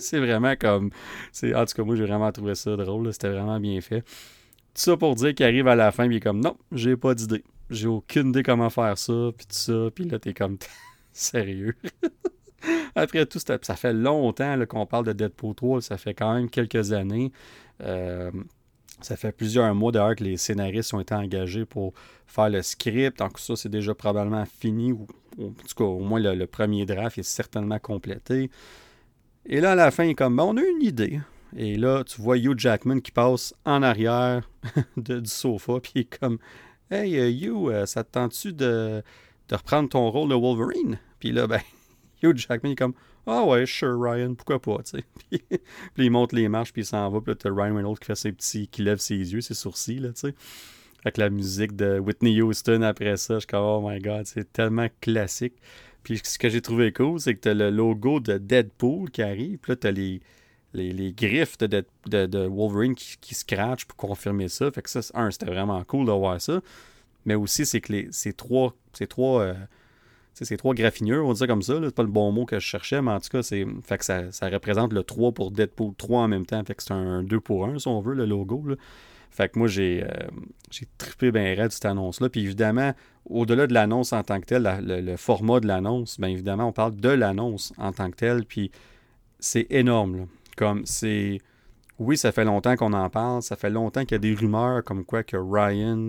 [0.00, 0.90] c'est vraiment comme...
[1.42, 3.12] En tout cas, moi, j'ai vraiment trouvé ça drôle.
[3.12, 4.02] C'était vraiment bien fait.
[4.02, 6.96] Tout ça pour dire qu'il arrive à la fin, puis il est comme «Non, j'ai
[6.96, 10.58] pas d'idée.» j'ai aucune idée comment faire ça, puis tout ça, puis là, t'es comme
[11.12, 11.76] sérieux?
[12.94, 16.92] Après tout, ça fait longtemps qu'on parle de Deadpool 3, ça fait quand même quelques
[16.92, 17.32] années.
[17.82, 18.30] Euh,
[19.00, 21.94] ça fait plusieurs mois d'ailleurs que les scénaristes ont été engagés pour
[22.26, 23.18] faire le script.
[23.18, 25.06] Donc ça, c'est déjà probablement fini, ou,
[25.40, 28.50] en tout cas, au moins le, premier draft est certainement complété.
[29.46, 31.20] Et là, à la fin, il est comme, ben, on a une idée.
[31.56, 34.50] Et là, tu vois Hugh Jackman qui passe en arrière
[34.96, 36.38] du sofa, puis il est comme,
[36.90, 39.02] Hey, euh, Hugh, euh, ça te tente-tu de,
[39.52, 40.98] reprendre ton rôle de Wolverine?
[41.20, 41.60] Puis là, ben,
[42.22, 42.94] Hugh Jackman est comme
[43.26, 45.04] Ah ouais, sure, Ryan, pourquoi pas, tu sais?
[45.94, 48.06] puis, il monte les marches, puis il s'en va, puis là, t'as Ryan Reynolds qui
[48.06, 50.34] fait ses petits, qui lève ses yeux, ses sourcils, là, tu sais.
[51.04, 54.50] Avec la musique de Whitney Houston après ça, je suis comme Oh my god, c'est
[54.50, 55.54] tellement classique.
[56.02, 59.58] Puis ce que j'ai trouvé cool, c'est que t'as le logo de Deadpool qui arrive,
[59.58, 60.20] puis là, t'as les
[60.74, 64.70] les, griffes de, de, Wolverine qui, qui scratch pour confirmer ça.
[64.70, 66.60] Fait que ça, un, c'était vraiment cool de voir ça.
[67.24, 69.54] Mais aussi, c'est que les, ces trois, ces trois, euh,
[70.56, 73.02] trois graffineux, on va dire comme ça, c'est pas le bon mot que je cherchais,
[73.02, 76.22] mais en tout cas, c'est, fait que ça, ça, représente le 3 pour Deadpool 3
[76.22, 76.62] en même temps.
[76.64, 78.64] Fait que c'est un 2 pour 1, si on veut, le logo.
[79.30, 80.08] Fait que moi, j'ai, euh,
[80.70, 82.28] j'ai trippé bien raide cette annonce-là.
[82.28, 82.94] Puis évidemment,
[83.26, 86.96] au-delà de l'annonce en tant que telle, le, format de l'annonce, bien évidemment, on parle
[86.96, 88.44] de l'annonce en tant que telle.
[88.44, 88.70] Puis
[89.38, 90.16] c'est énorme.
[90.16, 90.24] Là.
[90.58, 91.38] Comme c'est.
[92.00, 93.42] Oui, ça fait longtemps qu'on en parle.
[93.42, 96.08] Ça fait longtemps qu'il y a des rumeurs comme quoi que Ryan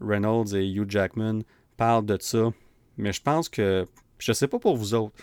[0.00, 1.40] Reynolds et Hugh Jackman
[1.76, 2.50] parlent de ça.
[2.96, 3.86] Mais je pense que.
[4.18, 5.14] Je sais pas pour vous autres.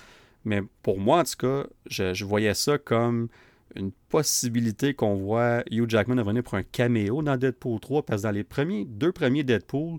[0.46, 3.30] Mais pour moi, en tout cas, je, voyais ça comme
[3.76, 8.04] une possibilité qu'on voit Hugh Jackman venir pour un caméo dans Deadpool 3.
[8.04, 9.98] Parce que dans les deux premiers Deadpool,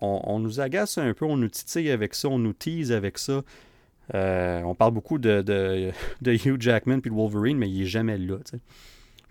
[0.00, 3.42] on, nous agace un peu, on nous titille avec ça, on nous tease avec ça.
[4.14, 5.92] Euh, on parle beaucoup de,
[6.24, 8.36] Hugh Jackman puis de Wolverine, mais il n'est jamais là.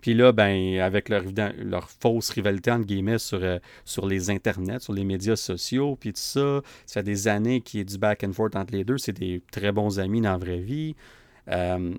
[0.00, 4.92] Puis là, ben, avec leur, fausse rivalité entre guillemets sur, euh, sur les internets, sur
[4.92, 8.22] les médias sociaux, puis tout ça, ça fait des années qu'il y a du back
[8.24, 8.98] and forth entre les deux.
[8.98, 10.94] C'est des très bons amis dans la vraie vie.
[11.48, 11.94] Euh,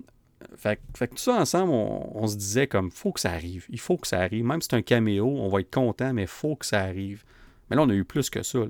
[0.56, 3.66] fait, que tout ça ensemble, on, se disait comme faut que ça arrive.
[3.68, 4.44] Il faut que ça arrive.
[4.44, 7.24] Même si c'est un caméo, on va être content, mais faut que ça arrive.
[7.68, 8.60] Mais là, on a eu plus que ça.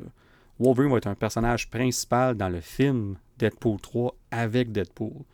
[0.58, 5.24] Wolverine va être un personnage principal dans le film Deadpool 3 avec Deadpool.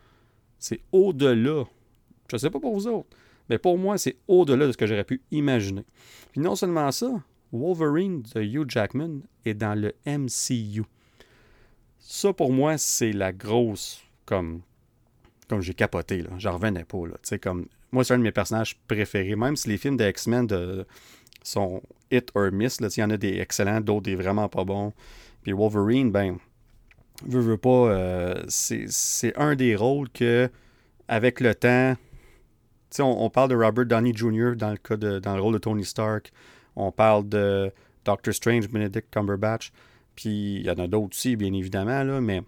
[0.57, 1.65] C'est au-delà.
[2.29, 3.09] Je ne sais pas pour vous autres,
[3.49, 5.83] mais pour moi, c'est au-delà de ce que j'aurais pu imaginer.
[6.31, 10.83] Puis non seulement ça, Wolverine de Hugh Jackman est dans le MCU.
[11.99, 14.61] Ça, pour moi, c'est la grosse, comme,
[15.49, 16.29] comme j'ai capoté, là.
[16.37, 16.99] J'en revenais pas,
[17.41, 20.47] comme, moi, c'est un de mes personnages préférés, même si les films de X-Men
[21.43, 21.81] sont
[22.11, 22.79] hit or miss.
[22.79, 24.93] Il y en a des excellents, d'autres des vraiment pas bons.
[25.43, 26.37] Puis Wolverine, ben,
[27.25, 30.49] veux, veux pas, euh, c'est un des rôles que,
[31.07, 31.95] avec le temps,
[32.89, 34.55] tu sais, on, parle de Robert Downey Jr.
[34.55, 36.31] dans le, cas de, dans le rôle de Tony Stark.
[36.75, 37.71] On parle de
[38.05, 39.71] Doctor Strange, Benedict Cumberbatch.
[40.15, 42.41] Puis il y en a d'autres aussi, bien évidemment, là, mais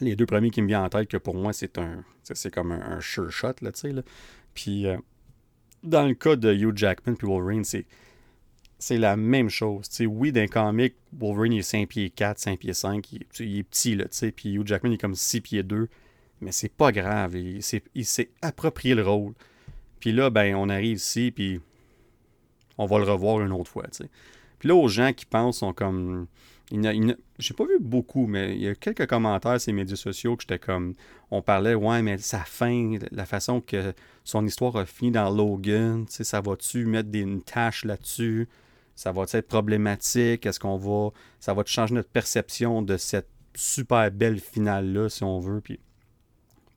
[0.00, 2.72] les deux premiers qui me viennent en tête, que pour moi, c'est un c'est comme
[2.72, 3.92] un, sure shot, là, tu sais.
[3.92, 4.02] Là.
[4.54, 4.96] Puis euh,
[5.82, 7.86] dans le cas de Hugh Jackman puis Wolverine, c'est
[8.84, 9.88] c'est la même chose.
[10.06, 13.96] oui, d'un comic, Wolverine il est 5 pieds 4, 5 pieds 5, il, est petit,
[13.96, 14.04] là,
[14.36, 15.88] puis Hugh Jackman il est comme 6 pieds 2,
[16.42, 19.32] mais c'est pas grave, il, s'est approprié le rôle.
[20.00, 21.62] Puis là, ben, on arrive ici, puis
[22.76, 24.10] on va le revoir une autre fois, sais.
[24.58, 26.26] Puis là, aux gens qui pensent, sont comme...
[26.70, 30.42] J'ai pas vu beaucoup, mais il y a quelques commentaires sur les médias sociaux que
[30.42, 30.92] j'étais comme...
[31.30, 36.04] On parlait, ouais, mais sa fin, la façon que son histoire a fini dans Logan,
[36.08, 38.46] ça va-tu mettre des, une tâche là-dessus?
[38.94, 40.46] Ça va être problématique?
[40.46, 41.10] Est-ce qu'on va.
[41.40, 45.60] Ça va changer notre perception de cette super belle finale-là, si on veut?
[45.60, 45.80] Puis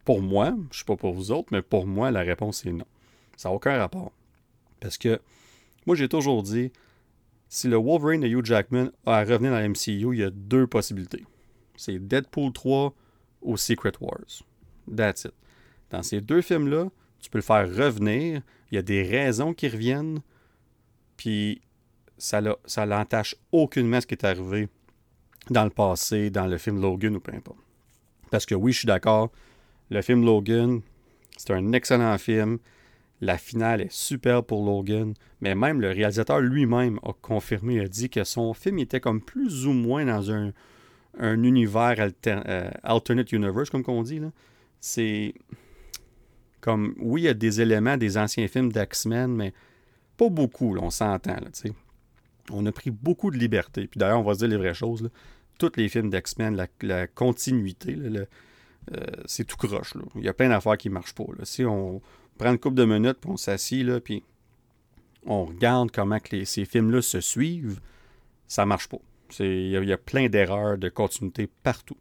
[0.05, 2.71] pour moi, je ne sais pas pour vous autres, mais pour moi, la réponse est
[2.71, 2.85] non.
[3.35, 4.11] Ça n'a aucun rapport.
[4.79, 5.19] Parce que
[5.85, 6.71] moi, j'ai toujours dit,
[7.49, 10.67] si le Wolverine de Hugh Jackman a à revenir dans MCU, il y a deux
[10.67, 11.25] possibilités.
[11.75, 12.93] C'est Deadpool 3
[13.41, 14.43] ou Secret Wars.
[14.95, 15.33] That's it.
[15.89, 16.89] Dans ces deux films-là,
[17.19, 18.41] tu peux le faire revenir.
[18.71, 20.19] Il y a des raisons qui reviennent.
[21.15, 21.61] Puis
[22.17, 24.69] ça l'entache aucunement ce qui est arrivé
[25.49, 27.59] dans le passé, dans le film Logan ou peu importe.
[28.31, 29.31] Parce que oui, je suis d'accord,
[29.89, 30.81] le film Logan,
[31.37, 32.59] c'est un excellent film.
[33.21, 38.09] La finale est super pour Logan, mais même le réalisateur lui-même a confirmé, a dit
[38.09, 40.51] que son film était comme plus ou moins dans un,
[41.19, 44.21] univers euh, alternate universe, comme on dit.
[44.79, 45.33] C'est
[46.61, 49.53] comme, oui, il y a des éléments des anciens films d'X-Men, mais
[50.15, 51.37] pas beaucoup, on s'entend.
[52.51, 53.87] On a pris beaucoup de liberté.
[53.87, 55.09] Puis d'ailleurs, on va se dire les vraies choses.
[55.59, 59.93] Tous les films d'X-Men, la, continuité, euh, c'est tout croche.
[60.15, 61.25] Il y a plein d'affaires qui ne marchent pas.
[61.43, 62.01] Si on
[62.37, 64.23] prend une couple de minutes, puis on s'assit, puis
[65.25, 67.79] on regarde comment que ces films-là se suivent,
[68.47, 68.99] ça ne marche pas.
[69.39, 71.97] Il y, a plein d'erreurs de continuité partout.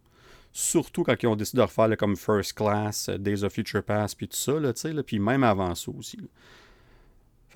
[0.52, 4.16] Surtout quand ils ont décidé de refaire comme First Class, euh, Days of Future Past,
[4.16, 4.54] puis tout ça,
[5.02, 6.18] puis même avant ça aussi.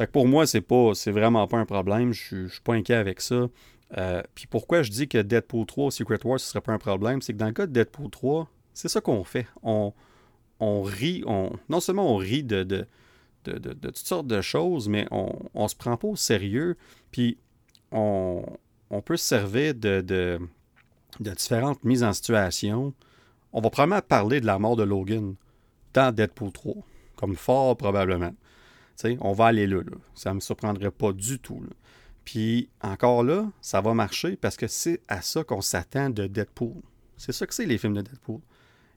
[0.01, 2.15] Fait que pour moi, c'est pas c'est vraiment pas un problème.
[2.15, 3.51] Je suis pas inquiet avec ça.
[3.99, 7.21] Euh, puis pourquoi je dis que Deadpool 3 Secret Wars, ce serait pas un problème,
[7.21, 9.47] c'est que dans le cas de Deadpool 3, c'est ça qu'on fait.
[9.63, 9.93] On,
[10.59, 12.87] on rit, on, non seulement on rit de, de,
[13.45, 16.79] de, de, toutes sortes de choses, mais on, on se prend pas au sérieux.
[17.11, 17.37] Puis
[17.93, 18.43] on,
[18.89, 20.41] on peut se servir de, de,
[21.19, 22.95] de différentes mises en situation.
[23.53, 25.35] On va probablement parler de la mort de Logan
[25.93, 26.75] dans Deadpool 3,
[27.17, 28.33] comme fort probablement
[29.21, 29.83] on va aller là,
[30.15, 31.63] Ça ne me surprendrait pas du tout.
[32.25, 36.83] Puis encore là, ça va marcher parce que c'est à ça qu'on s'attend de Deadpool.
[37.17, 38.41] C'est ça que c'est les films de Deadpool.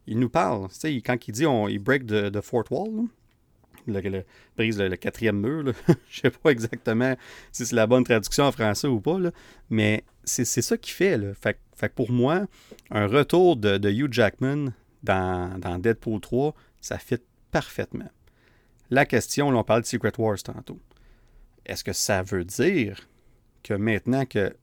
[0.07, 0.67] Il nous parle.
[1.05, 3.07] Quand il dit on, break the, fourth wall,
[3.87, 4.23] le,
[4.55, 5.73] brise le, quatrième mur.
[5.87, 7.15] Je ne sais pas exactement
[7.51, 9.17] si c'est la bonne traduction en français ou pas,
[9.69, 11.17] mais c'est ça qu'il fait.
[11.17, 11.33] Là.
[11.33, 12.45] Fait, fait pour moi,
[12.91, 14.73] un retour de, Hugh Jackman
[15.03, 17.17] dans, dans Deadpool 3, ça fit
[17.51, 18.09] parfaitement.
[18.89, 20.79] La question, là, on parle de Secret Wars tantôt.
[21.65, 23.07] Est-ce que ça veut dire
[23.63, 24.55] que maintenant que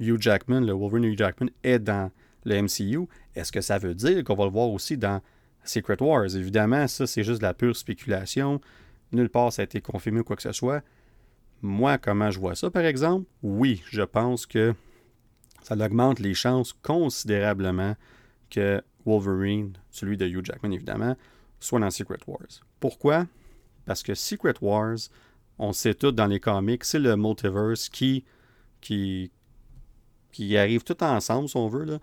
[0.00, 2.10] Hugh Jackman, le Wolverine Hugh Jackman, est dans
[2.44, 5.20] le MCU, est-ce que ça veut dire qu'on va le voir aussi dans
[5.64, 6.34] Secret Wars?
[6.34, 8.60] Évidemment, ça, c'est juste de la pure spéculation.
[9.12, 10.82] Nulle part ça a été confirmé ou quoi que ce soit.
[11.62, 13.26] Moi, comment je vois ça, par exemple?
[13.42, 14.74] Oui, je pense que
[15.62, 17.96] ça augmente les chances considérablement
[18.50, 21.16] que Wolverine, celui de Hugh Jackman évidemment,
[21.60, 22.65] soit dans Secret Wars.
[22.80, 23.26] Pourquoi?
[23.84, 24.96] Parce que Secret Wars,
[25.58, 28.24] on sait tout dans les comics, c'est le multiverse qui,
[28.80, 29.30] qui,
[30.56, 31.84] arrive tout ensemble, si on veut.
[31.84, 31.98] Là.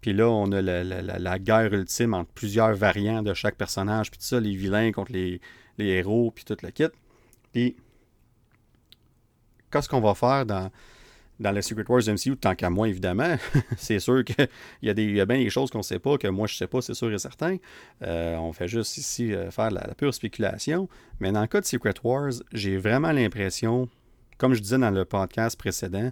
[0.00, 4.26] Puis là, on a la, guerre ultime entre plusieurs variants de chaque personnage, puis tout
[4.26, 5.40] ça, les vilains contre les,
[5.78, 6.88] les héros, puis tout le kit.
[7.52, 7.76] Puis,
[9.70, 10.70] qu'est-ce qu'on va faire dans,
[11.38, 13.36] dans le Secret Wars MCU, tant qu'à moi, évidemment.
[13.76, 14.48] c'est sûr qu'il
[14.82, 16.56] y, a y a bien des choses qu'on ne sait pas, que moi, je ne
[16.56, 17.56] sais pas, c'est sûr et certain.
[18.02, 20.88] Euh, on fait juste ici euh, faire la, pure spéculation.
[21.20, 23.88] Mais dans le cas de Secret Wars, j'ai vraiment l'impression,
[24.38, 26.10] comme je disais dans le podcast précédent,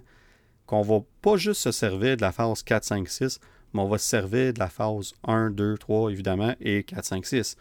[0.65, 3.39] qu'on va pas juste se servir de la phase 4, 5, 6,
[3.73, 7.25] mais on va se servir de la phase 1, 2, 3, évidemment, et 4, 5,
[7.25, 7.57] 6.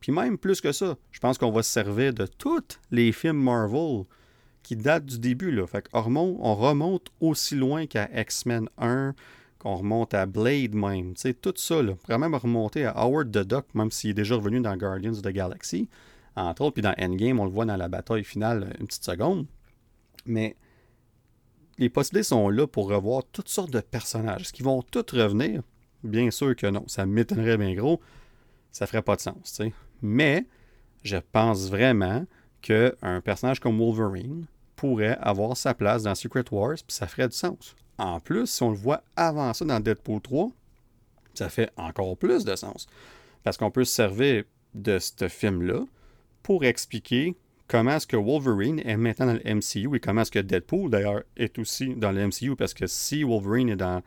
[0.00, 3.42] Puis même plus que ça, je pense qu'on va se servir de tous les films
[3.42, 4.04] Marvel
[4.68, 5.50] qui date du début.
[5.50, 5.66] Là.
[5.66, 6.02] Fait on,
[6.54, 9.14] remonte, aussi loin qu'à X-Men 1,
[9.58, 11.92] qu'on remonte à Blade même, tu sais, tout ça, là.
[11.92, 15.12] On pourrait même remonter à Howard the Duck, même s'il est déjà revenu dans Guardians
[15.12, 15.88] of the Galaxy,
[16.36, 19.46] entre autres, puis dans Endgame, on le voit dans la bataille finale une petite seconde.
[20.26, 20.54] Mais
[21.78, 24.42] les possibilités sont là pour revoir toutes sortes de personnages.
[24.42, 25.62] Est-ce qu'ils vont tous revenir?
[26.04, 26.84] Bien sûr que non.
[26.88, 28.02] Ça m'étonnerait bien gros.
[28.70, 29.72] Ça ferait pas de sens, tu sais.
[30.02, 30.44] Mais
[31.02, 32.26] je pense vraiment
[32.60, 34.46] qu'un personnage comme Wolverine
[34.78, 37.74] pourrait avoir sa place dans Secret Wars, puis ça ferait du sens.
[37.98, 40.50] En plus, si on le voit avant ça dans Deadpool 3,
[41.34, 42.86] ça fait encore plus de sens.
[43.42, 45.80] Parce qu'on peut se servir de ce film-là
[46.44, 47.34] pour expliquer
[47.66, 51.22] comment est-ce que Wolverine est maintenant dans le MCU et comment est-ce que Deadpool, d'ailleurs,
[51.36, 52.54] est aussi dans le MCU.
[52.54, 54.00] Parce que si Wolverine est dans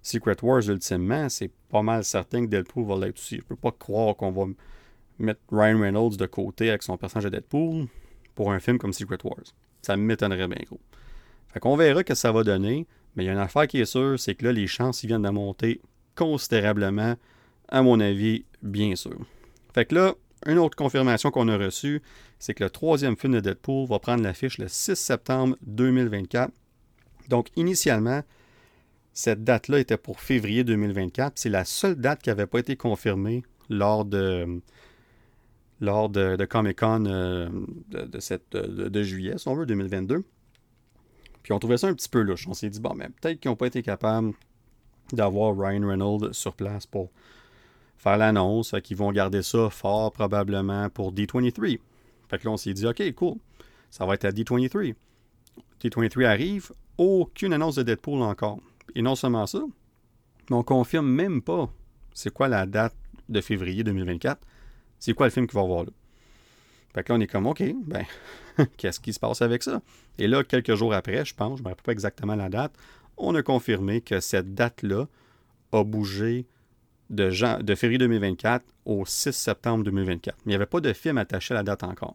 [0.00, 3.38] Secret Wars, ultimement, c'est pas mal certain que Deadpool va l'être aussi.
[3.38, 4.44] Je peux pas croire qu'on va
[5.18, 7.88] mettre Ryan Reynolds de côté avec son personnage de Deadpool
[8.36, 9.42] pour un film comme Secret Wars.
[9.84, 10.80] Ça m'étonnerait bien gros.
[11.52, 13.84] Fait qu'on verra que ça va donner, mais il y a une affaire qui est
[13.84, 15.80] sûre, c'est que là, les chances ils viennent de monter
[16.16, 17.14] considérablement,
[17.68, 19.18] à mon avis, bien sûr.
[19.72, 20.14] Fait que là,
[20.46, 22.02] une autre confirmation qu'on a reçue,
[22.38, 26.52] c'est que le troisième film de Deadpool va prendre l'affiche le 6 septembre 2024.
[27.28, 28.22] Donc, initialement,
[29.12, 31.34] cette date-là était pour février 2024.
[31.36, 34.60] C'est la seule date qui n'avait pas été confirmée lors de,
[35.80, 37.48] lors de, Comic-Con euh,
[37.88, 40.24] de, de, juillet, si on veut, 2022.
[41.42, 42.46] Puis on trouvait ça un petit peu louche.
[42.48, 44.32] On s'est dit, bon, mais peut-être qu'ils n'ont pas été capables
[45.12, 47.10] d'avoir Ryan Reynolds sur place pour
[47.98, 51.78] faire l'annonce, qu'ils vont garder ça fort probablement pour D23.
[52.28, 53.36] Fait que là, on s'est dit, OK, cool,
[53.90, 54.94] ça va être à D23.
[55.82, 58.60] D23 arrive, aucune annonce de Deadpool encore.
[58.94, 59.62] Et non seulement ça,
[60.48, 61.70] mais on confirme même pas
[62.14, 62.94] c'est quoi la date
[63.28, 64.40] de février 2024
[65.04, 65.90] c'est quoi le film qu'il va avoir là?
[66.94, 68.06] Fait que là, on est comme, OK, ben,
[68.78, 69.82] qu'est-ce qui se passe avec ça?
[70.16, 72.72] Et là, quelques jours après, je pense, je ne me rappelle pas exactement la date,
[73.18, 75.06] on a confirmé que cette date-là
[75.72, 76.46] a bougé
[77.10, 77.30] de,
[77.74, 80.38] février 2024 au 6 septembre 2024.
[80.38, 82.14] Mais il n'y avait pas de film attaché à la date encore.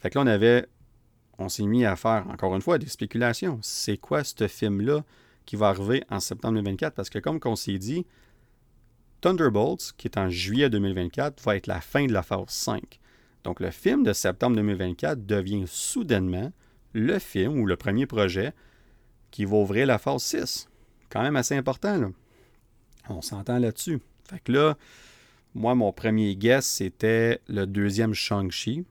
[0.00, 0.66] Fait que là, on avait,
[1.38, 3.58] on s'est mis à faire, encore une fois, des spéculations.
[3.62, 5.04] C'est quoi ce film-là
[5.44, 6.94] qui va arriver en septembre 2024?
[6.94, 8.06] Parce que comme on s'est dit,
[9.20, 13.00] Thunderbolts, qui est en juillet 2024, va être la fin de la phase 5.
[13.44, 16.52] Donc le film de septembre 2024 devient soudainement
[16.92, 18.52] le film ou le premier projet
[19.30, 20.68] qui va ouvrir la phase 6.
[21.10, 22.08] Quand même assez important, là.
[23.08, 24.00] On s'entend là-dessus.
[24.28, 24.76] Fait que là,
[25.54, 28.84] moi, mon premier guess, c'était le deuxième Shang-Chi.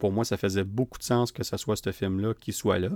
[0.00, 2.90] Pour moi, ça faisait beaucoup de sens que ce soit ce film-là qui soit là.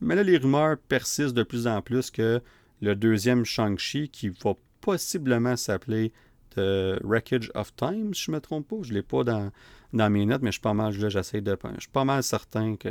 [0.00, 2.40] Mais là, les rumeurs persistent de plus en plus que
[2.80, 6.12] le deuxième Shang-Chi, qui va possiblement s'appeler
[6.56, 8.76] The Wreckage of Time, si je ne me trompe pas.
[8.82, 9.50] Je ne l'ai pas dans,
[9.92, 10.98] dans mes notes, mais je suis pas mal, de.
[10.98, 12.88] Je suis pas mal certain que,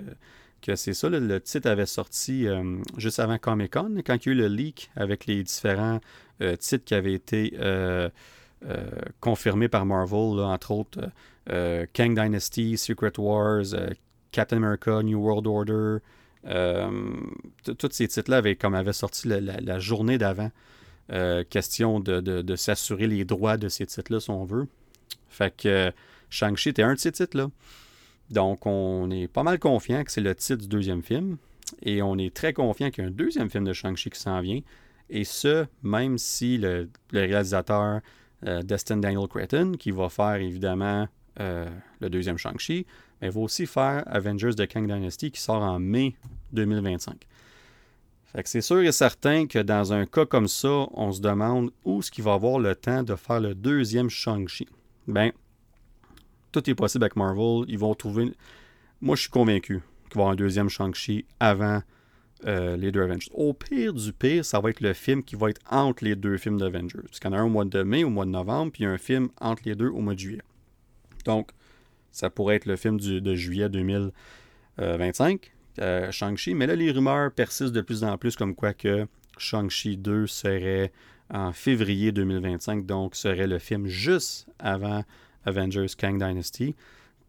[0.62, 1.10] que c'est ça.
[1.10, 4.48] Le, titre avait sorti euh, juste avant Comic Con, quand il y a eu le
[4.48, 6.00] leak avec les différents
[6.42, 8.10] euh, titres qui avaient été euh,
[9.20, 11.10] confirmés par Marvel, entre autres
[11.94, 13.66] Kang Dynasty, Secret Wars,
[14.32, 15.98] Captain America, New World Order.
[17.78, 20.50] tous ces titres-là avaient, comme avaient sorti la journée d'avant.
[21.12, 24.68] Euh, question de, s'assurer les droits de ces titres-là, si on veut.
[25.30, 25.91] Fait que
[26.30, 27.49] Shang-Chi était un de ces titres-là.
[28.32, 31.38] Donc, on est pas mal confiant que c'est le titre du deuxième film.
[31.84, 34.41] Et on est très confiant qu'il y a un deuxième film de Shang-Chi qui s'en
[34.41, 34.62] vient.
[35.10, 38.01] Et ce, même si le, réalisateur
[38.45, 41.08] euh, Destin Daniel Cretton, qui va faire évidemment
[41.39, 42.88] euh, le deuxième Shang-Chi,
[43.22, 46.15] va aussi faire Avengers de Kang Dynasty qui sort en mai
[46.53, 47.26] 2025
[48.44, 52.12] c'est sûr et certain que dans un cas comme ça, on se demande où est-ce
[52.12, 54.68] qu'il va avoir le temps de faire le deuxième Shang-Chi.
[55.07, 55.32] Ben,
[56.52, 57.66] tout est possible avec Marvel.
[57.68, 58.32] Ils vont trouver.
[59.02, 61.82] Moi, je suis convaincu qu'il va y avoir un deuxième Shang-Chi avant
[62.45, 63.32] euh, les deux Avengers.
[63.34, 66.38] Au pire du pire, ça va être le film qui va être entre les deux
[66.38, 66.99] films d'Avengers.
[67.06, 68.86] Parce qu'il y en a un au mois de mai, au mois de novembre, puis
[68.86, 70.41] un film entre les deux au mois de juillet.
[71.24, 71.52] Donc,
[72.12, 75.55] ça pourrait être le film de juillet 2025.
[75.80, 76.53] Euh, Shang-Chi.
[76.53, 79.07] Mais là, les rumeurs persistent de plus en plus comme quoi que
[79.38, 80.91] Shang-Chi 2 serait
[81.34, 85.03] en février 2025, donc serait le film juste avant
[85.45, 86.76] Avengers Kang Dynasty.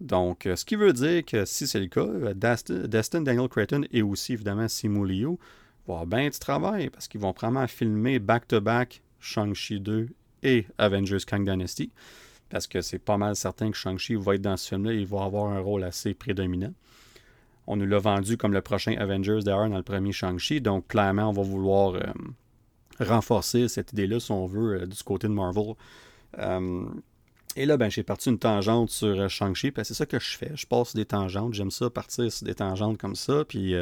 [0.00, 3.82] Donc, euh, ce qui veut dire que si c'est le cas, euh, Destin, Daniel Creighton
[3.90, 5.26] et aussi évidemment Simu Liu
[5.86, 10.08] vont avoir bien du travail parce qu'ils vont probablement filmer back-to-back Shang-Chi 2
[10.42, 11.90] et Avengers Kang Dynasty.
[12.50, 15.06] Parce que c'est pas mal certain que Shang-Chi va être dans ce film-là et il
[15.06, 16.72] va avoir un rôle assez prédominant.
[17.66, 20.60] On nous l'a vendu comme le prochain Avengers d'ailleurs dans le premier Shang-Chi.
[20.60, 22.02] Donc clairement, on va vouloir euh,
[23.00, 25.74] renforcer cette idée-là, si on veut, euh, du côté de Marvel.
[26.38, 26.84] Euh,
[27.56, 30.52] Et là, ben, j'ai parti une tangente sur Shang-Chi, c'est ça que je fais.
[30.54, 33.74] Je passe des tangentes, j'aime ça, partir sur des tangentes comme ça, puis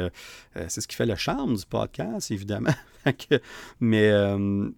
[0.69, 2.73] c'est ce qui fait le charme du podcast, évidemment.
[3.81, 4.11] mais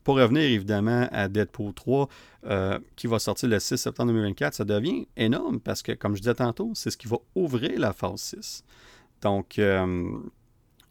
[0.03, 2.09] pour revenir évidemment à Deadpool 3,
[2.95, 6.33] qui va sortir le 6 septembre 2024, ça devient énorme parce que, comme je disais
[6.33, 8.63] tantôt, c'est ce qui va ouvrir la phase 6.
[9.21, 9.59] Donc,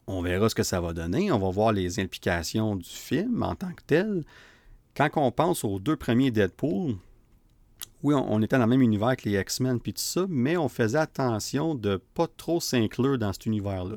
[0.07, 3.55] on verra ce que ça va donner, on va voir les implications du film en
[3.55, 4.24] tant que tel.
[4.97, 6.97] Quand on pense aux deux premiers Deadpool,
[8.03, 10.69] oui, on, était dans le même univers que les X-Men puis tout ça, mais on
[10.69, 13.97] faisait attention de pas trop s'inclure dans cet univers-là.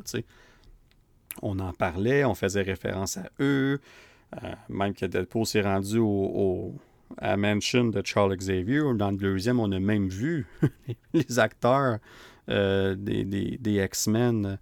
[1.41, 3.79] On en parlait, on faisait référence à eux,
[4.43, 6.73] euh, même que Deadpool s'est rendu au,
[7.17, 8.81] à Mansion de Charles Xavier.
[8.95, 10.47] Dans le deuxième, on a même vu
[11.13, 11.99] les acteurs
[12.49, 14.57] euh, des, X-Men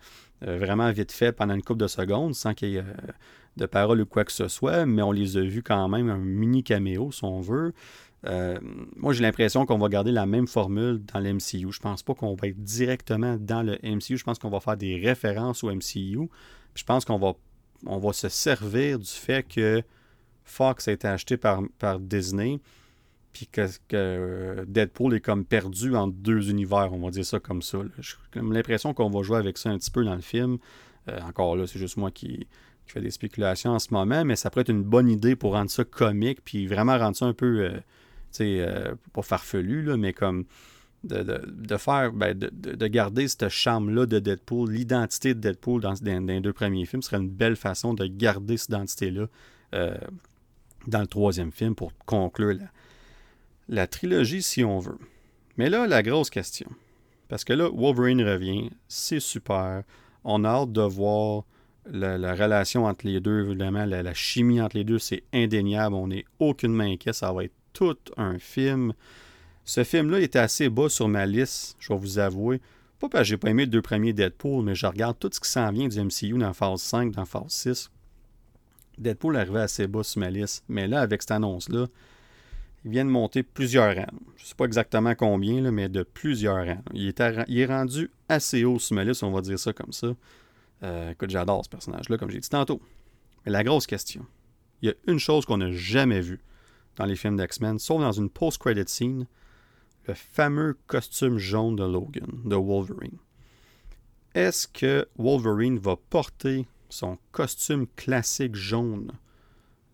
[0.46, 2.84] euh, vraiment vite fait pendant une couple de secondes, sans qu'il y ait
[3.58, 6.18] de parole ou quoi que ce soit, mais on les a vus quand même, un
[6.18, 7.74] mini caméo si on veut.
[8.26, 8.58] Euh,
[8.96, 11.72] moi, j'ai l'impression qu'on va garder la même formule dans le MCU.
[11.72, 14.18] Je pense pas qu'on va être directement dans le MCU.
[14.18, 16.30] Je pense qu'on va faire des références au MCU.
[16.76, 17.34] je pense qu'on va,
[17.86, 19.84] on va se servir du fait que
[20.44, 22.60] Fox a été acheté par, par Disney,
[23.38, 23.48] puis
[23.88, 27.80] que, Deadpool est comme perdu entre deux univers, on va dire ça comme ça.
[28.00, 30.58] J'ai l'impression qu'on va jouer avec ça un petit peu dans le film.
[31.08, 32.48] Euh, encore là, c'est juste moi qui,
[32.88, 35.70] fais des spéculations en ce moment, mais ça pourrait être une bonne idée pour rendre
[35.70, 37.66] ça comique, puis vraiment rendre ça un peu.
[37.66, 37.80] Euh,
[38.32, 40.46] sais, euh, pas farfelu, là, mais comme
[41.04, 46.54] de, faire, ben, de, garder cette charme-là de Deadpool, l'identité de Deadpool dans, les deux
[46.54, 49.28] premiers films serait une belle façon de garder cette identité-là
[49.76, 49.96] euh,
[50.88, 52.66] dans le troisième film pour conclure la,
[53.70, 54.98] la trilogie, si on veut.
[55.58, 56.70] Mais là, la grosse question.
[57.28, 59.84] Parce que là, Wolverine revient, c'est super.
[60.24, 61.44] On a hâte de voir
[61.92, 65.96] la, relation entre les deux, évidemment, la, chimie entre les deux, c'est indéniable.
[65.96, 68.94] On n'est aucunement inquiet, ça va être tout un film.
[69.64, 72.62] Ce film-là était assez bas sur ma liste, je vais vous avouer.
[73.00, 75.40] Pas parce que j'ai pas aimé les deux premiers Deadpool, mais je regarde tout ce
[75.40, 77.92] qui s'en vient du MCU dans phase 5, dans phase 6.
[78.98, 80.64] Deadpool arrivait assez bas sur ma liste.
[80.68, 81.88] Mais là, avec cette annonce-là,
[82.88, 84.08] il vient de monter plusieurs rangs.
[84.38, 86.82] Je ne sais pas exactement combien, mais de plusieurs rangs.
[86.94, 90.16] Il, est rendu assez haut sur ma on va dire ça comme ça.
[90.84, 92.80] Euh, écoute, j'adore ce personnage-là, comme j'ai dit tantôt.
[93.46, 94.26] Mais la grosse question,
[94.82, 96.40] il y a une chose qu'on n'a jamais vue
[96.96, 99.28] dans les films d'X-Men, sauf dans une post-credit scene,
[100.08, 103.18] le fameux costume jaune de Logan, de Wolverine.
[104.34, 109.12] Est-ce que Wolverine va porter son costume classique jaune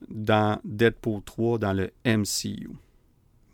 [0.09, 2.69] dans Deadpool 3 dans le MCU?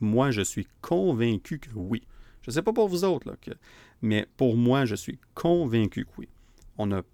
[0.02, 2.04] Moi, je suis convaincu que oui.
[2.42, 3.36] Je ne sais pas pour vous autres,
[4.02, 6.30] mais pour moi, je suis convaincu que oui.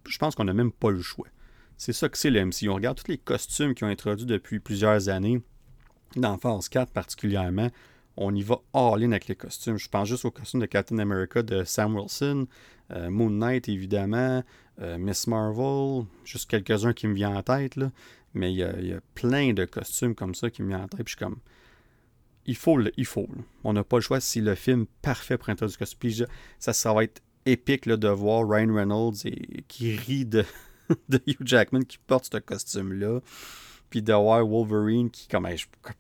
[0.08, 1.28] Je pense qu'on n'a même pas le choix.
[1.78, 2.70] C'est ça que c'est le MCU.
[2.70, 5.42] On regarde tous les costumes qui ont introduits depuis plusieurs années
[6.16, 7.70] dans Phase 4 particulièrement,
[8.18, 9.78] on y va all-in avec les costumes.
[9.78, 12.48] Je pense juste aux costumes de Captain America de Sam Wilson,
[12.92, 14.44] euh, Moon Knight évidemment,
[14.82, 17.78] euh, Miss Marvel, juste quelques-uns qui me viennent en tête,
[18.34, 21.04] mais il y, a, plein de costumes comme ça qui me viennent en tête.
[21.04, 21.40] Puis je suis comme,
[22.46, 23.28] il faut, il faut.
[23.64, 26.28] On n'a pas le choix si le film parfait pour introduire du costume.
[26.60, 29.16] Ça, ça va être épique là, de voir Ryan Reynolds
[29.68, 30.46] qui rit de,
[31.10, 33.22] de Hugh Jackman qui porte ce costume-là
[33.90, 35.48] puis de voir Wolverine qui, comme,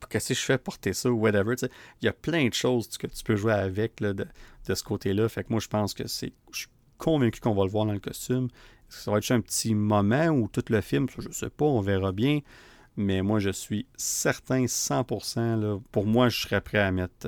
[0.09, 1.55] qu'est-ce que je fais porter ça ou whatever.
[2.01, 4.25] Il y a plein de choses que tu peux jouer avec là, de,
[4.67, 5.29] ce côté-là.
[5.29, 6.33] Fait que moi, je pense que c'est.
[6.51, 6.67] Je suis
[6.97, 8.49] convaincu qu'on va le voir dans le costume.
[8.89, 11.81] ça va être juste un petit moment ou tout le film Je sais pas, on
[11.81, 12.39] verra bien.
[12.97, 15.59] Mais moi, je suis certain, 100%.
[15.59, 17.27] Là, pour moi, je serais prêt à mettre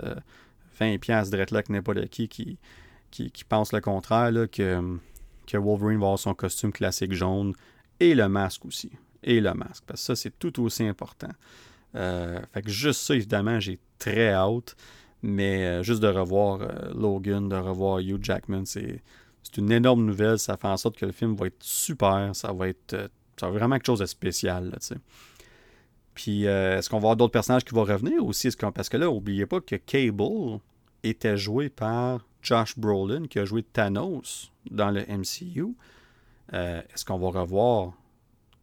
[0.80, 2.58] 20$ de là que n'importe qui qui,
[3.12, 4.98] qui qui, pense le contraire, là, que,
[5.46, 7.54] que Wolverine va avoir son costume classique jaune
[8.00, 8.92] et le masque aussi
[9.24, 9.84] et le masque.
[9.86, 11.32] Parce que ça, c'est tout aussi important.
[11.96, 14.76] Euh, fait que juste ça, évidemment, j'ai très hâte.
[15.24, 19.02] Mais euh, juste de revoir euh, Logan, de revoir Hugh Jackman, c'est,
[19.58, 20.38] une énorme nouvelle.
[20.38, 22.36] Ça fait en sorte que le film va être super.
[22.36, 24.70] Ça va être, ça vraiment quelque chose de spécial.
[24.70, 24.78] Là,
[26.18, 28.50] Puis est-ce qu'on va avoir d'autres personnages qui vont revenir aussi?
[28.74, 30.60] Parce que là, n'oubliez pas que Cable
[31.04, 35.76] était joué par Josh Brolin, qui a joué Thanos dans le MCU.
[36.52, 37.94] est-ce qu'on va revoir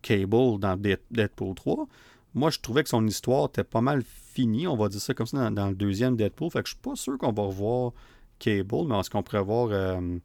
[0.02, 1.86] Cable dans Deadpool 3,
[2.34, 5.26] moi, je trouvais que son histoire était pas mal finie, on va dire ça comme
[5.26, 6.50] ça, dans, le deuxième Deadpool.
[6.50, 7.92] Fait que je suis pas sûr qu'on va revoir
[8.40, 10.18] Cable, mais est-ce qu'on pourrait voir euh,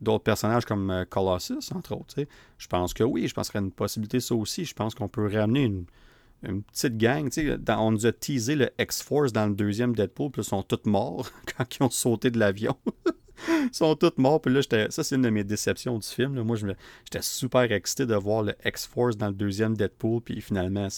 [0.00, 2.16] d'autres personnages comme euh, Colossus, entre autres?
[2.58, 4.64] Je pense que oui, je pense qu'il y a une possibilité, ça aussi.
[4.64, 5.84] Je pense qu'on peut ramener une,
[6.42, 7.28] petite gang.
[7.58, 10.88] Dans, on nous a teasé le X-Force dans le deuxième Deadpool, puis ils sont tous
[10.88, 12.76] morts quand ils ont sauté de l'avion.
[13.48, 14.40] Ils sont tous morts.
[14.40, 14.60] Puis là,
[14.90, 16.40] ça, c'est une de mes déceptions du film.
[16.42, 20.20] Moi, j'étais super excité de voir le X-Force dans le deuxième Deadpool.
[20.20, 20.88] Puis finalement,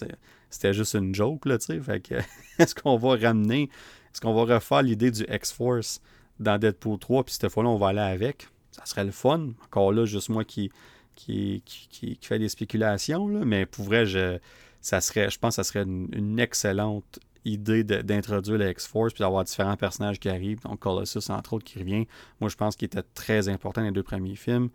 [0.50, 1.80] c'était juste une joke, là, tu sais.
[1.80, 2.14] Fait que,
[2.58, 3.70] est-ce qu'on va ramener
[4.14, 6.00] est-ce qu'on va refaire l'idée du X-Force
[6.38, 8.46] dans Deadpool 3, puis cette fois-là, on va aller avec?
[8.70, 9.48] Ça serait le fun.
[9.64, 10.70] Encore là, juste moi qui,
[11.16, 14.38] qui, qui, fait des spéculations, là, mais pour vrai, je,
[14.84, 20.18] je pense que ça serait une, excellente idée d'introduire le X-Force puis d'avoir différents personnages
[20.18, 20.60] qui arrivent.
[20.62, 22.06] Donc Colossus, entre autres, qui revient.
[22.40, 24.70] Moi, je pense qu'il était très important dans les deux premiers films.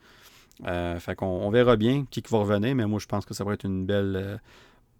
[0.68, 3.44] Euh, fait qu'on on verra bien qui va revenir, mais moi, je pense que ça
[3.44, 4.38] va être une belle euh,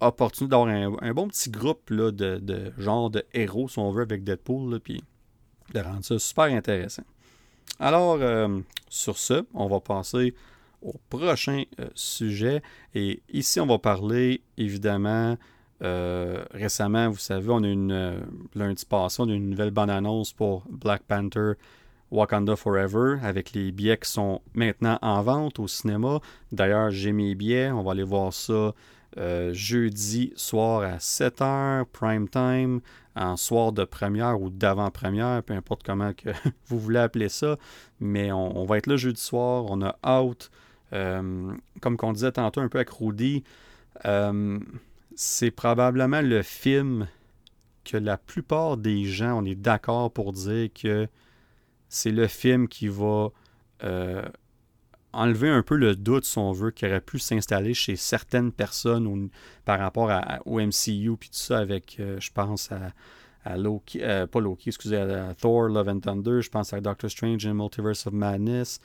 [0.00, 4.80] opportunité d'avoir un, bon petit groupe de, de, de héros, si on veut, avec Deadpool,
[4.80, 5.04] puis
[5.74, 7.04] de rendre ça super intéressant.
[7.78, 10.34] Alors, euh, sur ce, on va passer
[10.82, 12.62] au prochain euh, sujet.
[12.94, 15.36] Et ici, on va parler évidemment.
[15.82, 18.20] Euh, récemment, vous savez, on a une
[18.54, 21.52] lundi passé, on a une nouvelle bande-annonce pour Black Panther
[22.10, 26.20] Wakanda Forever avec les billets qui sont maintenant en vente au cinéma.
[26.52, 27.70] D'ailleurs, j'ai mes billets.
[27.70, 28.74] On va aller voir ça
[29.52, 32.80] jeudi soir à 7h, prime time,
[33.16, 36.30] en soir de première ou d'avant-première, peu importe comment que
[36.66, 37.56] vous voulez appeler ça.
[38.00, 39.66] Mais on, va être là jeudi soir.
[39.68, 40.50] On a Out.
[40.92, 43.44] Euh, comme qu'on disait tantôt un peu avec Rudy,
[44.06, 44.58] euh,
[45.14, 47.06] c'est probablement le film
[47.84, 51.08] que la plupart des gens, on est d'accord pour dire que
[51.88, 53.28] c'est le film qui va
[53.84, 54.22] euh,
[55.12, 59.28] enlever un peu le doute, si on veut, qui aurait pu s'installer chez certaines personnes
[59.64, 62.70] par rapport à, au MCU, puis tout ça, avec, je pense,
[63.44, 64.00] à, Loki,
[64.30, 68.06] pas Loki, excusez, à, Thor, Love and Thunder, je pense à Doctor Strange and Multiverse
[68.06, 68.80] of Madness,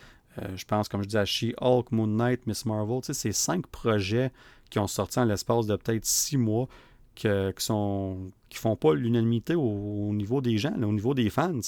[0.56, 3.02] je pense, comme je dis, à She-Hulk, Moon Knight, Miss Marvel.
[3.02, 4.32] Tu sais, c'est cinq projets
[4.70, 6.68] qui ont sorti en l'espace de peut-être six mois
[7.16, 11.60] qui sont qui font pas l'unanimité au, niveau des gens, au niveau des fans.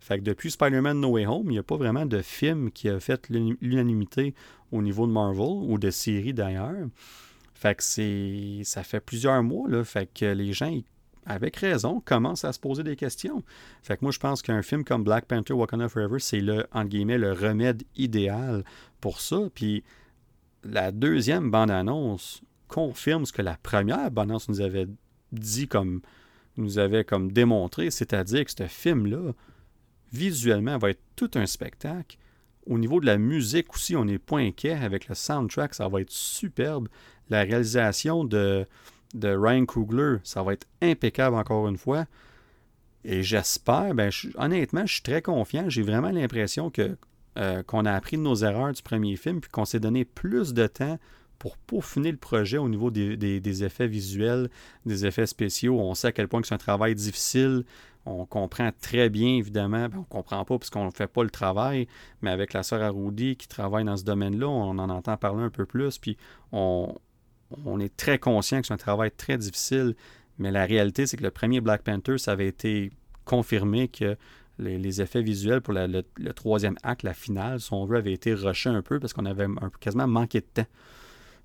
[0.00, 2.88] Fait que depuis Spider-Man No Way Home, il n'y a pas vraiment de film qui
[2.88, 4.34] a fait l'unanimité
[4.70, 6.88] au niveau de Marvel ou de séries d'ailleurs.
[7.54, 8.60] Fait que c'est.
[8.64, 9.84] ça fait plusieurs mois, là.
[9.84, 10.78] Fait que les gens,
[11.26, 13.42] avec raison, commence à se poser des questions.
[13.82, 16.88] Fait que moi, je pense qu'un film comme Black Panther Wakanda Forever, c'est le, entre
[16.88, 18.64] guillemets, le remède idéal
[19.00, 19.38] pour ça.
[19.54, 19.84] Puis
[20.64, 24.88] la deuxième bande-annonce confirme ce que la première bande-annonce nous avait
[25.32, 26.00] dit comme
[26.56, 29.32] nous avait comme démontré, c'est-à-dire que ce film-là,
[30.12, 32.16] visuellement, va être tout un spectacle.
[32.66, 36.00] Au niveau de la musique aussi, on n'est pas inquiet avec le soundtrack, ça va
[36.00, 36.88] être superbe.
[37.28, 38.66] La réalisation de,
[39.14, 42.06] de Ryan Coogler, ça va être impeccable encore une fois.
[43.04, 45.68] Et j'espère, ben, honnêtement, je suis très confiant.
[45.68, 46.96] J'ai vraiment l'impression que
[47.36, 50.54] euh, qu'on a appris de nos erreurs du premier film, puis qu'on s'est donné plus
[50.54, 50.98] de temps
[51.38, 54.48] pour peaufiner le projet au niveau des, effets visuels,
[54.86, 55.78] des effets spéciaux.
[55.78, 57.64] On sait à quel point c'est un travail difficile.
[58.06, 59.88] On comprend très bien, évidemment.
[59.88, 61.88] Ben, on ne comprend pas parce qu'on ne fait pas le travail,
[62.22, 65.50] mais avec la sœur Arudi qui travaille dans ce domaine-là, on en entend parler un
[65.50, 65.98] peu plus.
[65.98, 66.16] Puis
[66.52, 66.94] on,
[67.64, 69.94] on est très conscient que c'est un travail très difficile,
[70.38, 72.90] mais la réalité, c'est que le premier Black Panther, ça avait été
[73.24, 74.16] confirmé que
[74.58, 76.02] les, effets visuels pour le,
[76.32, 79.46] troisième acte, la finale, si on veut, avaient été rushés un peu parce qu'on avait
[79.80, 80.66] quasiment manqué de temps.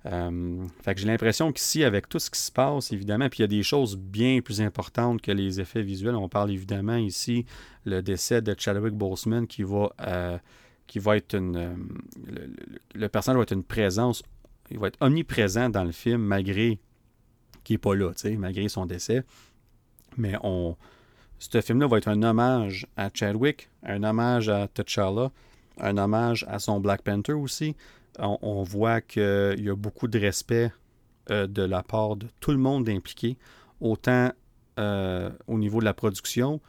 [0.06, 3.42] Euh, fait que j'ai l'impression qu'ici, avec tout ce qui se passe, évidemment, puis il
[3.42, 6.14] y a des choses bien plus importantes que les effets visuels.
[6.14, 7.44] On parle évidemment ici
[7.84, 10.38] le décès de Chadwick Boseman qui va, euh,
[11.14, 11.56] être une.
[11.56, 11.74] Euh,
[12.94, 14.22] le, personnage va être une présence
[14.70, 16.78] il va être omniprésent dans le film malgré
[17.64, 19.24] qu'il n'est pas là, malgré son décès.
[20.16, 20.76] Mais on,
[21.38, 25.30] ce film-là va être un hommage à Chadwick, un hommage à T'Challa,
[25.78, 27.76] un hommage à son Black Panther aussi.
[28.18, 29.22] On, voit qu'il
[29.64, 30.72] y a beaucoup de respect
[31.30, 33.38] euh, de la part de tout le monde impliqué,
[33.80, 34.32] autant
[34.78, 36.60] euh, au niveau de la production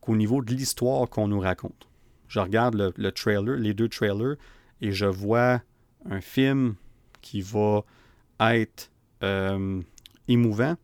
[0.00, 1.86] qu'au niveau de l'histoire qu'on nous raconte.
[2.28, 4.36] Je regarde le trailer, les deux trailers,
[4.80, 5.60] et je vois
[6.08, 6.74] un film
[7.20, 7.84] qui va
[8.40, 8.90] être
[9.22, 9.80] euh,
[10.28, 10.76] émouvant.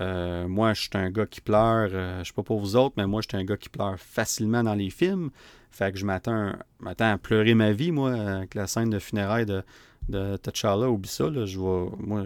[0.00, 2.94] Euh, moi, je suis un gars qui pleure, euh, je sais pas pour vous autres,
[2.96, 5.30] mais moi, je suis un gars qui pleure facilement dans les films.
[5.70, 6.52] Fait que je m'attends,
[6.84, 9.62] à pleurer ma vie, moi, avec la scène de funérailles de,
[10.08, 10.88] de T'Challa.
[10.88, 12.24] Oublie ça, là, je vais, moi,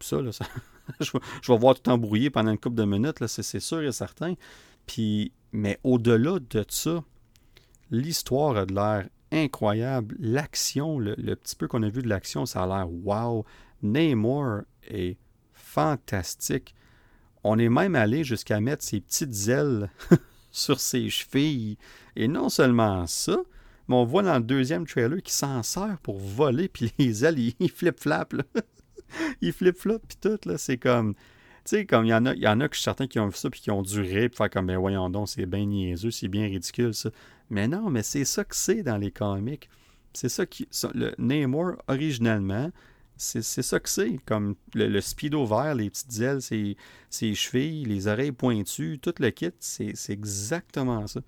[0.00, 0.30] ça, là,
[1.00, 4.34] je, vais, voir tout embrouillé pendant une couple de minutes, là, c'est, sûr et certain.
[4.86, 7.02] Puis, mais au-delà de ça,
[7.90, 10.16] l'histoire a de l'air incroyable.
[10.18, 13.44] L'action, le, petit peu qu'on a vu de l'action, ça a l'air wow.
[13.82, 15.16] Namor est
[15.52, 16.74] fantastique.
[17.44, 19.90] On est même allé jusqu'à mettre ses petites ailes
[20.50, 21.78] sur ses chevilles.
[22.16, 23.38] Et non seulement ça,
[23.88, 27.38] mais on voit dans le deuxième trailer qu'il s'en sert pour voler, puis les ailes,
[27.38, 28.34] ils flip-flap.
[29.40, 30.38] ils flip-flop, puis tout.
[30.48, 31.14] Là, c'est comme.
[31.64, 33.36] Tu sais, comme il y en a, il y en a que qui ont vu
[33.36, 36.28] ça, puis qui ont rire, puis faire comme, ben voyons donc, c'est bien niaiseux, c'est
[36.28, 37.10] bien ridicule, ça.
[37.50, 39.68] Mais non, mais c'est ça que c'est dans les comics.
[40.12, 40.68] C'est ça qui.
[40.94, 42.70] le Namor, originalement,
[43.16, 44.18] C'est ça que c'est.
[44.26, 49.50] Comme le, speedo vert, les petites ailes, ses, chevilles, les oreilles pointues, tout le kit,
[49.60, 51.20] c'est exactement ça.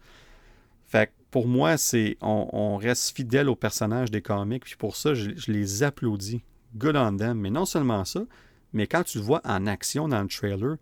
[0.86, 5.30] Fait pour moi, c'est on, reste fidèle aux personnages des comics, puis pour ça, je,
[5.46, 6.42] les applaudis.
[6.76, 7.38] Good on them.
[7.38, 8.24] Mais non seulement ça,
[8.72, 10.76] mais quand tu le vois en action dans le trailer,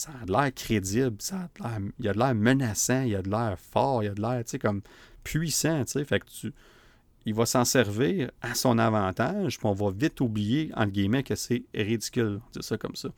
[0.00, 3.28] ça a de l'air crédible, ça a il a de l'air menaçant, il a de
[3.28, 4.80] l'air fort, il a de l'air, tu sais, comme
[5.24, 6.04] puissant, tu sais.
[6.06, 6.54] Fait que tu,
[7.26, 11.34] il va s'en servir à son avantage, puis on va vite oublier, entre guillemets, que
[11.34, 12.40] c'est ridicule.
[12.52, 13.10] C'est ça comme ça.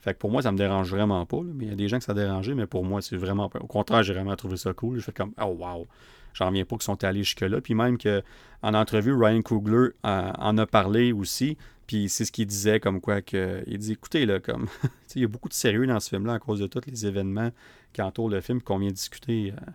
[0.00, 1.40] Fait que pour moi, ça me dérange vraiment pas.
[1.42, 3.48] mais il y a des gens que ça a dérangé, mais pour moi, c'est vraiment
[3.48, 3.58] pas.
[3.58, 4.98] Au contraire, j'ai vraiment trouvé ça cool.
[4.98, 5.88] Je fais comme Oh wow!
[6.34, 7.60] J'en reviens pas qu'ils sont allés jusque-là.
[7.60, 11.58] Puis même qu'en entrevue, Ryan Coogler en a parlé aussi.
[11.86, 13.62] Puis c'est ce qu'il disait comme quoi que.
[13.66, 14.68] Il dit écoutez, là, comme.
[15.14, 17.50] il y a beaucoup de sérieux dans ce film-là à cause de tous les événements
[17.92, 19.70] qui entourent le film qu'on vient de discuter euh,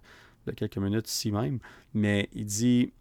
[0.48, 1.60] y a quelques minutes ici même.
[1.94, 2.92] Mais il dit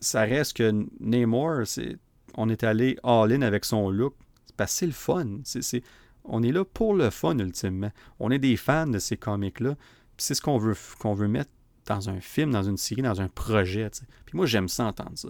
[0.00, 1.96] ça reste que Namor, c'est,
[2.36, 4.14] on est allé all-in avec son look.
[4.56, 5.38] Parce que c'est le fun.
[5.44, 5.82] C'est,
[6.24, 7.90] on est là pour le fun, ultimement.
[8.20, 9.74] On est des fans de ces comics-là.
[10.16, 11.50] Puis c'est ce qu'on veut, qu'on veut mettre
[11.86, 13.90] dans un film, dans une série, dans un projet.
[14.26, 15.28] Puis moi, j'aime ça entendre ça.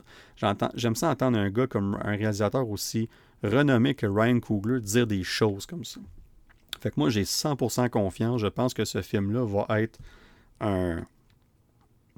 [0.75, 3.09] j'aime ça entendre un gars comme un réalisateur aussi
[3.43, 6.01] renommé que Ryan Coogler dire des choses comme ça.
[6.81, 8.41] Fait que moi, j'ai 100% confiance.
[8.41, 9.99] Je pense que ce film-là va être
[10.61, 11.07] un.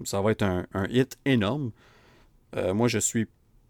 [0.04, 1.70] Ça va être un hit énorme.
[2.54, 3.26] Euh, moi, je suis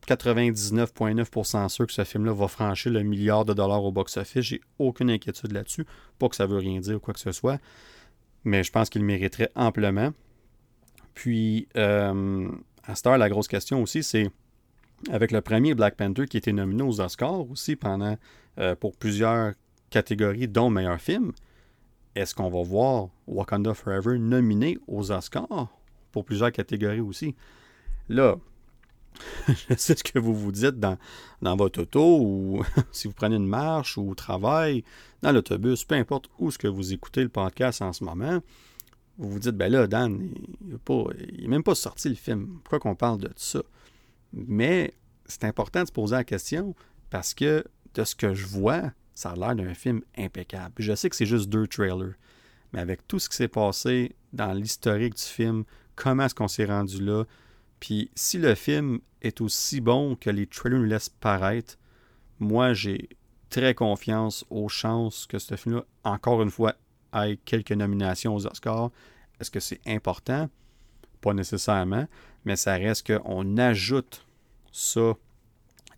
[0.06, 4.42] 99,9% sûr que ce film-là va franchir le milliard de dollars au box-office.
[4.42, 5.84] J'ai aucune inquiétude là-dessus.
[6.18, 7.60] Pas que ça veut rien dire ou quoi que ce soit,
[8.44, 10.12] mais je pense qu'il mériterait amplement.
[11.16, 12.48] Puis, euh,
[12.84, 14.30] à cette heure, la grosse question aussi, c'est
[15.10, 18.16] avec le premier Black Panther qui était nominé aux Oscars aussi pendant
[18.58, 19.54] euh, pour plusieurs
[19.88, 21.32] catégories, dont meilleur film.
[22.14, 25.68] Est-ce qu'on va voir Wakanda Forever nominé aux Oscars
[26.12, 27.34] pour plusieurs catégories aussi?
[28.10, 28.36] Là,
[29.48, 30.98] je sais ce que vous vous dites dans,
[31.56, 32.62] votre auto ou
[32.92, 34.84] si vous prenez une marche ou au travail,
[35.22, 38.40] dans l'autobus, peu importe où ce que vous écoutez le podcast en ce moment,
[39.18, 40.30] vous vous dites, ben là, Dan,
[40.60, 42.60] il n'est même pas sorti le film.
[42.62, 43.62] Pourquoi qu'on parle de ça?
[44.32, 44.94] Mais
[45.24, 46.74] c'est important de se poser la question
[47.10, 47.64] parce que
[47.94, 50.74] de ce que je vois, ça a l'air d'un film impeccable.
[50.78, 52.14] Je sais que c'est juste deux trailers,
[52.72, 55.64] mais avec tout ce qui s'est passé dans l'historique du film,
[55.94, 57.24] comment est-ce qu'on s'est rendu là,
[57.80, 61.78] puis si le film est aussi bon que les trailers nous laissent paraître,
[62.38, 63.08] moi j'ai
[63.48, 66.74] très confiance aux chances que ce film-là, encore une fois,
[67.24, 68.90] ait quelques nominations aux Oscars.
[69.40, 70.48] Est-ce que c'est important?
[71.20, 72.06] Pas nécessairement,
[72.44, 74.26] mais ça reste qu'on ajoute
[74.72, 75.14] ça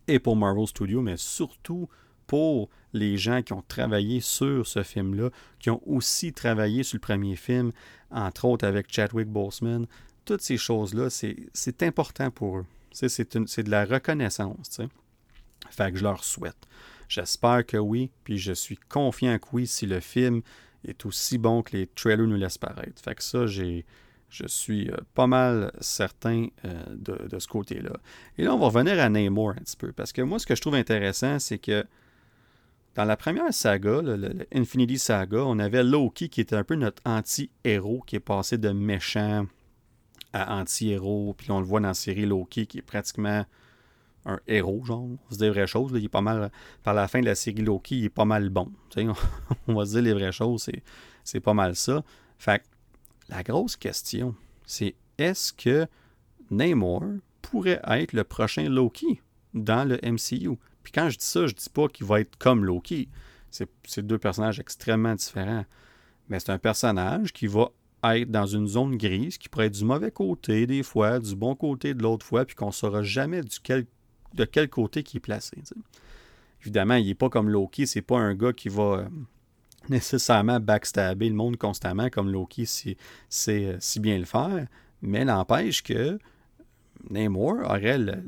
[0.07, 1.87] et pour Marvel Studios, mais surtout
[2.25, 5.29] pour les gens qui ont travaillé sur ce film-là,
[5.59, 7.71] qui ont aussi travaillé sur le premier film,
[8.11, 9.85] entre autres avec Chadwick Boseman,
[10.25, 12.65] toutes ces choses-là, c'est important pour eux.
[12.91, 13.33] C'est
[13.63, 14.69] de la reconnaissance.
[14.69, 14.87] T'sais.
[15.69, 16.67] Fait que je leur souhaite.
[17.07, 20.41] J'espère que oui, puis je suis confiant que oui si le film
[20.85, 23.01] est aussi bon que les trailers nous laissent paraître.
[23.01, 23.83] Fait que ça, je
[24.47, 27.93] suis euh, pas mal certain euh, de, ce côté-là.
[28.37, 30.55] Et là, on va revenir à Namor un petit peu, parce que moi, ce que
[30.55, 31.85] je trouve intéressant, c'est que
[32.95, 37.01] dans la première saga, le, Infinity Saga, on avait Loki qui était un peu notre
[37.05, 39.45] anti-héros, qui est passé de méchant
[40.33, 41.33] à anti-héros.
[41.37, 43.45] Puis on le voit dans la série Loki qui est pratiquement
[44.25, 45.03] un héros, genre.
[45.03, 45.91] On se dit les vraies choses.
[45.95, 46.51] Il est pas mal.
[46.83, 48.71] Par la fin de la série Loki, il est pas mal bon.
[49.67, 50.69] on va se dire les vraies choses,
[51.23, 52.03] c'est pas mal ça.
[52.37, 52.63] Fait
[53.29, 54.35] la grosse question,
[54.65, 55.87] c'est est-ce que
[56.49, 57.03] Namor
[57.41, 59.21] pourrait être le prochain Loki
[59.53, 60.57] dans le MCU?
[60.83, 63.09] Puis quand je dis ça, je dis pas qu'il va être comme Loki.
[63.51, 65.65] C'est deux personnages extrêmement différents.
[66.29, 67.71] Mais c'est un personnage qui va
[68.03, 71.55] être dans une zone grise qui pourrait être du mauvais côté des fois, du bon
[71.55, 73.59] côté de l'autre fois, puis qu'on ne saura jamais du
[74.33, 75.57] de quel côté qui est placé.
[76.61, 79.05] Évidemment, il n'est pas comme Loki, c'est pas un gars qui va euh,
[79.89, 82.97] nécessairement backstabber le monde constamment comme Loki sait
[83.49, 84.67] euh, si bien le faire,
[85.01, 86.19] mais n'empêche que
[87.09, 88.21] Namor aurait le,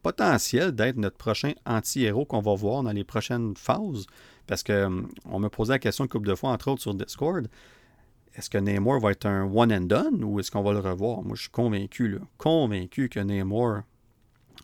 [0.00, 4.06] potentiel d'être notre prochain anti-héros qu'on va voir dans les prochaines phases.
[4.46, 6.94] Parce que hum, on me posait la question une couple de fois, entre autres sur
[6.94, 7.48] Discord
[8.34, 11.22] est-ce que Namor va être un one and done ou est-ce qu'on va le revoir?
[11.22, 13.82] Moi, je suis convaincu, convaincu que Namor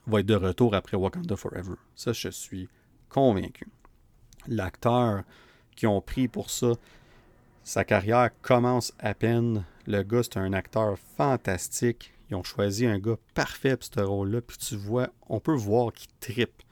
[0.07, 1.75] va être de retour après Wakanda Forever.
[1.95, 2.69] Ça, je suis
[3.09, 3.69] convaincu.
[4.47, 5.23] L'acteur
[5.77, 6.73] qui ont pris pour ça,
[7.65, 9.65] sa carrière commence à peine.
[9.87, 12.13] Le gars, c'est un acteur fantastique.
[12.31, 14.41] Ils ont choisi un gars parfait pour ce rôle-là.
[14.41, 16.63] Puis tu vois, on peut voir qu'il tripe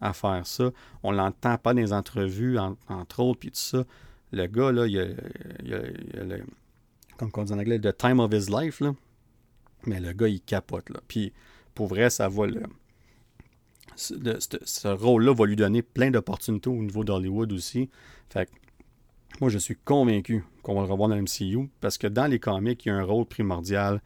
[0.00, 0.70] à faire ça.
[1.02, 3.84] On l'entend pas dans les entrevues, entre autres, puis tout ça
[4.32, 5.04] le gars, là, il a,
[6.24, 6.44] le,
[7.16, 8.94] comme on dit en anglais, the time of his life, là.
[9.86, 11.00] Mais le gars, il capote, là.
[11.06, 11.32] Puis,
[11.76, 12.62] pour vrai, ça va le,
[13.96, 17.88] ce, rôle-là va lui donner plein d'opportunités au niveau d'Hollywood aussi.
[18.28, 18.48] Fait
[19.40, 22.84] moi, je suis convaincu qu'on va le revoir dans l'MCU parce que dans les comics,
[22.84, 24.00] il y a un rôle primordial,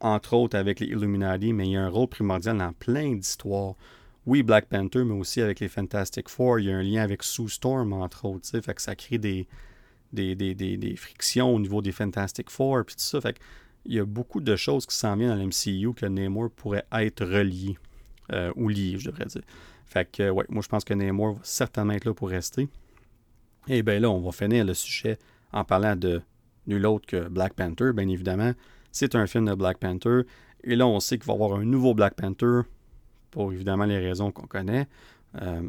[0.00, 3.74] entre autres avec les Illuminati, mais il y a un rôle primordial dans plein d'histoires.
[4.26, 6.58] Oui, Black Panther, mais aussi avec les Fantastic Four.
[6.58, 8.60] Il y a un lien avec Sue Storm, entre autres.
[8.60, 9.46] Fait que ça crée des,
[10.12, 13.20] des, des, frictions au niveau des Fantastic Four, puis tout ça.
[13.20, 13.38] Fait
[13.84, 17.24] il y a beaucoup de choses qui s'en viennent dans l'MCU que Namor pourrait être
[17.24, 17.76] relié.
[18.32, 19.42] Euh, ou lié, je devrais dire.
[19.86, 22.68] Fait que, ouais, moi, je pense que Namor va certainement être là pour rester.
[23.66, 25.18] Et bien là, on va finir le sujet
[25.52, 26.22] en parlant de
[26.66, 28.52] nul autre que Black Panther, bien évidemment.
[28.92, 30.22] C'est un film de Black Panther.
[30.62, 32.62] Et là, on sait qu'il va y avoir un nouveau Black Panther,
[33.30, 34.86] pour évidemment les raisons qu'on connaît.
[35.40, 35.68] Euh,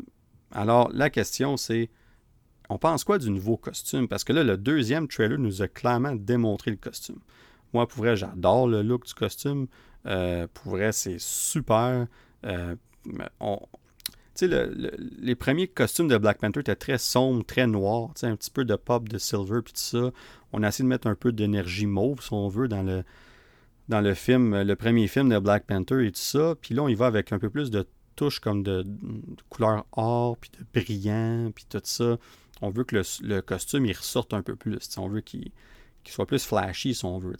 [0.51, 1.89] alors, la question, c'est
[2.69, 4.07] on pense quoi du nouveau costume?
[4.07, 7.19] Parce que là, le deuxième trailer nous a clairement démontré le costume.
[7.73, 9.67] Moi, pour vrai, j'adore le look du costume.
[10.05, 12.07] Euh, pour vrai, c'est super.
[12.45, 12.75] Euh,
[13.39, 13.59] on,
[14.41, 18.65] le, les premiers costumes de Black Panther étaient très sombres, très noirs, un petit peu
[18.65, 20.11] de pop, de silver, puis tout ça.
[20.53, 23.03] On a essayé de mettre un peu d'énergie mauve, si on veut, dans le,
[23.89, 26.55] dans le film, le premier film de Black Panther et tout ça.
[26.59, 28.85] Puis là, on y va avec un peu plus de touches comme de,
[29.49, 32.17] couleur or, puis de brillant, puis tout ça.
[32.61, 34.77] On veut que le, costume, il ressorte un peu plus.
[34.97, 35.51] On veut qu'il
[36.05, 37.35] soit plus flashy, si on veut,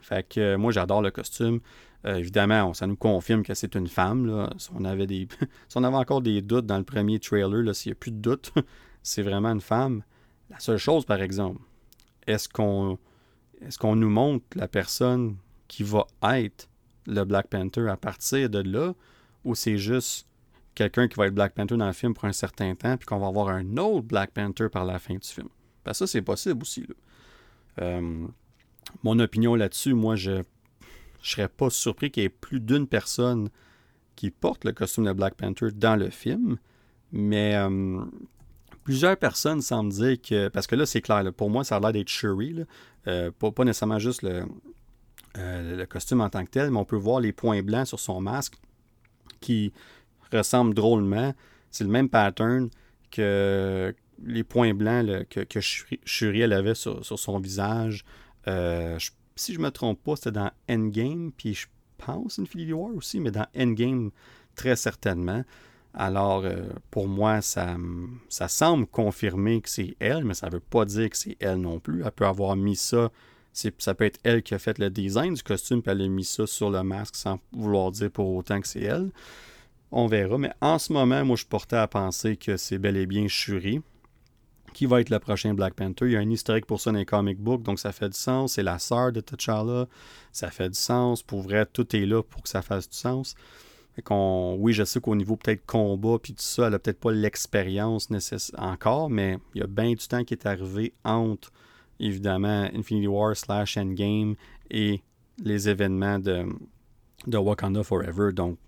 [0.00, 1.60] Fait que euh, moi, j'adore le costume.
[2.06, 4.26] Euh, évidemment, ça nous confirme que c'est une femme.
[4.26, 4.50] Là.
[4.58, 5.28] Si, on avait des...
[5.74, 8.52] on avait encore des doutes dans le premier trailer, s'il n'y a plus de doutes,
[9.02, 10.02] c'est vraiment une femme.
[10.48, 11.60] La seule chose, par exemple,
[12.26, 12.98] est-ce qu'on
[13.62, 15.36] est qu'on nous montre la personne
[15.68, 16.68] qui va être
[17.06, 18.94] le Black Panther à partir de là,
[19.44, 20.26] ou c'est juste
[20.74, 23.18] quelqu'un qui va être Black Panther dans le film pour un certain temps, puis qu'on
[23.18, 25.48] va avoir un autre Black Panther par la fin du film?
[25.84, 26.86] Parce que ça, c'est possible aussi.
[27.80, 28.26] Euh,
[29.02, 30.42] mon opinion là-dessus, moi, je
[31.22, 33.50] je serais pas surpris qu'il y ait plus d'une personne
[34.16, 36.56] qui porte le costume de Black Panther dans le film.
[37.12, 38.00] Mais euh,
[38.84, 40.48] plusieurs personnes semblent dire que.
[40.48, 42.64] Parce que là, c'est clair, pour moi, ça a l'air d'être Shuri.
[43.06, 44.44] Euh, pas, nécessairement juste le,
[45.86, 48.56] costume en tant que tel, mais on peut voir les points blancs sur son masque
[49.40, 49.72] qui
[50.32, 51.34] ressemblent drôlement.
[51.70, 52.68] C'est le même pattern
[53.10, 53.94] que
[54.24, 58.04] les points blancs que, que avait sur, son visage.
[58.46, 59.10] je
[59.40, 61.66] si je me trompe pas, c'était dans Endgame, puis je
[61.96, 64.10] pense Infinity War aussi, mais dans Endgame,
[64.54, 65.44] très certainement.
[65.94, 67.76] Alors, euh, pour moi, ça,
[68.28, 71.56] ça semble confirmer que c'est elle, mais ça ne veut pas dire que c'est elle
[71.56, 72.02] non plus.
[72.04, 73.10] Elle peut avoir mis ça,
[73.52, 76.24] ça peut être elle qui a fait le design du costume, puis elle a mis
[76.24, 79.10] ça sur le masque sans vouloir dire pour autant que c'est elle.
[79.90, 83.06] On verra, mais en ce moment, moi, je portais à penser que c'est bel et
[83.06, 83.80] bien Shuri
[84.72, 86.06] qui va être le prochain Black Panther.
[86.06, 88.18] Il y a un historique pour ça dans les comic books, donc ça fait du
[88.18, 88.54] sens.
[88.54, 89.86] C'est la sœur de T'Challa.
[90.32, 91.22] Ça fait du sens.
[91.22, 93.34] Pour vrai, tout est là pour que ça fasse du sens.
[94.08, 98.10] oui, je sais qu'au niveau peut-être combat puis tout ça, elle n'a peut-être pas l'expérience
[98.10, 101.50] nécessaire encore, mais il y a bien du temps qui est arrivé entre,
[101.98, 104.36] évidemment, Infinity War slash Endgame
[104.70, 105.02] et
[105.42, 106.46] les événements de,
[107.26, 108.32] de Wakanda Forever.
[108.32, 108.58] Donc,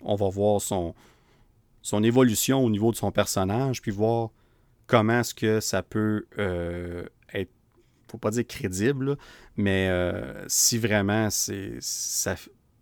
[0.00, 0.94] on va voir son,
[1.82, 4.30] son évolution au niveau de son personnage, puis voir
[4.90, 7.52] comment est-ce que ça peut euh, être,
[8.10, 9.16] faut pas dire crédible,
[9.56, 11.78] mais euh, si vraiment c'est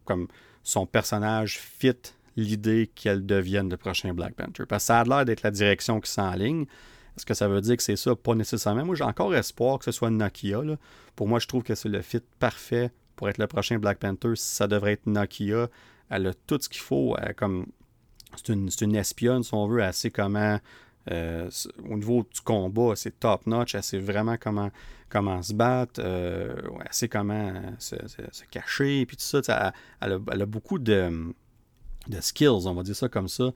[0.06, 0.26] comme
[0.62, 1.92] son personnage fit
[2.36, 4.64] l'idée qu'elle devienne le prochain Black Panther.
[4.66, 6.62] Parce que ça a l'air d'être la direction qui s'enligne.
[7.16, 8.16] Est-ce que ça veut dire que c'est ça?
[8.16, 8.86] Pas nécessairement.
[8.86, 10.62] Moi, j'ai encore espoir que ce soit Nokia.
[11.14, 14.32] Pour moi, je trouve que c'est le fit parfait pour être le prochain Black Panther.
[14.36, 15.68] Ça devrait être Nokia.
[16.08, 17.16] Elle a tout ce qu'il faut.
[17.36, 17.66] comme
[18.36, 20.58] c'est une, une, espionne, si on veut, assez comment
[21.10, 21.50] euh,
[21.88, 23.74] au niveau du combat, c'est top notch.
[23.74, 24.70] Elle sait vraiment comment,
[25.08, 26.00] comment se battre.
[26.04, 27.96] Euh, elle sait comment se,
[28.50, 29.06] cacher.
[29.06, 29.72] Puis tout ça.
[30.00, 31.32] Elle, a, beaucoup de,
[32.08, 33.52] de, skills, on va dire ça comme ça.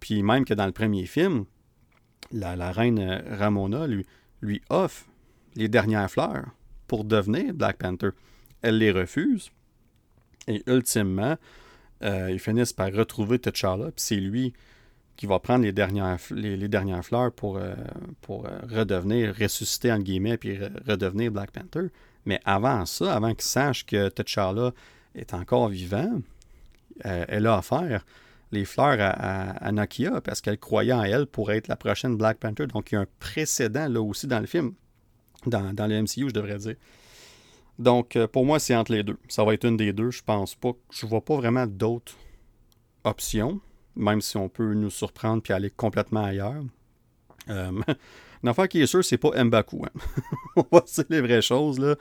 [0.00, 1.44] Puis même que dans le premier film,
[2.32, 4.06] la, reine Ramona lui,
[4.40, 5.06] lui offre
[5.54, 6.46] les dernières fleurs
[6.86, 8.10] pour devenir Black Panther.
[8.62, 9.50] Elle les refuse.
[10.48, 11.36] Et ultimement,
[12.02, 13.86] euh, ils finissent par retrouver T'Challa.
[13.86, 14.52] Puis c'est lui
[15.16, 17.74] qui va prendre les dernières, les, dernières fleurs pour, euh,
[18.20, 21.88] pour euh, redevenir, ressusciter entre guillemets, puis redevenir Black Panther.
[22.26, 24.72] Mais avant ça, avant qu'il sache que T'Challa
[25.14, 26.20] est encore vivant,
[27.04, 28.04] euh, elle a offert
[28.52, 32.66] les fleurs à, Nokia parce qu'elle croyait en elle pour être la prochaine Black Panther.
[32.66, 34.74] Donc il y a un précédent là aussi dans le film,
[35.46, 36.76] dans, dans le MCU, je devrais dire.
[37.78, 39.18] Donc pour moi, c'est entre les deux.
[39.28, 40.10] Ça va être une des deux.
[40.10, 40.72] Je pense pas.
[40.90, 42.14] Je vois pas vraiment d'autres
[43.04, 43.60] options
[43.96, 46.62] même si on peut nous surprendre puis aller complètement ailleurs.
[47.48, 47.72] Euh,
[48.42, 49.84] une affaire qui est sûre, c'est pas Mbaku.
[49.84, 50.22] Hein.
[50.56, 51.78] on va dire les vraies choses.
[51.78, 51.96] Là.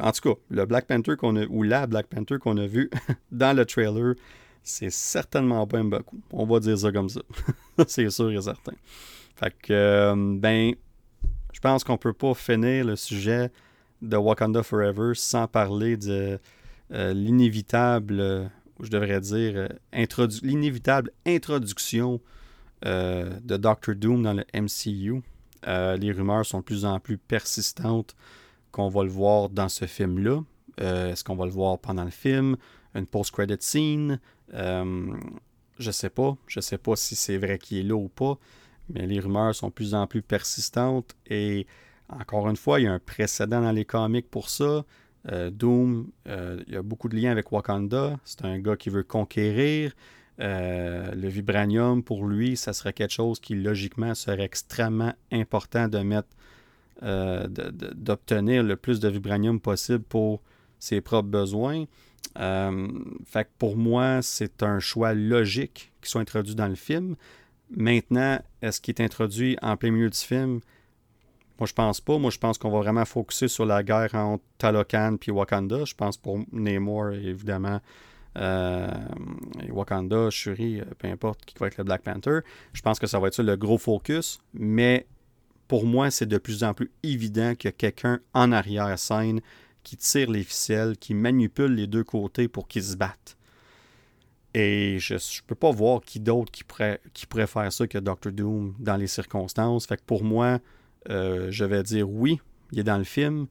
[0.00, 2.90] En tout cas, le Black Panther qu'on a, ou la Black Panther qu'on a vu
[3.32, 4.14] dans le trailer,
[4.62, 6.20] c'est certainement pas Mbaku.
[6.32, 7.20] On va dire ça comme ça.
[7.86, 8.74] c'est sûr et certain.
[9.36, 10.74] Fait que, euh, ben,
[11.52, 13.50] je pense qu'on peut pas finir le sujet
[14.00, 16.38] de Wakanda Forever sans parler de
[16.92, 19.68] euh, l'inévitable, je devrais dire,
[20.42, 22.20] l'inévitable introduction
[22.82, 25.22] de Doctor Doom dans le MCU.
[25.66, 28.14] les rumeurs sont de plus en plus persistantes
[28.72, 30.42] qu'on va le voir dans ce film-là.
[30.78, 32.56] Est-ce qu'on va le voir pendant le film?
[32.94, 34.20] Une post-credit scene?
[34.52, 35.16] Euh,
[35.78, 36.36] je sais pas.
[36.46, 38.38] Je sais pas si c'est vrai qu'il est là ou pas.
[38.88, 41.16] Mais les rumeurs sont de plus en plus persistantes.
[41.26, 41.66] Et
[42.08, 44.84] encore une fois, il y a un précédent dans les comics pour ça.
[45.30, 48.18] Euh, Doom, euh, il y a beaucoup de liens avec Wakanda.
[48.24, 49.92] C'est un gars qui veut conquérir.
[50.38, 56.28] le vibranium, pour lui, ça serait quelque chose qui, logiquement, serait extrêmement important de mettre,
[57.00, 60.42] d'obtenir le plus de vibranium possible pour
[60.78, 61.84] ses propres besoins.
[62.38, 62.88] Euh,
[63.26, 67.16] fait pour moi, c'est un choix logique qui soit introduit dans le film.
[67.70, 70.60] Maintenant, est-ce qu'il est introduit en plein milieu du film?
[71.58, 72.18] Moi, je pense pas.
[72.18, 75.84] Moi, je pense qu'on va vraiment focuser sur la guerre entre Talocan et Wakanda.
[75.84, 77.80] Je pense pour Namor, évidemment,
[78.36, 78.88] euh,
[79.70, 82.40] Wakanda, Shuri, euh, peu importe qui va être le Black Panther.
[82.72, 84.40] Je pense que ça va être ça le gros focus.
[84.52, 85.06] Mais
[85.68, 89.40] pour moi, c'est de plus en plus évident qu'il y a quelqu'un en arrière-scène
[89.84, 93.36] qui tire les ficelles, qui manipule les deux côtés pour qu'ils se battent.
[94.54, 97.98] Et je ne peux pas voir qui d'autre qui pourrait, qui pourrait faire ça que
[97.98, 99.86] Doctor Doom dans les circonstances.
[99.86, 100.60] Fait que pour moi,
[101.10, 102.40] euh, je vais dire oui,
[102.72, 103.46] il est dans le film,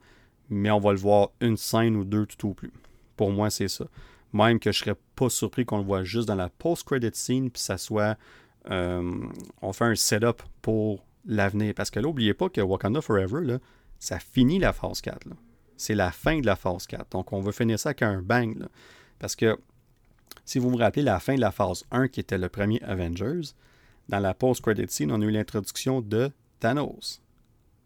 [0.50, 2.72] mais on va le voir une scène ou deux tout au plus.
[3.16, 3.86] Pour moi, c'est ça.
[4.34, 7.62] Même que je serais pas surpris qu'on le voit juste dans la post-credit scene, puis
[7.62, 8.18] ça soit.
[8.72, 9.12] Euh,
[9.62, 11.74] on fait un setup pour l'avenir.
[11.76, 13.60] Parce que là, n'oubliez pas que Wakanda Forever, là,
[14.00, 15.28] ça finit la phase 4.
[15.28, 15.36] Là
[15.78, 17.12] c'est la fin de la phase 4.
[17.12, 18.68] Donc, on veut finir ça avec un bang.
[19.20, 19.58] Parce que,
[20.46, 23.54] si vous vous rappelez la fin de la phase 1, qui était le premier Avengers,
[24.10, 27.22] dans la post-credit scene, on a eu l'introduction de Thanos,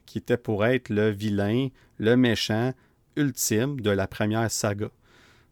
[0.07, 1.67] qui était pour être le vilain,
[1.99, 2.73] le méchant
[3.15, 4.89] ultime de la première saga.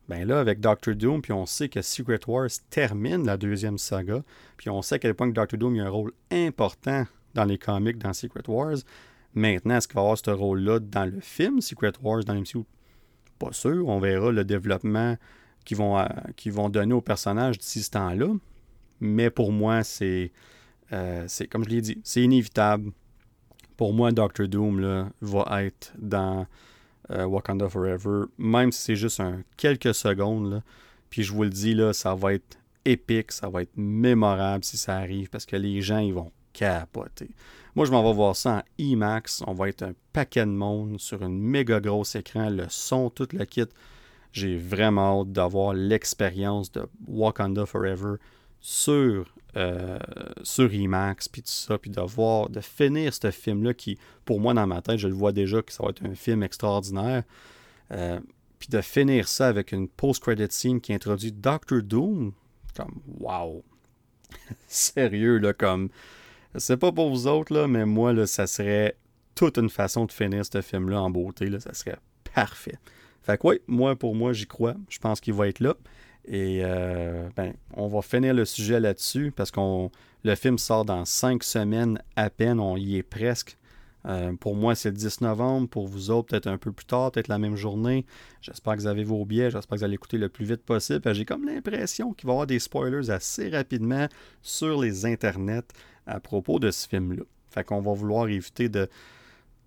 [0.07, 4.23] Ben là, avec Doctor Doom, puis on sait que Secret Wars termine la deuxième saga,
[4.57, 7.98] puis on sait à quel point Doctor Doom a un rôle important dans les comics
[7.98, 8.77] dans Secret Wars.
[9.34, 12.64] Maintenant, est-ce qu'il va avoir ce rôle-là dans le film Secret Wars dans l'MCU?
[13.38, 13.88] Pas sûr.
[13.88, 15.18] On verra le développement
[15.65, 16.06] qu'ils vont, euh,
[16.48, 18.34] vont donner au personnage d'ici ce temps-là.
[19.02, 20.32] Mais pour moi, c'est,
[20.94, 22.91] euh, c'est comme je l'ai dit, c'est inévitable.
[23.77, 26.45] Pour moi, Doctor Doom là, va être dans
[27.11, 30.64] euh, Wakanda Forever, même si c'est juste un quelques secondes.
[31.10, 34.97] Puis je vous le dis, ça va être épique, ça va être mémorable si ça
[34.97, 37.30] arrive, parce que les gens, ils vont capoter.
[37.76, 39.43] Moi, je m'en vais voir ça en IMAX.
[39.45, 43.27] On va être un paquet de monde sur un méga gros écran, le son, tout
[43.34, 43.65] le kit.
[44.31, 48.15] J'ai vraiment hâte d'avoir l'expérience de Wakanda Forever
[48.61, 49.26] sur,
[49.56, 49.99] euh,
[50.44, 54.53] sur IMAX, puis tout ça, puis de voir, de finir ce film-là qui, pour moi,
[54.53, 57.23] dans ma tête, je le vois déjà que ça va être un film extraordinaire.
[57.91, 58.19] Euh,
[58.60, 62.34] puis de finir ça avec une post-credit scene qui introduit Doctor Doom,
[62.76, 63.64] comme wow!
[64.68, 65.90] Sérieux, là, comme
[66.57, 68.95] c'est pas pour vous autres, là, mais moi, là, ça serait
[69.36, 71.48] toute une façon de finir ce film-là en beauté.
[71.48, 71.98] Là, ça serait
[72.34, 72.77] parfait.
[73.22, 74.76] Fait que oui, moi, pour moi, j'y crois.
[74.90, 75.76] Je pense qu'il va être là.
[76.27, 79.91] Et euh, ben, on va finir le sujet là-dessus parce qu'on
[80.23, 82.60] le film sort dans cinq semaines à peine.
[82.60, 83.57] On y est presque.
[84.07, 85.68] Euh, pour moi, c'est le 10 novembre.
[85.68, 88.06] Pour vous autres, peut-être un peu plus tard, peut-être la même journée.
[88.41, 89.52] J'espère que vous avez vos billets.
[89.52, 91.14] J'espère que vous allez écouter le plus vite possible.
[91.14, 94.07] J'ai comme l'impression qu'il va y avoir des spoilers assez rapidement
[94.41, 95.68] sur les internets
[96.07, 97.23] à propos de ce film-là.
[97.49, 98.89] Fait qu'on va vouloir éviter de,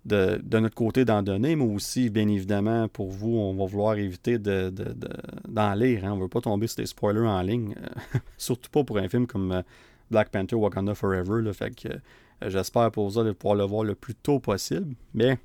[0.05, 4.37] de, notre côté d'en donner, mais aussi, bien évidemment, pour vous, on va vouloir éviter
[4.37, 6.05] d'en de, de, lire.
[6.05, 6.13] Hein.
[6.13, 7.75] On ne veut pas tomber sur des spoilers en ligne,
[8.37, 9.61] surtout pas pour un film comme euh,
[10.09, 11.41] Black Panther Wakanda Forever.
[11.41, 11.53] Là.
[11.53, 14.95] Fait que euh, j'espère pour vous de pouvoir le voir le plus tôt possible.
[15.13, 15.37] Mais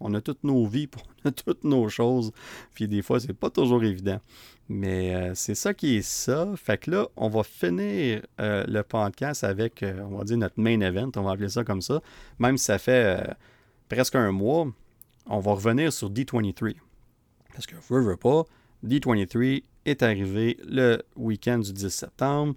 [0.00, 0.88] on a toutes nos vies,
[1.24, 2.32] on a toutes nos choses.
[2.74, 4.20] Puis des fois, c'est pas toujours évident.
[4.68, 6.48] Mais euh, c'est ça qui est ça.
[6.56, 10.60] Fait que là, on va finir euh, le podcast avec, euh, on va dire, notre
[10.60, 11.10] main event.
[11.16, 12.02] On va appeler ça comme ça.
[12.38, 13.26] Même si ça fait
[13.88, 14.66] presque un mois,
[15.26, 16.74] on va revenir sur D23.
[17.52, 18.44] Parce que, veux, veux pas,
[18.84, 22.54] D23 est arrivé le week-end du 10 septembre.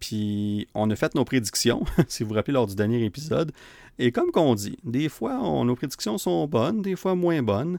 [0.00, 3.52] Puis on a fait nos prédictions, si vous vous rappelez lors du dernier épisode.
[3.98, 7.78] Et comme qu'on dit, des fois nos prédictions sont bonnes, des fois moins bonnes.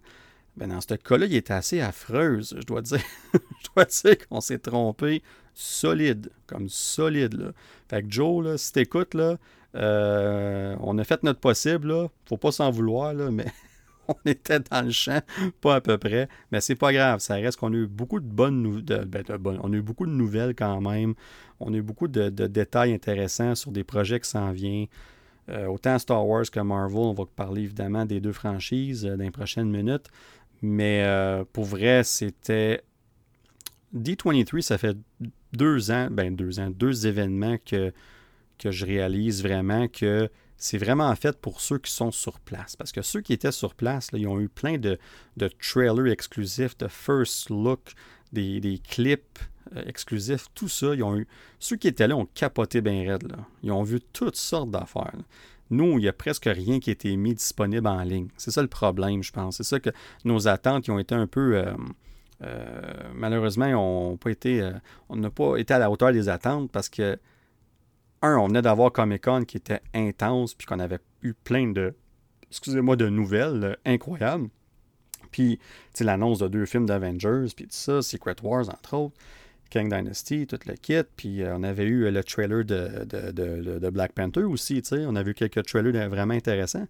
[0.58, 3.02] Ben dans ce cas-là, il est assez affreuse, je dois dire.
[3.34, 5.24] je dois dire qu'on s'est trompé
[5.54, 7.36] solide, comme solide.
[7.36, 7.52] Là.
[7.88, 9.38] Fait que Joe, si t'écoutes, là,
[9.76, 11.90] euh, on a fait notre possible.
[11.90, 12.08] Là.
[12.26, 13.46] Faut pas s'en vouloir, mais
[14.08, 15.22] on était dans le champ,
[15.62, 16.28] pas à peu près.
[16.52, 19.06] Mais c'est pas grave, ça reste qu'on a eu beaucoup de bonnes nouvelles.
[19.06, 21.14] Ben, on a eu beaucoup de nouvelles quand même.
[21.60, 24.88] On a eu beaucoup de, détails intéressants sur des projets qui s'en viennent.
[25.50, 29.24] Euh, autant Star Wars que Marvel, on va parler évidemment des deux franchises euh, dans
[29.24, 30.08] les prochaines minutes.
[30.62, 31.06] Mais
[31.54, 32.84] pour vrai, c'était.
[33.96, 34.98] D23, ça fait
[35.54, 37.94] deux ans, ben deux ans, deux événements que,
[38.60, 40.30] que je réalise vraiment que
[40.60, 42.76] c'est vraiment fait pour ceux qui sont sur place.
[42.76, 45.00] Parce que ceux qui étaient sur place, ils ont eu plein de,
[45.38, 47.94] de trailers exclusifs, de first look,
[48.34, 49.40] des, clips
[49.76, 50.94] euh, exclusifs, tout ça.
[50.94, 51.28] Ils ont eu,
[51.60, 53.32] ceux qui étaient là ont capoté bien raide.
[53.32, 53.38] Là.
[53.64, 55.16] Ils ont vu toutes sortes d'affaires.
[55.70, 58.28] Nous, il n'y a presque rien qui a été mis disponible en ligne.
[58.38, 59.58] C'est ça le problème, je pense.
[59.58, 59.92] C'est ça que
[60.26, 61.56] nos attentes qui ont été un peu.
[61.58, 61.74] Euh,
[62.42, 64.72] euh, malheureusement, été,
[65.10, 67.18] on n'a pas été à la hauteur des attentes parce que
[68.22, 71.94] un, on venait d'avoir Comic Con qui était intense, puis qu'on avait eu plein de,
[72.50, 74.50] excusez-moi, de nouvelles euh, incroyables.
[75.32, 75.60] Puis,
[76.00, 79.16] l'annonce de deux films d'Avengers, puis tout ça, Secret Wars, entre autres,
[79.70, 81.04] King Dynasty, tout le kit.
[81.16, 84.82] Puis, euh, on avait eu euh, le trailer de, de, Black Panther aussi.
[84.92, 86.88] On avait vu quelques trailers vraiment intéressants.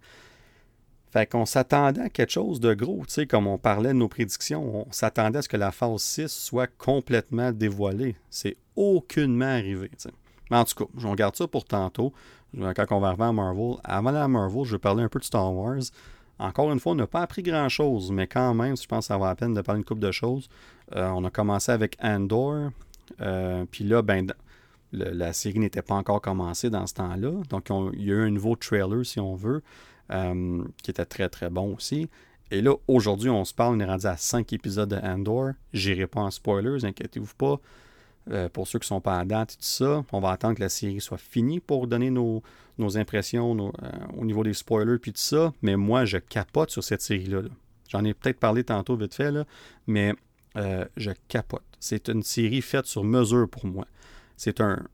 [1.12, 4.92] Fait qu'on s'attendait à quelque chose de gros, comme on parlait de nos prédictions, on
[4.92, 8.16] s'attendait à ce que la phase 6 soit complètement dévoilée.
[8.30, 10.10] C'est aucunement arrivé, tu.
[10.50, 12.14] Mais en tout cas, on garde ça pour tantôt,
[12.58, 13.76] quand on va arriver à Marvel.
[13.84, 15.82] Avant la Marvel, je vais parler un peu de Star Wars.
[16.40, 19.18] Encore une fois, on n'a pas appris grand-chose, mais quand même, je pense que ça
[19.18, 20.48] vaut la peine de parler une couple de choses.
[20.96, 22.72] Euh, on a commencé avec Andor,
[23.20, 24.32] euh, puis là, ben,
[24.94, 27.32] la série n'était pas encore commencée dans ce temps-là.
[27.50, 29.62] Donc, il y a eu un nouveau trailer, si on veut,
[30.12, 32.10] euh, qui était très, très bon aussi.
[32.52, 35.52] Et là, aujourd'hui, on se parle, on est rendu à 5 épisodes de Andor.
[35.74, 37.60] J'irai pas en spoilers, inquiétez-vous pas.
[38.32, 40.56] Euh, pour ceux qui ne sont pas à date et tout ça, on va attendre
[40.56, 42.44] que la série soit finie pour donner nos,
[42.96, 45.54] impressions euh, au niveau des spoilers puis tout ça.
[45.62, 47.42] Mais moi, je capote sur cette série-là.
[47.90, 49.34] J'en ai peut-être parlé tantôt vite fait,
[49.88, 50.14] mais
[50.58, 51.64] euh, je capote.
[51.80, 53.88] C'est une série faite sur mesure pour moi.
[54.38, 54.86] C'est un.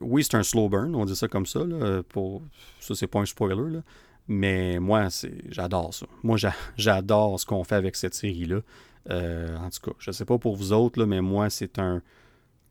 [0.00, 1.64] Oui, c'est un slow burn, on dit ça comme ça.
[1.64, 2.42] Là, pour,
[2.80, 3.80] ça, c'est pas un spoiler.
[4.28, 5.08] Mais moi,
[5.48, 6.06] j'adore ça.
[6.22, 6.36] Moi,
[6.76, 8.60] j'adore ce qu'on fait avec cette série-là.
[9.08, 12.02] En tout cas, je sais pas pour vous autres, mais moi, c'est un,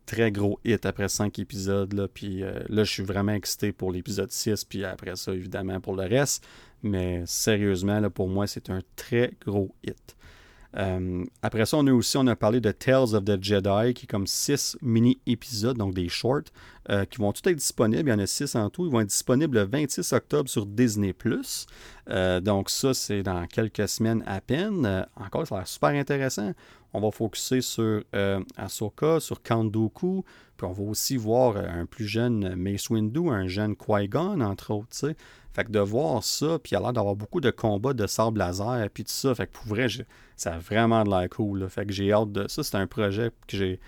[0.09, 1.93] très gros hit après cinq épisodes.
[1.93, 5.79] Là, puis euh, là, je suis vraiment excité pour l'épisode 6, puis après ça, évidemment,
[5.79, 6.45] pour le reste.
[6.81, 10.15] Mais sérieusement, pour moi, c'est un très gros hit.
[10.77, 14.05] Euh, après ça, on a aussi on a parlé de Tales of the Jedi, qui
[14.05, 16.43] est comme six mini-épisodes, donc des shorts,
[16.89, 18.09] euh, qui vont tout être disponibles.
[18.09, 18.85] Il y en a six en tout.
[18.85, 21.15] Ils vont être disponibles le 26 octobre sur Disney.
[22.41, 25.07] donc, ça, c'est dans quelques semaines à peine.
[25.15, 26.53] encore, ça a l'air super intéressant.
[26.93, 30.25] On va focuser sur euh, Ahsoka, sur Count Dooku,
[30.57, 34.71] puis on va aussi voir euh, un plus jeune Mace Windu, un jeune Qui-Gon, entre
[34.71, 35.13] autres.
[35.53, 38.39] Fait que de voir ça, puis il a l'air d'avoir beaucoup de combats de sable
[38.39, 39.33] laser, puis tout ça.
[39.33, 39.87] Fait que pour vrai,
[40.35, 41.67] ça a vraiment de l'air cool.
[41.69, 42.47] Fait que j'ai hâte de...
[42.47, 43.79] Ça, c'est un projet que j'ai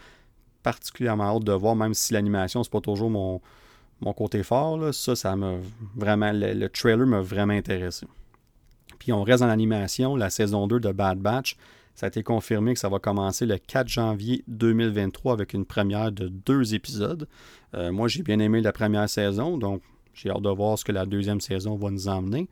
[0.64, 3.42] particulièrement hâte de voir, même si l'animation, c'est pas toujours mon,
[4.14, 4.78] côté fort.
[4.78, 4.92] Là.
[4.92, 5.56] Ça, ça m'a
[5.96, 6.32] vraiment...
[6.32, 8.08] Le, le trailer m'a vraiment intéressé.
[8.98, 11.58] Puis on reste dans l'animation, la saison 2 de Bad Batch.
[11.96, 16.12] Ça a été confirmé que ça va commencer le 4 janvier 2023 avec une première
[16.12, 17.28] de deux épisodes.
[17.76, 19.82] Euh, moi, j'ai bien aimé la première saison, donc
[20.14, 22.48] j'ai hâte de voir ce que la deuxième saison va nous emmener.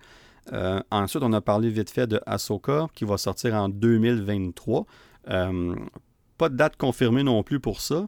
[0.52, 4.86] Euh, ensuite, on a parlé vite fait de Ahsoka qui va sortir en 2023.
[5.30, 5.76] Euh,
[6.38, 8.07] pas de date confirmée non plus pour ça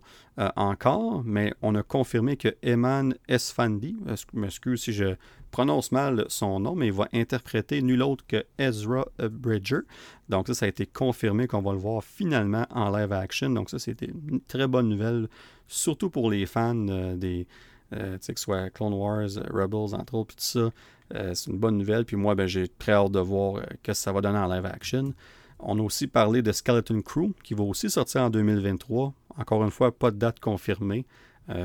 [0.56, 3.96] encore, mais on a confirmé que Eman Esfandi,
[4.34, 5.16] m'excuse si je
[5.52, 9.82] prononce mal son nom, mais il va interpréter nul autre que Ezra Bridger.
[10.30, 13.50] Donc ça, ça a été confirmé qu'on va le voir finalement en live action.
[13.50, 15.28] Donc ça, c'était une très bonne nouvelle,
[15.68, 17.48] surtout pour les fans euh, des,
[17.94, 20.72] euh, que ce soit Clone Wars, Rebels, entre autres, puis tout ça.
[21.14, 22.06] Euh, c'est une bonne nouvelle.
[22.06, 25.14] Puis moi, ben, j'ai très hâte de voir que ça va donner en live action.
[25.60, 29.14] On a aussi parlé de Skeleton Crew, qui va aussi sortir en 2023.
[29.38, 31.06] Encore une fois, pas de date confirmée.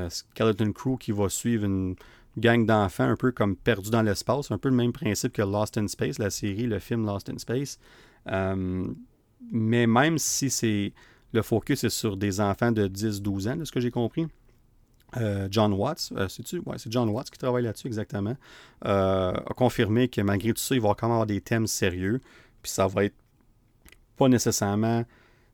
[0.09, 1.95] Skeleton Crew qui va suivre une
[2.37, 5.77] gang d'enfants un peu comme perdus dans l'espace, un peu le même principe que Lost
[5.77, 7.79] in Space, la série, le film Lost in Space.
[8.31, 8.87] Euh,
[9.51, 10.93] mais même si c'est
[11.33, 14.27] le focus est sur des enfants de 10-12 ans, de ce que j'ai compris,
[15.15, 16.59] euh, John Watts, euh, c'est-tu?
[16.65, 18.35] Ouais, c'est John Watts qui travaille là-dessus exactement,
[18.81, 22.21] a confirmé que malgré tout ça, il va quand même avoir des thèmes sérieux,
[22.61, 23.15] puis ça va être
[24.17, 25.05] pas nécessairement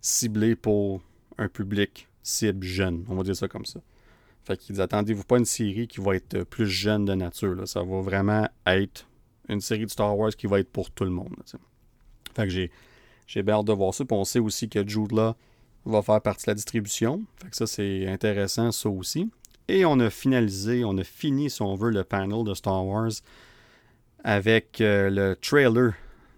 [0.01, 1.01] ciblé pour
[1.37, 3.79] un public cible jeune, on va dire ça comme ça.
[4.43, 7.55] Fait qu'ils attendez-vous pas une série qui va être plus jeune de nature.
[7.55, 7.65] Là.
[7.65, 9.07] Ça va vraiment être
[9.47, 11.33] une série de Star Wars qui va être pour tout le monde.
[12.35, 12.71] fait que j'ai,
[13.25, 14.03] j'ai hâte de voir ça.
[14.03, 15.35] Puis on sait aussi que Jude là
[15.85, 17.23] va faire partie de la distribution.
[17.41, 19.29] Fait que ça, c'est intéressant, ça aussi.
[19.67, 23.11] Et on a finalisé, on a fini, si on veut, le panel de Star Wars
[24.23, 25.93] avec euh, le trailer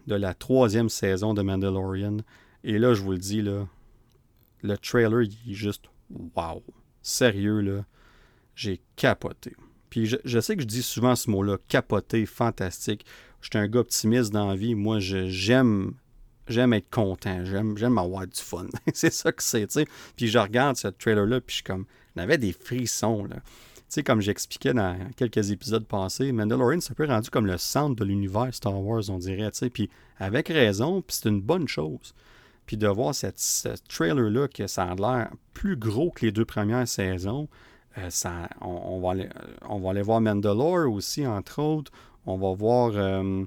[0.08, 2.18] de la troisième saison de Mandalorian.
[2.64, 3.68] Et là, je vous le dis, là,
[4.62, 5.86] le trailer, il est juste
[6.36, 6.64] wow.
[7.02, 7.86] Sérieux, là,
[8.56, 9.56] j'ai capoté.
[9.90, 13.06] Puis je, sais que je dis souvent ce mot-là, capoté, fantastique.
[13.42, 14.76] Je suis un gars optimiste dans la vie.
[14.76, 15.94] Moi, j'aime
[16.48, 18.68] j'aime être content, j'aime, j'aime avoir du fun.
[18.94, 19.88] c'est ça que c'est, tu sais.
[20.16, 21.86] Puis je regarde ce trailer-là, puis je suis comme,
[22.16, 23.38] j'avais des frissons, là.
[23.88, 27.58] Tu sais, comme j'expliquais dans quelques épisodes passés, Mandalorian, c'est un peu rendu comme le
[27.60, 29.70] centre de l'univers Star Wars, on dirait, tu sais.
[29.70, 32.16] Puis avec raison, puis c'est une bonne chose.
[32.66, 36.46] Puis de voir cette, ce trailer-là, que ça a l'air plus gros que les deux
[36.46, 37.48] premières saisons,
[37.98, 39.30] euh, ça, on, va aller,
[39.70, 41.92] on va aller voir Mandalore aussi, entre autres.
[42.26, 43.46] On va voir, euh,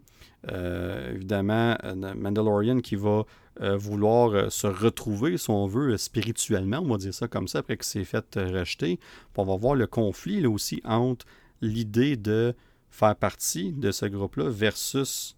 [0.53, 1.77] euh, évidemment,
[2.17, 3.25] Mandalorian qui va
[3.61, 7.87] vouloir se retrouver, si on veut, spirituellement, on va dire ça comme ça, après qu'il
[7.87, 8.97] s'est fait rejeter.
[8.97, 11.27] Puis on va voir le conflit là aussi entre
[11.61, 12.55] l'idée de
[12.91, 15.37] faire partie de ce groupe-là versus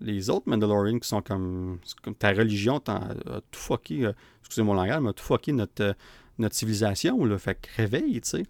[0.00, 1.78] les autres Mandalorians qui sont comme,
[2.18, 3.14] ta religion, t'as
[3.50, 4.10] tout fucké,
[4.40, 5.94] excusez mon langage, mais tout fucké notre,
[6.38, 7.24] notre civilisation.
[7.24, 7.38] Là.
[7.38, 8.42] Fait que réveille, tu sais.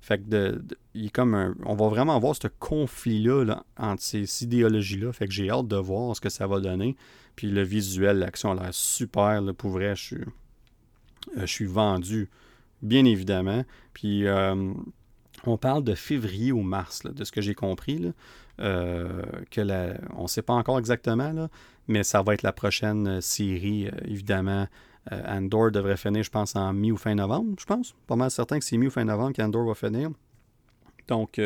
[0.00, 0.62] Fait que
[0.94, 5.12] il est comme un, on va vraiment voir ce conflit-là entre ces idéologies-là.
[5.12, 6.96] Fait que j'ai hâte de voir ce que ça va donner.
[7.36, 9.42] Puis le visuel, l'action a l'air super.
[9.42, 10.02] Là, pour vrai, je
[11.46, 12.30] suis, euh, vendu,
[12.82, 13.64] bien évidemment.
[13.92, 14.72] Puis euh,
[15.44, 18.12] on parle de février ou mars, de ce que j'ai compris.
[18.58, 19.60] Euh, que
[20.16, 21.48] on ne sait pas encore exactement,
[21.88, 24.66] mais ça va être la prochaine série, évidemment,
[25.10, 27.94] Andor devrait finir, je pense, en mi ou fin novembre, je pense.
[28.06, 30.08] Pas mal certain que c'est mi ou fin novembre qu'Andor va finir.
[31.06, 31.38] Donc,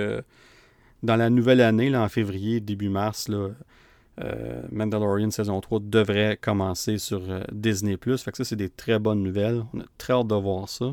[1.03, 3.49] dans la nouvelle année, en février, début mars, là,
[4.21, 7.21] euh, Mandalorian saison 3 devrait commencer sur
[7.53, 7.97] Disney+.
[7.97, 9.65] Fait que ça, c'est des très bonnes nouvelles.
[9.73, 10.93] On a très hâte de voir ça.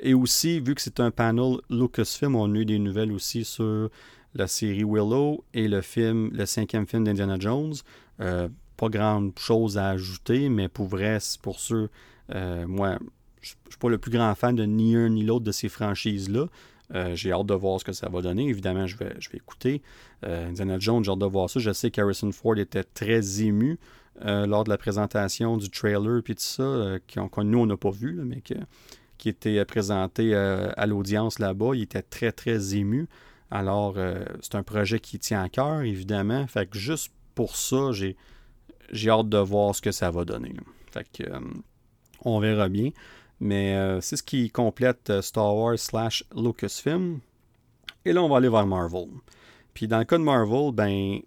[0.00, 3.88] Et aussi, vu que c'est un panel Lucasfilm, on a eu des nouvelles aussi sur
[4.34, 7.74] la série Willow et le film, le cinquième film d'Indiana Jones
[8.76, 11.88] pas grand chose à ajouter, mais pour vrai, pour ceux,
[12.34, 12.98] euh, moi,
[13.40, 15.68] je ne suis pas le plus grand fan de ni un ni l'autre de ces
[15.68, 16.46] franchises-là.
[16.94, 18.48] Euh, j'ai hâte de voir ce que ça va donner.
[18.48, 19.82] Évidemment, je vais, je vais écouter.
[20.24, 21.60] Euh, Indiana Jones, j'ai hâte de voir ça.
[21.60, 23.78] Je sais qu'Harrison Ford était très ému
[24.24, 28.14] lors de la présentation du trailer puis tout ça, qu'on, nous, on n'a pas vu,
[28.24, 28.42] mais
[29.18, 31.72] qui était présenté à l'audience là-bas.
[31.74, 33.08] Il était très, très ému.
[33.50, 33.98] Alors,
[34.40, 36.46] c'est un projet qui tient à cœur, évidemment.
[36.46, 38.16] Fait que juste pour ça, j'ai,
[38.90, 40.54] j'ai hâte de voir ce que ça va donner.
[40.90, 41.40] Fait que, euh,
[42.24, 42.90] on verra bien.
[43.40, 47.20] Mais euh, c'est ce qui complète euh, Star Wars slash Lucasfilm.
[48.04, 49.08] Et là, on va aller vers Marvel.
[49.74, 51.20] Puis dans le cas de Marvel, ben,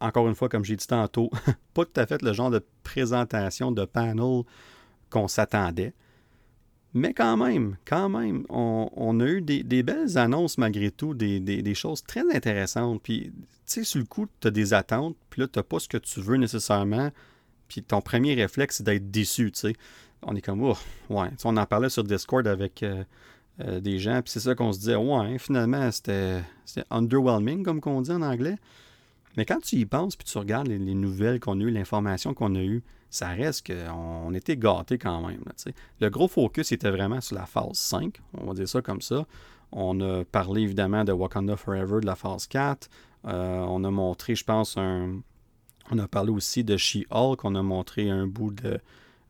[0.00, 1.30] encore une fois, comme j'ai dit tantôt,
[1.74, 4.42] pas tout à fait le genre de présentation de panel
[5.10, 5.92] qu'on s'attendait.
[6.92, 12.02] Mais quand même, quand même, on, a eu des, belles annonces malgré tout, des, choses
[12.02, 13.00] très intéressantes.
[13.02, 15.78] Puis, tu sais, sur le coup, tu as des attentes, puis là, tu n'as pas
[15.78, 17.10] ce que tu veux nécessairement.
[17.68, 19.72] Puis ton premier réflexe, c'est d'être déçu, tu sais.
[20.22, 20.74] On est comme, ouais.
[21.44, 23.04] on en parlait sur Discord avec euh,
[23.60, 26.42] euh, des gens, puis c'est ça qu'on se disait, ouais, finalement, c'était
[26.90, 28.56] underwhelming, comme qu'on dit en anglais.
[29.36, 32.54] Mais quand tu y penses, puis tu regardes les, nouvelles qu'on a eues, l'information qu'on
[32.54, 35.42] a eue, ça reste qu'on était gâtés quand même.
[36.00, 39.26] le gros focus était vraiment sur la phase 5, on va dire ça comme ça.
[39.72, 42.88] On a parlé évidemment de Wakanda Forever de la phase 4.
[43.26, 45.20] Euh, on a montré, je pense, un.
[45.92, 47.44] On a parlé aussi de She-Hulk.
[47.44, 48.80] On a montré un bout de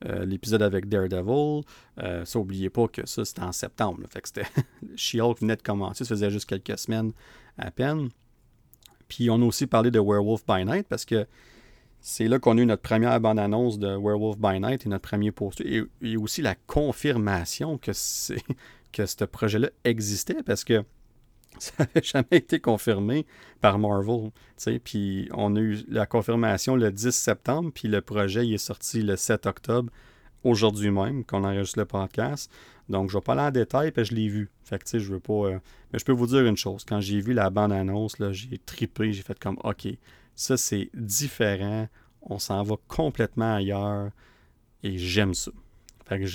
[0.06, 1.62] euh, l'épisode avec Daredevil.
[1.98, 4.00] Euh, ça, n'oubliez pas que ça, c'était en septembre.
[4.10, 4.46] Fait que c'était.
[4.96, 6.04] She-Hulk venait de commencer.
[6.04, 7.12] Ça faisait juste quelques semaines
[7.58, 8.08] à peine.
[9.08, 11.26] Puis on a aussi parlé de Werewolf by Night parce que
[12.00, 15.32] c'est là qu'on a eu notre première bande-annonce de Werewolf by Night et notre premier
[15.32, 15.60] post.
[15.60, 17.90] Et, aussi la confirmation que,
[18.92, 20.84] que ce projet-là existait parce que
[21.58, 23.26] ça n'avait jamais été confirmé
[23.60, 24.30] par Marvel.
[24.84, 29.02] Puis on a eu la confirmation le 10 septembre, puis le projet il est sorti
[29.02, 29.90] le 7 octobre,
[30.44, 32.50] aujourd'hui même, qu'on enregistre le podcast.
[32.88, 34.50] Donc je ne vais pas aller en détail, puis je l'ai vu.
[34.64, 35.32] Fait que je veux pas.
[35.32, 35.58] Euh,
[35.92, 36.84] mais je peux vous dire une chose.
[36.84, 39.86] Quand j'ai vu la bande-annonce, j'ai tripé, j'ai fait comme OK,
[40.34, 41.88] ça, c'est différent.
[42.22, 44.10] On s'en va complètement ailleurs.
[44.82, 45.50] Et j'aime ça.
[46.06, 46.26] Fait que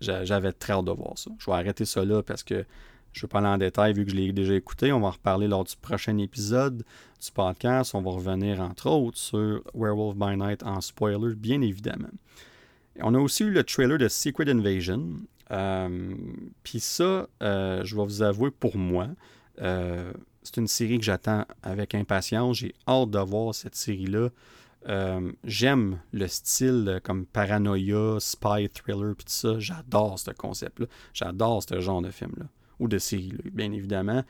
[0.00, 1.30] j'avais très hâte de voir ça.
[1.38, 2.64] Je vais arrêter ça là parce que
[3.12, 4.92] je ne vais pas aller en détail vu que je l'ai déjà écouté.
[4.92, 6.84] On va en reparler lors du prochain épisode
[7.22, 7.94] du podcast.
[7.94, 12.10] On va revenir entre autres sur Werewolf by Night en spoiler, bien évidemment.
[13.02, 15.16] On a aussi eu le trailer de Secret Invasion.
[15.50, 16.14] Euh,
[16.62, 19.08] puis ça, euh, je vais vous avouer, pour moi,
[19.60, 20.12] euh,
[20.42, 22.58] c'est une série que j'attends avec impatience.
[22.58, 24.28] J'ai hâte de voir cette série-là.
[25.44, 29.58] J'aime le style comme paranoia, spy thriller, puis tout ça.
[29.58, 30.86] J'adore ce concept-là.
[31.12, 32.46] J'adore ce genre de film-là.
[32.80, 34.24] Ou de série, bien évidemment.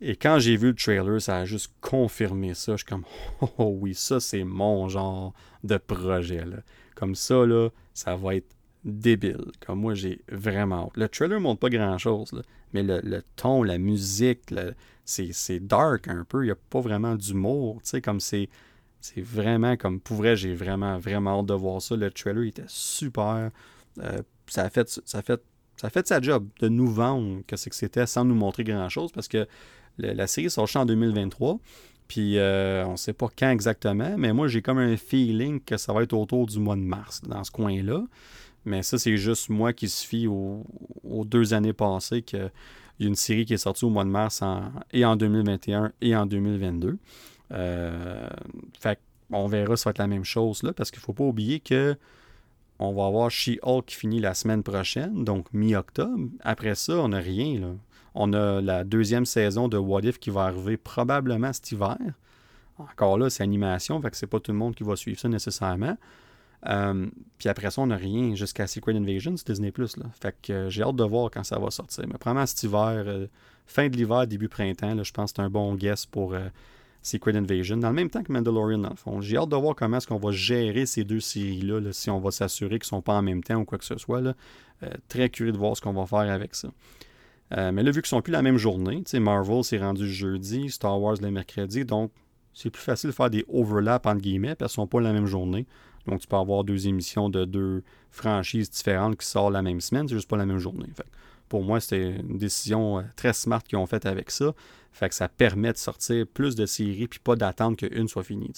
[0.00, 2.72] Et quand j'ai vu le trailer, ça a juste confirmé ça.
[2.72, 3.04] Je suis comme,
[3.58, 5.32] oh oui, ça c'est mon genre
[5.64, 6.44] de projet.
[6.44, 6.58] Là.
[6.94, 8.54] Comme ça, là, ça va être
[8.84, 9.52] débile.
[9.64, 12.42] Comme moi, j'ai vraiment Le trailer montre pas grand-chose,
[12.72, 14.54] mais le, ton, la musique,
[15.04, 16.42] c'est dark un peu.
[16.42, 17.80] Il n'y a pas vraiment d'humour.
[18.02, 18.48] Comme c'est...
[19.02, 21.94] C'est vraiment comme pour vrai, j'ai vraiment, vraiment hâte de voir ça.
[21.94, 23.50] Le trailer était super.
[24.00, 25.40] Euh, ça, a fait, ça, a fait,
[25.76, 28.88] ça a fait sa job de nous vendre que que c'était sans nous montrer grand
[28.88, 29.46] chose parce que
[29.98, 31.58] la série sort en 2023.
[32.08, 35.76] Puis euh, on ne sait pas quand exactement, mais moi j'ai comme un feeling que
[35.76, 38.04] ça va être autour du mois de mars, dans ce coin-là.
[38.64, 40.64] Mais ça, c'est juste moi qui se fie aux,
[41.24, 42.50] deux années passées qu'il
[42.98, 44.42] y a une série qui est sortie au mois de mars
[44.92, 46.98] et en 2021 et en 2022.
[47.52, 48.28] Euh,
[48.78, 48.98] fait
[49.30, 51.24] on verra si ça va être la même chose là, parce qu'il ne faut pas
[51.24, 51.96] oublier que
[52.78, 56.28] on va avoir She-Hulk qui finit la semaine prochaine, donc mi-octobre.
[56.40, 57.76] Après ça, on n'a rien.
[58.14, 61.98] On a la deuxième saison de What If qui va arriver probablement cet hiver.
[62.78, 65.28] Encore là, c'est animation, fait que c'est pas tout le monde qui va suivre ça
[65.28, 65.96] nécessairement.
[66.68, 67.06] Euh,
[67.38, 69.72] puis après ça, on n'a rien jusqu'à Secret Invasion sur Disney+.
[69.76, 69.86] Là.
[70.20, 72.04] Fait que euh, j'ai hâte de voir quand ça va sortir.
[72.06, 73.26] Mais probablement cet hiver, euh,
[73.66, 76.34] fin de l'hiver, début printemps, je pense que c'est un bon guess pour
[77.02, 77.76] Secret Invasion.
[77.76, 79.20] Dans le même temps que Mandalorian, dans le fond.
[79.20, 82.30] J'ai hâte de voir comment est-ce qu'on va gérer ces deux séries-là, si on va
[82.30, 84.20] s'assurer qu'ils ne sont pas en même temps ou quoi que ce soit.
[84.20, 84.34] Là.
[85.08, 86.68] très curieux de voir ce qu'on va faire avec ça.
[87.50, 91.16] mais là, vu qu'ils sont plus la même journée, Marvel s'est rendu jeudi, Star Wars
[91.20, 92.10] le mercredi, donc
[92.52, 95.12] c'est plus facile de faire des overlaps entre guillemets parce qu'ils ne sont pas la
[95.12, 95.66] même journée.
[96.06, 100.08] Donc, tu peux avoir deux émissions de deux franchises différentes qui sortent la même semaine,
[100.08, 100.88] c'est juste pas la même journée.
[101.48, 104.54] Pour moi, c'était une décision euh, très smart qu'ils ont faite avec ça.
[104.92, 108.52] Fait que ça permet de sortir plus de séries puis pas d'attendre qu'une soit finie.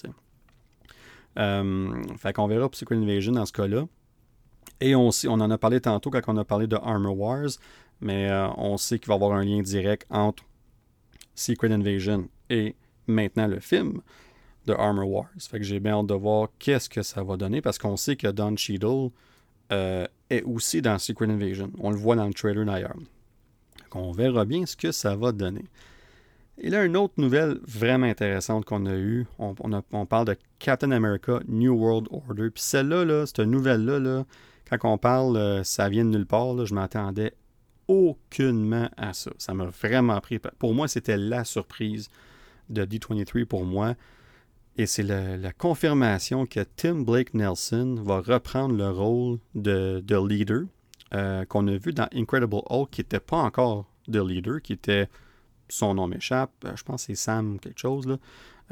[1.39, 3.86] Euh, fait qu'on verra Secret Invasion dans ce cas-là.
[4.81, 7.48] Et on, on en a parlé tantôt quand on a parlé de Armor Wars,
[8.01, 10.44] mais euh, on sait qu'il va y avoir un lien direct entre
[11.35, 14.01] Secret Invasion et maintenant le film
[14.66, 15.28] de Armor Wars.
[15.39, 18.16] Fait que j'ai bien hâte de voir qu'est-ce que ça va donner parce qu'on sait
[18.16, 19.10] que Don Cheadle
[19.73, 21.70] euh, est aussi dans Secret Invasion.
[21.78, 22.97] On le voit dans le trailer d'ailleurs.
[23.93, 25.65] On verra bien ce que ça va donner.
[26.61, 29.55] Et là, une autre nouvelle vraiment intéressante qu'on a eue, on,
[30.07, 32.51] parle de Captain America New World Order.
[32.51, 34.24] Puis celle-là, là, cette nouvelle-là, là,
[34.69, 37.35] quand on parle, euh, ça vient de nulle part, je m'attendais
[37.86, 39.31] aucunement à ça.
[39.39, 40.39] Ça m'a vraiment pris.
[40.59, 42.09] Pour moi, c'était la surprise
[42.69, 43.95] de D23 pour moi.
[44.79, 50.67] Et c'est la, confirmation que Tim Blake Nelson va reprendre le rôle de, leader
[51.15, 55.09] euh, qu'on a vu dans Incredible Hulk, qui n'était pas encore de leader, qui était,
[55.69, 58.19] son nom m'échappe, euh, je pense que c'est Sam quelque chose, là.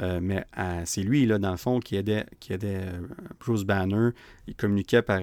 [0.00, 0.44] Euh, mais
[0.84, 2.84] c'est lui, là, dans le fond, qui aidait, qui aidait
[3.40, 4.10] Bruce Banner.
[4.46, 5.22] Il communiquait par,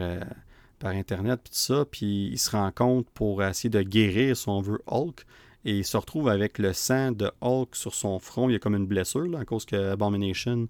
[0.81, 4.61] Internet, puis tout ça, puis il se rend compte pour essayer de guérir, si on
[4.88, 5.26] Hulk
[5.65, 8.49] et il se retrouve avec le sang de Hulk sur son front.
[8.49, 10.68] Il y a comme une blessure à cause que Abomination,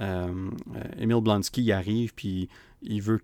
[0.00, 0.50] euh,
[0.98, 2.48] Emil Blonsky arrive, puis
[2.82, 3.20] il veut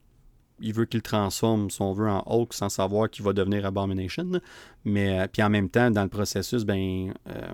[0.63, 4.41] il veut qu'il transforme son vœu en Hulk sans savoir qu'il va devenir Abomination.
[4.85, 7.53] Mais euh, puis en même temps, dans le processus, ben euh,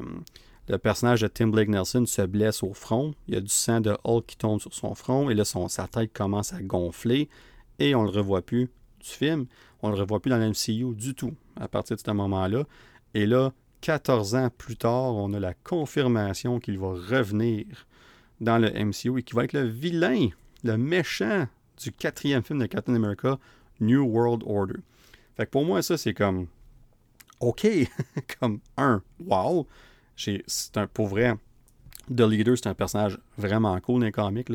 [0.69, 3.15] le personnage de Tim Blake Nelson se blesse au front.
[3.29, 5.69] Il y a du sang de Hulk qui tombe sur son front et là son,
[5.69, 7.29] sa tête commence à gonfler
[7.79, 8.69] et on le revoit plus
[9.01, 9.47] du film.
[9.83, 12.65] On le revoit plus dans l'MCU du tout à partir de ce moment-là.
[13.17, 17.65] Et là, 14 ans plus tard, on a la confirmation qu'il va revenir
[18.43, 20.29] dans le MCU et qu'il va être le vilain,
[20.65, 21.49] le méchant
[21.83, 23.39] du quatrième film de Captain America,
[23.81, 24.81] New World Order.
[25.35, 26.49] Fait que pour moi, ça, c'est comme
[27.41, 27.67] OK,
[28.39, 29.67] comme un, wow.
[30.15, 30.45] C'est
[30.75, 31.37] un, pour vrai,
[32.15, 34.53] The Leader, c'est un personnage vraiment cool dans les comics.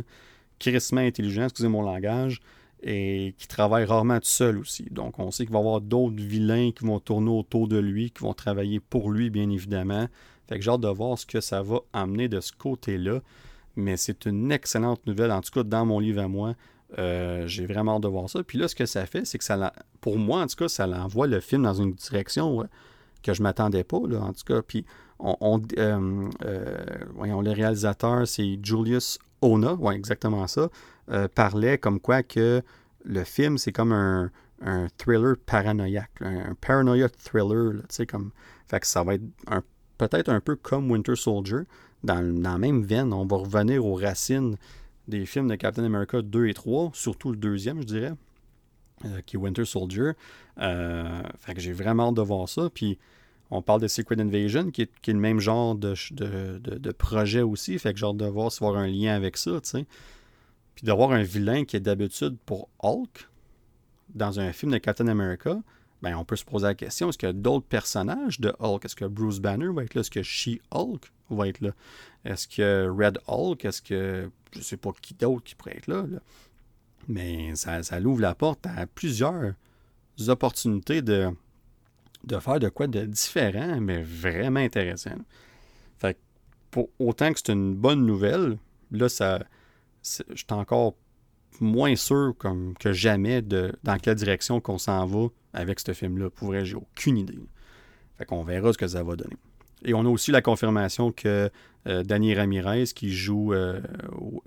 [0.68, 2.40] Intelligent, excusez mon langage
[2.84, 4.88] et qui travaille rarement tout seul aussi.
[4.92, 8.12] Donc, on sait qu'il va y avoir d'autres vilains qui vont tourner autour de lui,
[8.12, 10.08] qui vont travailler pour lui, bien évidemment.
[10.48, 13.22] Fait que j'ai hâte de voir ce que ça va amener de ce côté-là.
[13.76, 16.56] Mais c'est une excellente nouvelle, en tout cas dans mon livre à moi.
[17.00, 18.44] Euh, j'ai vraiment hâte de voir ça.
[18.44, 20.88] Puis là, ce que ça fait, c'est que ça, pour moi, en tout cas, ça
[20.88, 22.68] l'envoie le film dans une direction
[23.24, 24.62] que je m'attendais pas, là, en tout cas.
[24.62, 24.86] Puis,
[25.20, 26.78] on, euh, euh,
[27.14, 30.70] voyons, le réalisateur, c'est Julius Ona, ouais, exactement ça.
[31.12, 32.62] Euh, parlait comme quoi que
[33.04, 34.32] le film, c'est comme un,
[34.98, 38.32] thriller paranoïaque, un, paranoia thriller, sais, comme...
[38.68, 39.24] Fait que ça va être
[39.98, 41.62] peut-être un peu comme Winter Soldier,
[42.04, 43.14] dans, la même veine.
[43.14, 44.56] On va revenir aux racines
[45.08, 48.14] des films de Captain America 2 et 3, surtout le deuxième, je dirais,
[49.06, 50.12] euh, qui est Winter Soldier.
[50.60, 52.70] Euh, fait que j'ai vraiment hâte de voir ça.
[52.74, 52.98] Puis
[53.50, 57.78] on parle de Secret Invasion, qui est, le même genre de, de, projet aussi.
[57.78, 59.70] Fait que j'ai hâte de voir s'il va y avoir un lien avec ça, tu
[59.70, 59.86] sais.
[60.76, 63.30] Puis d'avoir un vilain qui est d'habitude pour Hulk
[64.14, 65.62] dans un film de Captain America,
[66.02, 68.86] ben, on peut se poser la question, est-ce qu'il y a d'autres personnages de Hulk?
[68.86, 70.02] Est-ce que Bruce Banner va être là?
[70.02, 71.72] Est-ce que She-Hulk va être là?
[72.26, 73.64] Est-ce que Red Hulk?
[73.66, 76.06] Est-ce que je sais pas qui d'autre qui pourrait être là?
[77.08, 79.54] Mais ça, ça ouvre la porte à plusieurs
[80.28, 81.30] opportunités de,
[82.24, 85.16] de faire de quoi de différent, mais vraiment intéressant.
[86.00, 86.18] Fait
[86.72, 88.58] pour autant que c'est une bonne nouvelle,
[88.92, 89.44] là, ça,
[90.04, 90.96] je suis encore
[91.60, 92.34] moins sûr
[92.80, 96.30] que jamais de dans quelle direction qu'on s'en va avec ce film-là.
[96.30, 97.40] Pour vrai, j'ai aucune idée.
[98.18, 99.36] Fait qu'on verra ce que ça va donner.
[99.84, 101.50] Et on a aussi la confirmation que
[101.88, 103.82] euh, Ramirez, qui joue euh,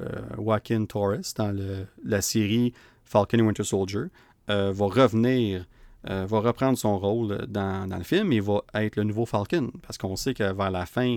[0.00, 0.06] euh,
[0.36, 1.56] Joaquin Torres dans
[2.04, 2.72] la série
[3.04, 4.04] Falcon et Winter Soldier,
[4.48, 5.66] va revenir,
[6.04, 9.70] va reprendre son rôle dans, le film et va être le nouveau Falcon.
[9.82, 11.16] Parce qu'on sait que vers la fin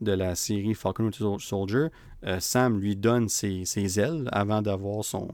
[0.00, 1.88] de la série Falcon Winter Soldier,
[2.38, 5.28] Sam lui donne ses, ailes avant d'avoir son,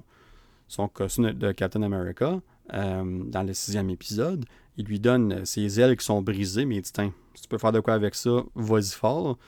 [0.68, 2.40] son costume de Captain America.
[2.72, 4.44] dans le sixième épisode,
[4.76, 6.90] il lui donne ses ailes qui sont brisées, mais il dit
[7.34, 9.38] si tu peux faire de quoi avec ça, vas-y fort.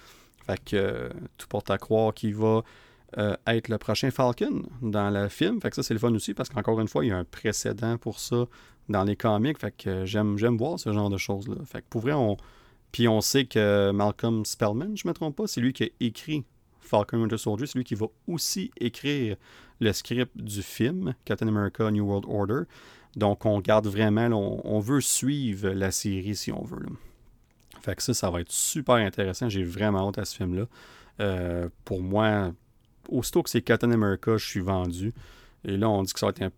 [0.47, 1.09] Fait que euh,
[1.39, 2.63] tout porte à croire qu'il va
[3.19, 5.61] euh, être le prochain Falcon dans le film.
[5.61, 7.25] Fait que ça, c'est le fun aussi parce qu'encore une fois, il y a un
[7.25, 8.47] précédent pour ça
[8.89, 9.59] dans les comics.
[9.59, 11.57] Fait que euh, j'aime, j'aime voir ce genre de choses-là.
[11.65, 12.37] Fait que pour vrai, on.
[12.93, 15.89] Puis on sait que Malcolm Spellman, je ne me trompe pas, c'est lui qui a
[16.01, 16.45] écrit
[16.81, 17.67] Falcon Winter Soldier.
[17.67, 19.37] C'est lui qui va aussi écrire
[19.81, 22.63] le script du film Captain America New World Order.
[23.17, 24.29] Donc on garde vraiment,
[24.65, 26.87] on, veut suivre la série si on veut.
[27.83, 29.49] Fait que ça, ça va être super intéressant.
[29.49, 30.67] J'ai vraiment hâte à ce film-là.
[31.21, 32.53] Euh, pour moi,
[33.09, 35.13] aussitôt que c'est Captain America, je suis vendu.
[35.65, 36.53] Et là, on dit que ça va être un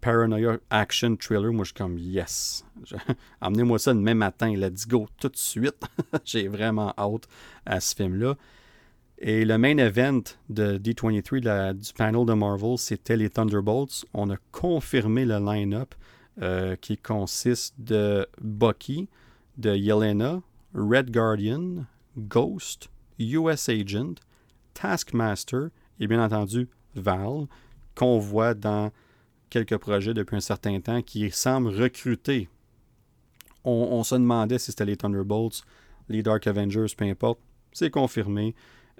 [0.00, 1.52] paranoia action thriller.
[1.52, 2.64] Moi, je suis comme yes.
[3.40, 4.54] Amenez-moi ça demain matin.
[4.54, 5.82] Let's go tout de suite.
[6.24, 7.28] J'ai vraiment hâte
[7.64, 8.36] à ce film-là.
[9.18, 14.04] Et le main event de D23 du panel de Marvel, c'était les Thunderbolts.
[14.12, 15.94] On a confirmé le line-up
[16.42, 19.08] euh, qui consiste de Bucky,
[19.56, 20.42] de Yelena,
[20.74, 21.86] Red Guardian,
[22.18, 24.16] Ghost, US Agent,
[24.74, 27.46] Taskmaster et bien entendu Val,
[27.94, 28.90] qu'on voit dans
[29.64, 32.48] quelques projets depuis un certain temps qui semblent recruter.
[33.64, 35.64] On, se demandait si c'était les Thunderbolts,
[36.08, 37.40] les Dark Avengers, peu importe.
[37.72, 38.54] C'est confirmé.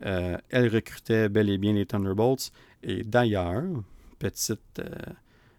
[0.05, 2.51] Euh, elle recrutait bel et bien les Thunderbolts.
[2.83, 3.62] Et d'ailleurs,
[4.19, 4.89] petite euh,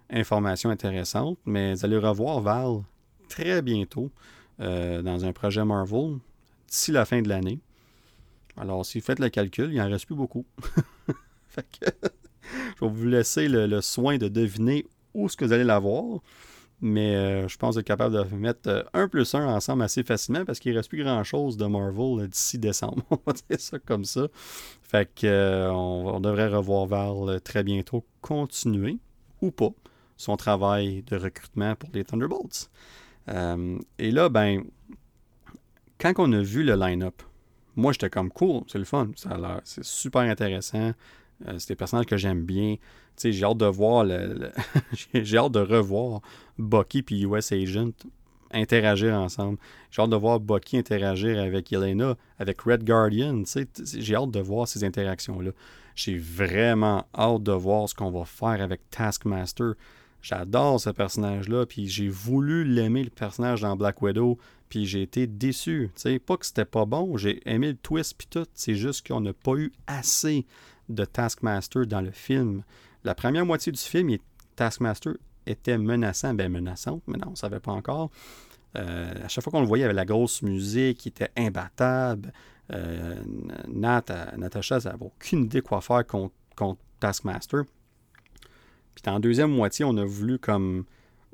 [0.10, 2.82] information intéressante, mais vous allez revoir Val
[3.30, 4.12] très bientôt.
[4.60, 6.18] Euh, dans un projet Marvel
[6.68, 7.60] d'ici la fin de l'année.
[8.58, 10.48] Alors, si vous faites le calcul, il n'en reste plus beaucoup.
[11.48, 11.86] fait que,
[12.80, 16.20] je vais vous laisser le, soin de deviner où est-ce que vous allez la voir.
[16.80, 20.46] Mais euh, je pense être capable de mettre euh, un plus un ensemble assez facilement
[20.46, 23.04] parce qu'il ne reste plus grand-chose de Marvel d'ici décembre.
[23.10, 24.28] on va dire ça comme ça.
[24.84, 29.00] Fait que on, devrait revoir Val très bientôt continuer
[29.42, 29.72] ou pas
[30.18, 32.70] son travail de recrutement pour les Thunderbolts.
[33.30, 34.64] Euh, et là, ben,
[36.00, 37.22] quand on a vu le line-up,
[37.76, 39.10] moi, j'étais comme cool, c'est le fun,
[39.64, 40.94] c'est super intéressant.
[41.48, 42.76] Euh, c'est des personnages que j'aime bien.
[43.22, 44.52] j'ai hâte de voir le,
[45.14, 46.22] j'ai hâte de revoir
[46.58, 47.92] Bucky et US Agent
[48.52, 49.58] interagir ensemble.
[49.92, 53.44] J'ai hâte de voir Bucky interagir avec Elena, avec Red Guardian.
[53.98, 55.52] J'ai hâte de voir ces interactions-là.
[55.96, 59.74] J'ai vraiment hâte de voir ce qu'on va faire avec Taskmaster.
[60.22, 64.38] J'adore ce personnage-là, puis j'ai voulu l'aimer, le personnage dans Black Widow,
[64.68, 65.90] puis j'ai été déçu.
[65.96, 68.46] sais, pas que c'était pas bon, j'ai aimé le twist, puis tout.
[68.54, 70.46] C'est juste qu'on n'a pas eu assez
[70.90, 72.64] de Taskmaster dans le film.
[73.04, 74.18] La première moitié du film,
[74.56, 75.14] Taskmaster
[75.46, 78.12] était menaçant, ben menaçante, mais non, on ne savait pas encore.
[78.78, 82.34] Euh, à chaque fois qu'on le voyait, il avait la grosse musique, il était imbattable.
[82.74, 83.16] Euh,
[83.68, 84.04] Nat,
[84.38, 87.64] Natasha, elle n'avait aucune idée quoi faire contre, contre Taskmaster.
[88.96, 90.86] Puis en deuxième moitié, on a voulu comme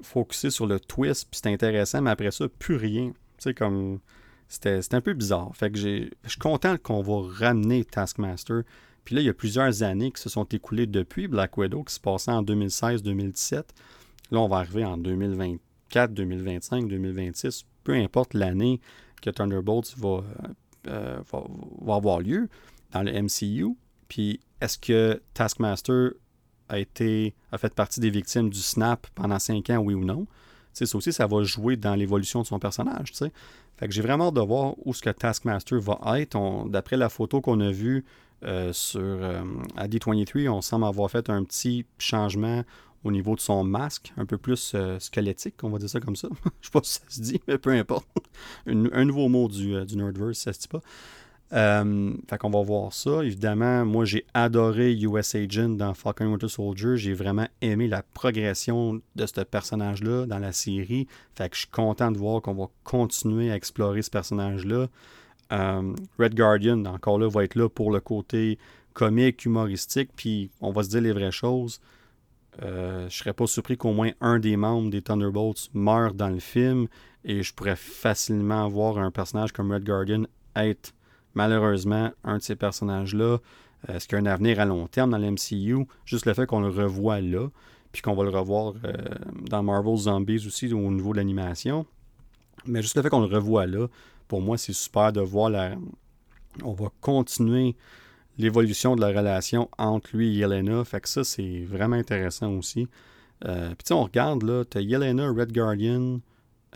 [0.01, 3.13] focuser sur le twist, puis c'était intéressant, mais après ça, plus rien.
[3.37, 3.99] Sais, comme.
[4.47, 5.49] C'était un peu bizarre.
[5.55, 8.61] Fait que je suis content qu'on va ramener Taskmaster.
[9.05, 11.93] Puis là, il y a plusieurs années qui se sont écoulées depuis Black Widow, qui
[11.93, 13.63] se passait en 2016-2017.
[14.31, 18.79] Là, on va arriver en 2024, 2025, 2026, peu importe l'année
[19.21, 20.23] que Thunderbolts va,
[20.87, 22.49] euh, va, avoir lieu
[22.91, 23.75] dans le MCU.
[24.07, 26.11] Puis est-ce que Taskmaster
[26.69, 30.27] a été a fait partie des victimes du snap pendant cinq ans, oui ou non?
[30.73, 33.13] c'est ça aussi, ça va jouer dans l'évolution de son personnage.
[33.77, 36.67] Fait que j'ai vraiment hâte de voir où ce que Taskmaster va être.
[36.69, 38.03] D'après la photo qu'on a vue
[38.43, 39.43] euh, sur euh,
[39.75, 42.63] à D23, on semble avoir fait un petit changement
[43.03, 46.15] au niveau de son masque, un peu plus euh, squelettique, on va dire ça comme
[46.15, 46.29] ça.
[46.61, 48.07] Je sais pas si ça se dit, mais peu importe.
[48.65, 50.81] un nouveau mot du, du Nerdverse, ça se dit pas.
[51.53, 53.23] Euh, fait qu'on va voir ça.
[53.23, 56.97] Évidemment, moi, j'ai adoré US Agent dans Falcon Winter Soldier.
[56.97, 61.07] J'ai vraiment aimé la progression de ce personnage-là dans la série.
[61.35, 64.87] Fait que je suis content de voir qu'on va continuer à explorer ce personnage-là.
[65.53, 68.57] Euh, Red Guardian, encore là, va être là pour le côté
[68.93, 71.79] comique, humoristique, puis on va se dire les vraies choses.
[72.61, 76.39] Euh, je serais pas surpris qu'au moins un des membres des Thunderbolts meure dans le
[76.39, 76.87] film
[77.25, 80.23] et je pourrais facilement voir un personnage comme Red Guardian
[80.55, 80.93] être
[81.33, 83.39] malheureusement un de ces personnages-là.
[83.89, 85.87] Euh, est-ce qu'il a un avenir à long terme dans l'MCU?
[86.05, 87.47] Juste le fait qu'on le revoit là,
[87.91, 88.73] puis qu'on va le revoir
[89.49, 91.85] dans Marvel Zombies aussi au niveau de l'animation.
[92.65, 93.87] Mais juste le fait qu'on le revoit là,
[94.33, 95.75] pour moi, c'est super de voir la.
[96.63, 97.75] On va continuer
[98.39, 100.83] l'évolution de la relation entre lui et Yelena.
[100.85, 102.87] Fait que ça, c'est vraiment intéressant aussi.
[103.45, 106.19] Euh, puis tu on regarde là, tu as Yelena, Red Guardian,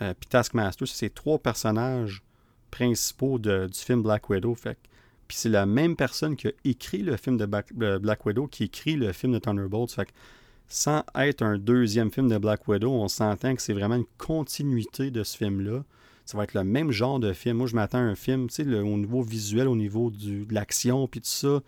[0.04, 0.88] euh, puis Taskmaster.
[0.88, 2.22] C'est trois personnages
[2.70, 4.54] principaux du film Black Widow.
[4.54, 4.78] Fait
[5.28, 8.98] puis c'est la même personne qui a écrit le film de Black, Widow qui écrit
[8.98, 9.94] le film de Thunderbolts.
[9.94, 10.12] Fait que
[10.68, 15.10] sans être un deuxième film de Black Widow, on s'entend que c'est vraiment une continuité
[15.10, 15.84] de ce film-là
[16.28, 17.58] ça va être le même genre de film.
[17.58, 20.54] Moi, je m'attends à un film, tu sais, au niveau visuel, au niveau du, de
[20.54, 21.62] l'action, puis tout ça,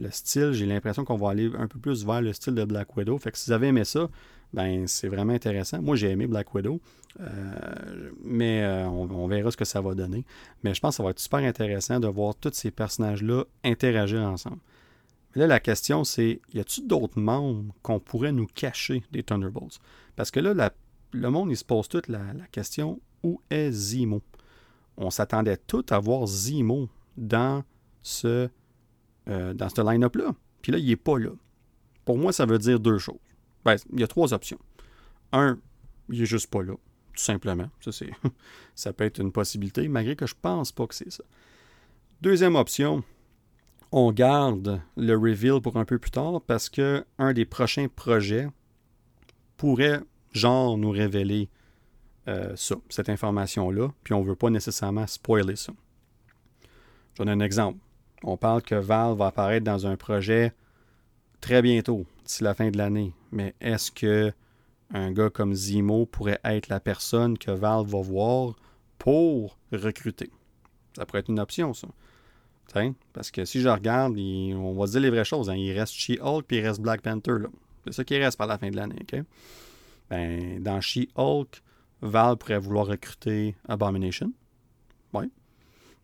[0.00, 2.96] le style, j'ai l'impression qu'on va aller un peu plus vers le style de Black
[2.96, 3.16] Widow.
[3.18, 4.08] Fait que si vous avez aimé ça,
[4.52, 5.80] ben c'est vraiment intéressant.
[5.80, 6.80] Moi, j'ai aimé Black Widow,
[7.20, 10.24] euh, mais euh, on, verra ce que ça va donner.
[10.64, 14.22] Mais je pense que ça va être super intéressant de voir tous ces personnages-là interagir
[14.22, 14.58] ensemble.
[15.36, 19.78] Mais là, la question, c'est y a-t-il d'autres membres qu'on pourrait nous cacher des Thunderbolts?
[20.16, 20.72] Parce que là,
[21.12, 22.20] le monde, il se pose toute la
[22.50, 24.22] question où est Zimo?
[24.96, 27.64] On s'attendait tout à voir Zimo dans
[28.02, 28.48] ce,
[29.28, 30.34] euh, ce line-up-là.
[30.62, 31.30] Puis là, il n'est pas là.
[32.04, 33.18] Pour moi, ça veut dire deux choses.
[33.64, 34.58] Ben, il y a trois options.
[35.32, 35.58] Un,
[36.08, 37.70] il n'est juste pas là, tout simplement.
[37.80, 38.10] Ça, c'est,
[38.74, 41.24] ça peut être une possibilité, malgré que je pense pas que c'est ça.
[42.20, 43.02] Deuxième option,
[43.92, 48.48] on garde le reveal pour un peu plus tard parce que un des prochains projets
[49.56, 50.00] pourrait,
[50.32, 51.48] genre, nous révéler
[52.28, 55.72] euh, ça, cette information-là, puis on ne veut pas nécessairement spoiler ça.
[57.14, 57.78] Je donne un exemple.
[58.22, 60.52] On parle que Val va apparaître dans un projet
[61.40, 63.14] très bientôt, d'ici la fin de l'année.
[63.32, 64.32] Mais est-ce que
[64.92, 68.54] un gars comme Zimo pourrait être la personne que Val va voir
[68.98, 70.30] pour recruter?
[70.96, 71.88] Ça pourrait être une option, ça.
[73.12, 75.48] parce que si je regarde, on va dire les vraies choses.
[75.48, 75.56] Hein.
[75.56, 77.36] Il reste She-Hulk puis il reste Black Panther.
[77.86, 79.06] C'est ça qui reste par la fin de l'année.
[80.10, 81.62] Ben, dans She-Hulk,
[82.02, 84.32] Val pourrait vouloir recruter Abomination.
[85.12, 85.30] Oui.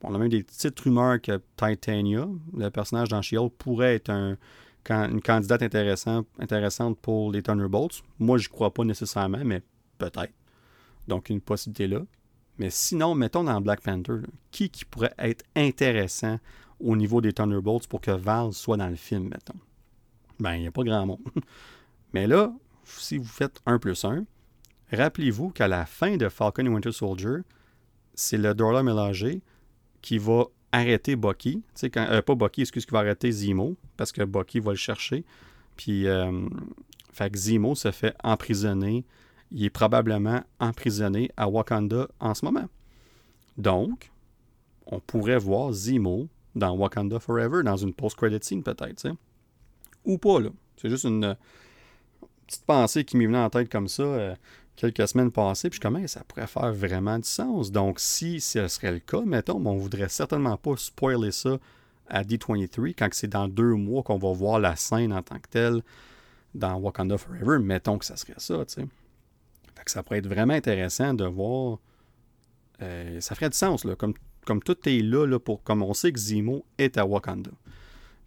[0.02, 4.10] On a même des petites rumeurs que Titania, le personnage dans she pourrait être
[4.90, 8.02] une candidate intéressante pour les Thunderbolts.
[8.18, 9.62] Moi, je crois pas nécessairement, mais
[9.98, 10.32] peut-être.
[11.08, 12.02] Donc, une possibilité là.
[12.58, 14.20] Mais sinon, mettons dans Black Panther,
[14.50, 16.38] qui, qui pourrait être intéressant
[16.80, 19.58] au niveau des Thunderbolts pour que Val soit dans le film, mettons?
[20.38, 21.20] Ben, il n'y a pas grand monde.
[22.12, 22.52] Mais là,
[22.84, 24.24] si vous faites 1 plus 1,
[24.92, 27.38] Rappelez-vous qu'à la fin de Falcon et Winter Soldier,
[28.14, 29.42] c'est le Dorla mélangé
[30.00, 31.62] qui va arrêter Bucky.
[31.92, 35.24] Quand, euh, pas Bucky, excuse, qui va arrêter Zemo, parce que Bucky va le chercher.
[35.76, 36.48] Puis, euh,
[37.12, 39.04] fait Zemo se fait emprisonner.
[39.50, 42.68] Il est probablement emprisonné à Wakanda en ce moment.
[43.56, 44.10] Donc,
[44.86, 49.08] on pourrait voir Zemo dans Wakanda Forever, dans une post-credit scene peut-être,
[50.04, 50.50] Ou pas, là.
[50.76, 51.34] C'est juste une euh,
[52.46, 54.02] petite pensée qui m'est venue en tête comme ça.
[54.02, 54.34] Euh,
[54.76, 57.72] quelques semaines passées, puis je comment ça pourrait faire vraiment du sens.
[57.72, 61.58] Donc, si ce serait le cas, mettons, on voudrait certainement pas spoiler ça
[62.08, 65.48] à D23 quand c'est dans deux mois qu'on va voir la scène en tant que
[65.48, 65.82] telle
[66.54, 67.58] dans Wakanda Forever.
[67.58, 68.86] Mettons que ça serait ça, tu sais.
[69.74, 71.78] Fait que ça pourrait être vraiment intéressant de voir.
[72.82, 73.94] Euh, ça ferait du sens, là.
[73.96, 75.62] Comme, tout est là, là, pour.
[75.62, 77.50] Comme on sait que Zemo est à Wakanda.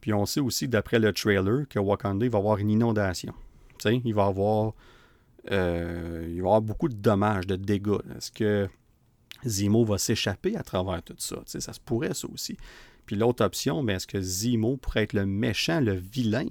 [0.01, 3.33] Puis on sait aussi, d'après le trailer, que Wakanda, il va avoir une inondation.
[3.79, 4.73] Tu sais, il va avoir
[5.51, 7.99] euh, il va y avoir beaucoup de dommages, de dégâts.
[8.17, 8.67] Est-ce que
[9.45, 11.41] Zemo va s'échapper à travers tout ça?
[11.45, 12.57] ça se pourrait, ça aussi.
[13.05, 16.47] Puis l'autre option, ben, est-ce que Zemo pourrait être le méchant, le vilain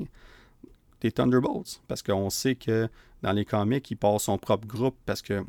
[1.01, 1.81] des Thunderbolts?
[1.87, 2.89] Parce qu'on sait que
[3.23, 5.45] dans les comics, il part son propre groupe parce que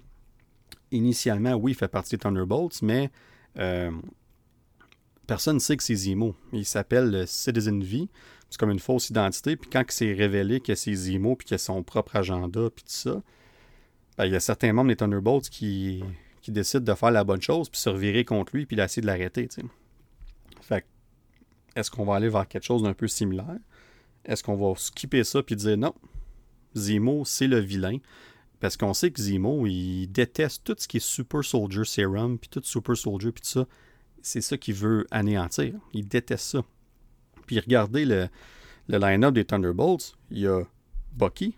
[0.92, 3.12] initialement, oui, il fait partie des Thunderbolts, mais
[3.58, 3.92] euh,
[5.28, 6.36] personne ne sait que c'est Zemo.
[6.54, 8.08] Il s'appelle Citizen V.
[8.50, 9.56] C'est comme une fausse identité.
[9.56, 12.92] Puis quand c'est révélé que c'est Zemo, puis qu'il a son propre agenda, puis tout
[12.92, 13.22] ça,
[14.18, 16.04] ben, il y a certains membres des Thunderbolts qui,
[16.42, 19.08] qui décident de faire la bonne chose, puis se revirer contre lui, puis d'essayer de
[19.08, 19.48] l'arrêter.
[20.62, 20.86] Fait
[21.76, 23.60] est-ce qu'on va aller vers quelque chose d'un peu similaire?
[24.26, 25.94] Est-ce qu'on va skipper ça puis dire non,
[26.76, 27.98] Zemo, c'est le vilain?
[28.60, 32.50] Parce qu'on sait que Zemo, il déteste tout ce qui est Super Soldier Serum, puis
[32.50, 33.68] tout Super Soldier, puis tout ça.
[34.22, 35.76] c'est ça qu'il veut anéantir.
[35.94, 36.64] Il déteste ça.
[37.50, 38.28] Puis regardez le,
[38.90, 40.16] le line-up des Thunderbolts.
[40.30, 40.62] Il y a
[41.14, 41.58] Bucky,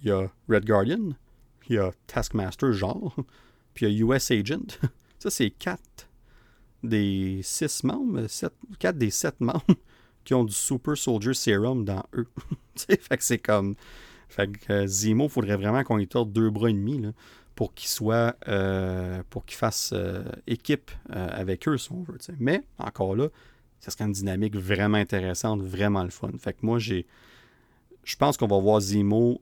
[0.00, 1.10] il y a Red Guardian,
[1.68, 3.14] il y a Taskmaster, genre,
[3.74, 4.78] puis il y a US Agent.
[5.18, 6.08] Ça, c'est quatre
[6.82, 9.62] des six membres, sept, quatre des sept membres
[10.24, 12.28] qui ont du Super Soldier Serum dans eux.
[12.78, 13.74] fait que c'est comme.
[14.30, 17.10] Fait que euh, Zemo, faudrait vraiment qu'on y torde deux bras et demi là,
[17.54, 18.36] pour qu'il soit.
[18.48, 22.16] Euh, pour qu'il fasse euh, équipe avec eux, si on veut.
[22.38, 23.28] Mais, encore là,
[23.80, 26.30] ça serait une dynamique vraiment intéressante, vraiment le fun.
[26.38, 27.06] Fait que moi, j'ai.
[28.04, 29.40] Je pense qu'on va voir Zemo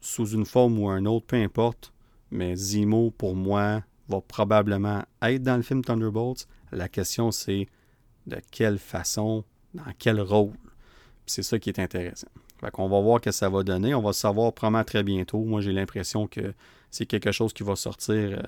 [0.00, 1.92] sous une forme ou un autre, peu importe.
[2.30, 6.46] Mais Zemo, pour moi, va probablement être dans le film Thunderbolts.
[6.72, 7.68] La question, c'est
[8.26, 9.44] de quelle façon,
[9.74, 10.52] dans quel rôle.
[11.26, 12.28] C'est ça qui est intéressant.
[12.60, 13.94] Fait qu'on va voir ce que ça va donner.
[13.94, 15.44] On va savoir probablement très bientôt.
[15.44, 16.54] Moi, j'ai l'impression que
[16.90, 18.42] c'est quelque chose qui va sortir.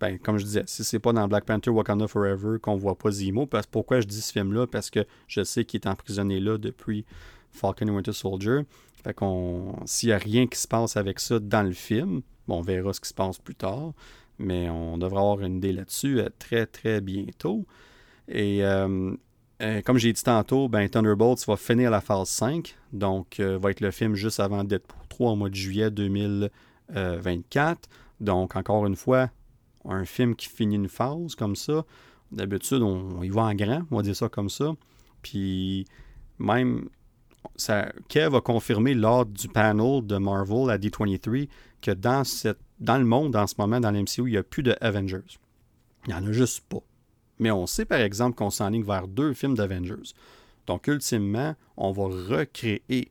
[0.00, 3.10] Ben, comme je disais, si c'est pas dans Black Panther Wakanda Forever qu'on voit pas
[3.10, 4.66] Zemo, parce, pourquoi je dis ce film-là?
[4.66, 7.04] Parce que je sais qu'il est emprisonné là depuis
[7.50, 8.60] Falcon Winter Soldier.
[9.02, 12.58] Fait qu'on s'il n'y a rien qui se passe avec ça dans le film, bon,
[12.58, 13.92] on verra ce qui se passe plus tard
[14.38, 17.66] mais on devrait avoir une idée là-dessus euh, très, très bientôt.
[18.28, 19.12] Et euh,
[19.62, 23.80] euh, comme j'ai dit tantôt, ben, Thunderbolts va finir la phase 5, donc va être
[23.80, 27.88] le film juste avant Deadpool 3 au mois de juillet 2024.
[28.20, 29.30] Donc, encore une fois,
[29.84, 31.84] un film qui finit une phase comme ça.
[32.30, 34.74] D'habitude, on, y va en grand, on va dire ça comme ça.
[35.22, 35.86] Puis,
[36.38, 36.88] même,
[37.56, 41.48] ça, Kev a confirmé lors du panel de Marvel à D23
[41.80, 45.38] que dans le monde en ce moment, dans l'MCU, il n'y a plus de Avengers.
[46.06, 46.82] Il n'y en a juste pas.
[47.38, 50.12] Mais on sait par exemple qu'on s'enligne vers deux films d'Avengers.
[50.66, 53.10] Donc ultimement, on va recréer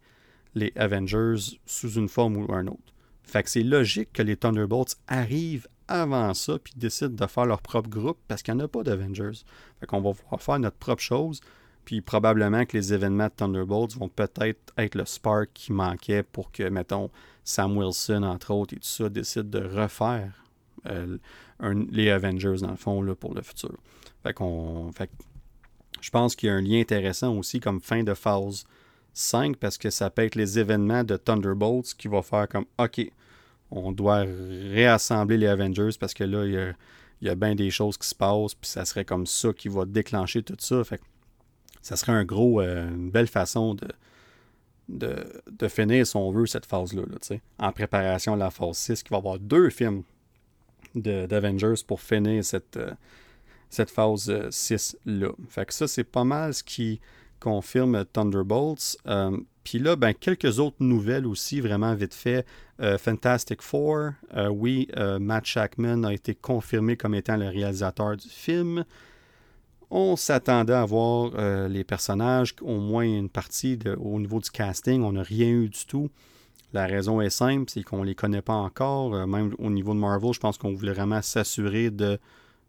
[0.54, 2.94] les Avengers sous une forme ou un autre.
[3.24, 7.62] Fait que c'est logique que les Thunderbolts arrivent avant ça puis décident de faire leur
[7.62, 9.44] propre groupe parce qu'il n'y en a pas d'Avengers.
[9.80, 11.42] Fait qu'on va pouvoir faire notre propre chose.
[11.86, 16.52] Puis probablement que les événements de Thunderbolts vont peut-être être le spark qui manquait pour
[16.52, 17.10] que, mettons,
[17.46, 20.44] Sam Wilson, entre autres, et tout ça, décide de refaire
[20.86, 21.18] euh,
[21.90, 23.74] les Avengers, dans le fond, pour le futur.
[24.22, 24.92] Fait qu'on.
[26.02, 28.66] Je pense qu'il y a un lien intéressant aussi comme fin de phase
[29.14, 33.00] 5 parce que ça peut être les événements de Thunderbolts qui va faire comme OK,
[33.72, 34.26] on doit
[34.72, 36.76] réassembler les Avengers parce que là, il
[37.26, 39.86] y a, bien des choses qui se passent, puis ça serait comme ça qui va
[39.86, 40.84] déclencher tout ça.
[40.84, 41.02] Fait
[41.82, 43.88] ça serait un gros, euh, une belle façon de,
[44.90, 47.04] de, finir, si on veut, cette phase-là,
[47.60, 50.04] en préparation à la phase 6, qui va avoir deux films
[50.96, 52.92] d'Avengers pour finir cette, euh,
[53.70, 55.28] cette phase 6-là.
[55.28, 57.00] Euh, fait que ça, c'est pas mal ce qui
[57.40, 58.98] confirme Thunderbolts.
[59.08, 62.46] Euh, puis là, ben, quelques autres nouvelles aussi, vraiment vite fait.
[63.00, 64.12] Fantastic Four,
[64.52, 64.88] oui,
[65.20, 68.86] Matt Shackman a été confirmé comme étant le réalisateur du film.
[69.90, 75.02] On s'attendait à voir euh, les personnages, au moins une partie au niveau du casting.
[75.02, 76.10] On n'a rien eu du tout.
[76.74, 79.16] La raison est simple, c'est qu'on ne les connaît pas encore.
[79.16, 82.20] Euh, même au niveau de Marvel, je pense qu'on voulait vraiment s'assurer de,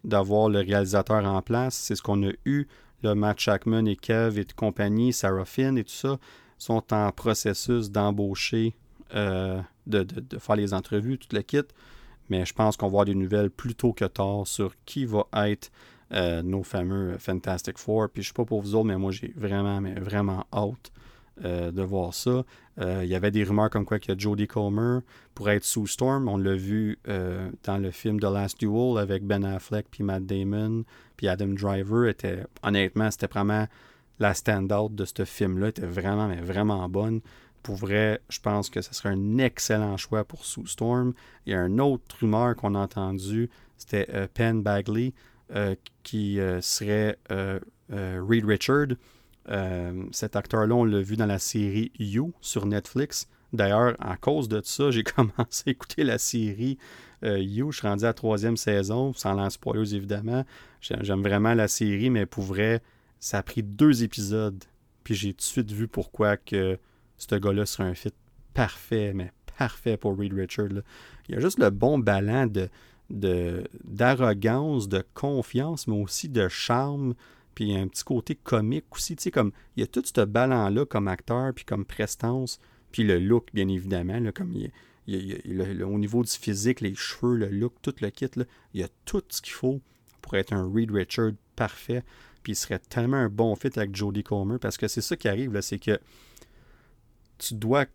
[0.05, 1.75] d'avoir le réalisateur en place.
[1.75, 2.69] C'est ce qu'on a eu.
[3.03, 6.19] Le Matt Shackman et Kev et compagnie, Sarah Finn et tout ça,
[6.59, 8.75] sont en processus d'embaucher,
[9.15, 11.63] euh, de, de, faire les entrevues, tout le kit.
[12.29, 15.27] Mais je pense qu'on va avoir des nouvelles plus tôt que tard sur qui va
[15.47, 15.71] être
[16.13, 18.09] euh, nos fameux Fantastic Four.
[18.11, 20.93] Puis je sais pas pour vous autres, mais moi j'ai vraiment, mais vraiment hâte
[21.45, 22.45] euh, de voir ça.
[22.81, 25.01] Euh, il y avait des rumeurs comme quoi que Jodie Comer
[25.35, 26.29] pourrait être sous Storm.
[26.29, 26.99] On l'a vu
[27.65, 30.85] dans le film The Last Duel avec Ben Affleck puis Matt Damon
[31.17, 32.09] puis Adam Driver.
[32.09, 33.67] Était, honnêtement, c'était vraiment
[34.21, 35.69] la stand-out de ce film-là.
[35.69, 37.21] était vraiment, mais vraiment bonne.
[37.63, 41.13] Pour vrai, je pense que ce serait un excellent choix pour Sue Storm.
[41.47, 45.13] Il y a une autre rumeur qu'on a entendue, c'était Penn Bagley.
[45.55, 47.59] Euh, qui euh, serait euh,
[47.91, 48.89] Reed Richard.
[50.13, 53.29] Cet acteur-là, on l'a vu dans la série You sur Netflix.
[53.53, 56.79] D'ailleurs, à cause de ça, j'ai commencé à écouter la série
[57.23, 57.73] You.
[57.73, 60.45] Je suis rendu à la troisième saison, sans lancer spoilers évidemment.
[60.81, 62.83] J'aime vraiment la série, mais pour vrai,
[63.21, 64.63] ça a pris deux épisodes.
[65.05, 66.79] Puis j'ai tout de suite vu pourquoi que
[67.17, 68.13] ce gars-là serait un fit
[68.55, 70.69] parfait, mais parfait pour Reed Richard.
[71.29, 72.47] Il y a juste le bon ballon
[73.11, 77.15] de, d'arrogance, de, confiance, mais aussi de charme,
[77.59, 79.17] puis un petit côté comique aussi.
[79.17, 82.61] Tu sais, comme il y a tout ce ballon-là comme acteur, puis comme prestance,
[82.93, 84.55] puis le look, bien évidemment, là, comme
[85.09, 88.45] il, au niveau du physique, les cheveux, le look, tout le kit, là,
[88.75, 89.81] il y a tout ce qu'il faut
[90.23, 92.05] pour être un Reed Richard parfait.
[92.45, 95.27] Puis il serait tellement un bon fit avec Jodie Comer, parce que c'est ça qui
[95.27, 95.99] arrive, c'est que
[97.39, 97.87] tu dois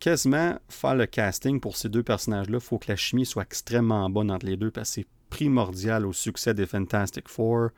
[0.00, 2.56] quasiment faire le casting pour ces deux personnages-là.
[2.56, 6.06] Il faut que la chimie soit extrêmement bonne entre les deux parce que c'est primordial
[6.06, 7.68] au succès des Fantastic Four.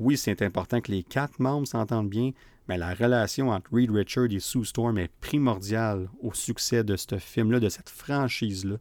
[0.00, 2.32] Oui, c'est important que les quatre membres s'entendent bien,
[2.68, 7.18] mais la relation entre Reed Richard et Sue Storm est primordiale au succès de ce
[7.18, 8.76] film-là, de cette franchise-là.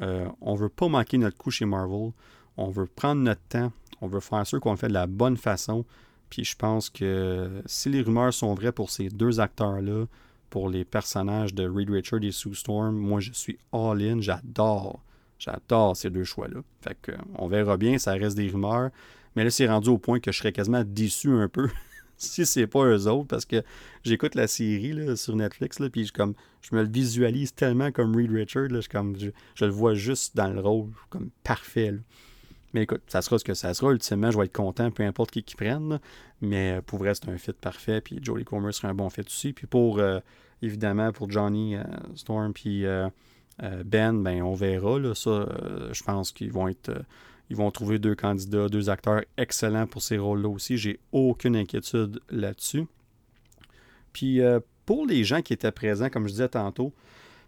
[0.00, 2.12] Euh, on veut pas manquer notre coup chez Marvel.
[2.56, 3.72] On veut prendre notre temps.
[4.00, 5.84] On veut faire sûr qu'on le fait de la bonne façon.
[6.28, 10.06] Puis je pense que si les rumeurs sont vraies pour ces deux acteurs-là,
[10.50, 14.20] pour les personnages de Reed Richard et Sue Storm, moi je suis all-in.
[14.20, 15.02] J'adore.
[15.38, 16.60] J'adore ces deux choix-là.
[16.80, 18.90] Fait que, on verra bien, ça reste des rumeurs.
[19.38, 21.68] Mais là, c'est rendu au point que je serais quasiment déçu un peu
[22.16, 23.62] si c'est pas eux autres, parce que
[24.02, 27.92] j'écoute la série là, sur Netflix, là, puis je, comme, je me le visualise tellement
[27.92, 31.94] comme Reed Richard, là, je, comme, je, le vois juste dans le rôle, comme parfait.
[32.74, 33.92] Mais écoute, ça sera ce que ça sera.
[33.92, 36.00] Ultimement, je vais être content, peu importe qui qui prenne.
[36.40, 38.00] Mais pour vrai, c'est un fit parfait.
[38.00, 39.52] Puis Jolie Comer serait un bon fit aussi.
[39.52, 40.18] Puis pour, euh,
[40.62, 41.84] évidemment, pour Johnny euh,
[42.16, 43.08] Storm, puis euh,
[43.84, 44.98] Ben, ben on verra.
[44.98, 45.48] Là, ça,
[45.92, 46.90] je pense qu'ils vont être
[47.50, 50.76] ils vont trouver deux candidats, deux acteurs excellents pour ces rôles-là aussi.
[50.76, 52.86] J'ai aucune inquiétude là-dessus.
[54.12, 56.92] Puis euh, pour les gens qui étaient présents, comme je disais tantôt,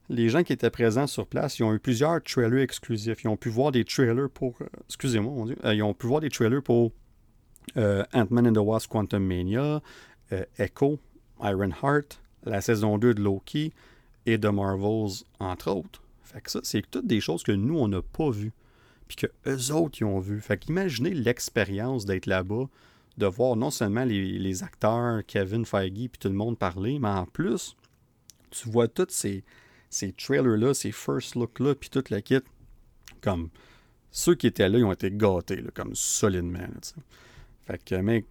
[0.09, 3.23] les gens qui étaient présents sur place, ils ont eu plusieurs trailers exclusifs.
[3.23, 4.57] Ils ont pu voir des trailers pour.
[4.63, 5.57] Euh, excusez-moi, mon Dieu.
[5.65, 6.93] Euh, ils ont pu voir des trailers pour
[7.77, 9.81] Ant-Man and the Wasp Quantum Mania,
[10.59, 10.99] Echo,
[11.43, 13.73] Iron Heart, la saison 2 de Loki
[14.27, 16.03] et de Marvels, entre autres.
[16.25, 18.53] Fait que ça, c'est toutes des choses que nous, on n'a pas vues
[19.11, 20.41] puis que eux autres, ils ont vu.
[20.41, 22.69] Fait qu'imaginez l'expérience d'être là-bas,
[23.19, 27.27] de voir non seulement les, acteurs, Kevin Feige, puis tout le monde parler, mais en
[27.27, 27.77] plus,
[28.51, 29.43] tu vois tous ces,
[29.89, 32.39] ces trailers-là, ces first looks-là, puis toute la kit,
[33.21, 33.51] comme
[34.13, 36.61] ceux qui étaient là, ils ont été gâtés, comme solidement.
[37.67, 38.25] Fait que, mais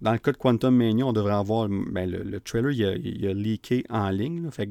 [0.00, 3.84] dans le cas de Quantum Mania, on devrait avoir ben, le, trailer, il a, leaké
[3.90, 4.50] en ligne.
[4.50, 4.70] fait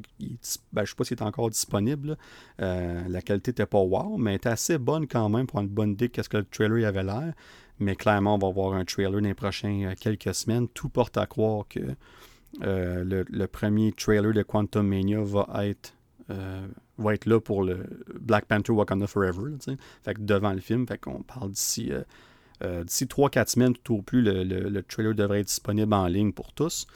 [0.74, 2.18] ben, je sais pas s'il est encore disponible.
[2.62, 5.68] Euh, la qualité n'était pas wow, mais elle était assez bonne quand même pour une
[5.68, 7.34] bonne idée de ce que le trailer avait l'air.
[7.80, 10.68] Mais clairement, on va avoir un trailer dans les prochaines euh, quelques semaines.
[10.68, 11.80] Tout porte à croire que
[12.64, 15.94] euh, le, premier trailer de Quantum Mania va être,
[16.98, 17.86] va être là pour le
[18.20, 19.54] Black Panther Wakanda Forever.
[20.04, 21.92] fait que devant le film, fait qu'on parle d'ici
[22.64, 26.54] euh, d'ici 3-4 semaines, tout au plus, le, trailer devrait être disponible en ligne pour
[26.54, 26.88] tous.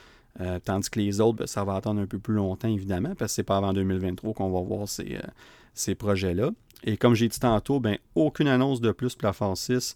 [0.42, 3.32] Euh, tandis que les autres, ben, ça va attendre un peu plus longtemps, évidemment, parce
[3.32, 5.18] que c'est pas avant 2023 qu'on va voir ces,
[5.88, 6.52] euh, projets-là.
[6.84, 9.96] Et comme j'ai dit tantôt, ben, aucune annonce de plus pour la phase 6,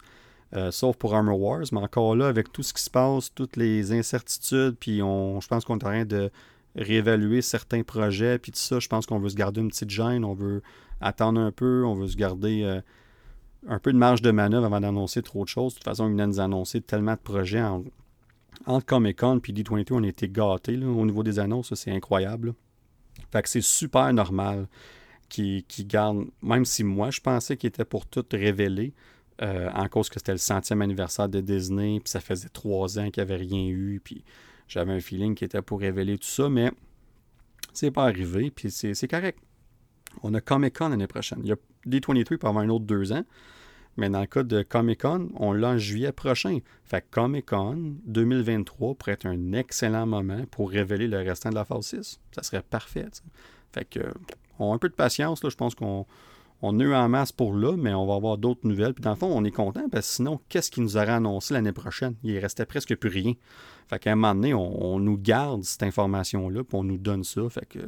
[0.72, 1.66] sauf pour Armor Wars.
[1.74, 5.48] Mais encore là, avec tout ce qui se passe, toutes les incertitudes, puis on, je
[5.50, 6.32] pense qu'on est en train de
[6.78, 10.24] réévaluer certains projets, puis tout ça, je pense qu'on veut se garder une petite gêne,
[10.24, 10.62] on veut
[11.02, 12.82] attendre un peu, on veut se garder
[13.68, 15.74] un peu de marge de manœuvre avant d'annoncer trop de choses.
[15.74, 17.84] De toute façon, ils venaient nous annoncer tellement de projets en,
[18.66, 22.54] entre Comic Con et D23, on été gâtés au niveau des annonces, c'est incroyable.
[23.32, 24.68] Fait que c'est super normal
[25.30, 28.94] qu'ils gardent, même si moi je pensais qu'ils étaient pour tout révéler,
[29.42, 33.12] euh, en cause que c'était le centième anniversaire de Disney, puis ça faisait trois ans
[33.12, 34.24] qu'il n'y avait rien eu, puis
[34.68, 36.72] j'avais un feeling qu'ils était pour révéler tout ça, mais
[37.74, 39.40] c'est pas arrivé, puis c'est correct.
[40.24, 41.40] On a Comic Con l'année prochaine.
[41.44, 43.24] Il y a D23 pour avoir un autre deux ans.
[43.98, 46.60] Mais dans le cas de Comic Con, on l'a en juillet prochain.
[46.84, 51.56] Fait que Comic Con 2023 pourrait être un excellent moment pour révéler le restant de
[51.56, 52.20] la phase 6.
[52.32, 53.08] Ça serait parfait.
[53.74, 54.00] Fait que,
[54.60, 55.44] on a un peu de patience.
[55.44, 55.50] Là.
[55.50, 56.06] Je pense qu'on
[56.62, 58.94] on en masse pour là, mais on va avoir d'autres nouvelles.
[58.94, 61.54] Puis dans le fond, on est content parce que sinon, qu'est-ce qui nous aurait annoncé
[61.54, 62.16] l'année prochaine?
[62.24, 63.34] Il restait presque plus rien.
[63.88, 67.50] Fait qu'à un moment donné, on, nous garde cette information-là, puis on nous donne ça.
[67.50, 67.80] Fait que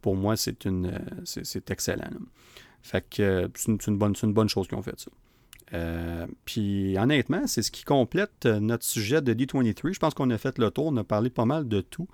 [0.00, 2.10] pour moi, c'est une c'est excellent.
[2.82, 5.10] Fait que c'est une, bonne, une bonne chose qu'ils ont fait ça.
[5.74, 9.92] Euh, puis honnêtement, c'est ce qui complète euh, notre sujet de D23.
[9.92, 12.08] Je pense qu'on a fait le tour, on a parlé pas mal de tout.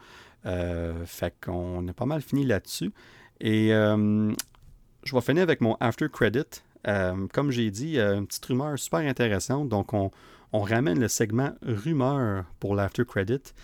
[0.46, 2.92] Euh, fait qu'on a pas mal fini là-dessus.
[3.40, 6.62] Et je vais finir avec mon after credit.
[6.84, 9.68] comme j'ai dit, une petite rumeur super intéressante.
[9.68, 10.10] Donc, on,
[10.52, 13.54] ramène le segment rumeur pour l'after credit.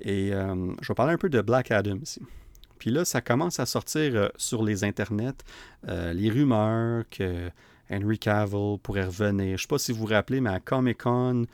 [0.00, 2.20] Et je vais parler un peu de Black Adam ici.
[2.78, 5.44] Puis là, ça commence à sortir sur les internets,
[5.86, 7.50] les rumeurs que
[7.90, 9.56] Henry Cavill pourrait revenir.
[9.56, 11.46] Je sais pas si vous vous rappelez, mais à Comic Con,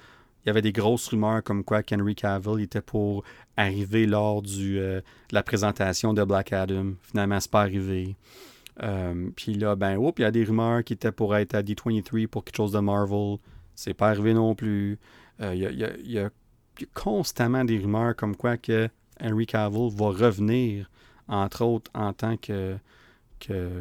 [0.46, 3.24] il y avait des grosses rumeurs comme quoi qu'Henry Cavill était pour
[3.56, 6.92] arriver lors du, euh, de la présentation de Black Adam.
[7.02, 8.14] Finalement, c'est pas arrivé.
[8.82, 12.28] Euh, puis là, ben, il y a des rumeurs qui étaient pour être à D23
[12.28, 13.38] pour quelque chose de Marvel.
[13.74, 15.00] C'est pas arrivé non plus.
[15.40, 16.30] Euh, il y, a,
[16.94, 18.88] constamment des rumeurs comme quoi que
[19.20, 20.88] Henry Cavill va revenir,
[21.26, 22.76] entre autres, en tant que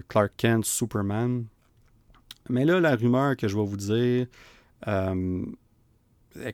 [0.07, 1.45] Clark Kent Superman.
[2.49, 4.27] Mais là, la rumeur que je vais vous dire,
[4.88, 5.45] euh,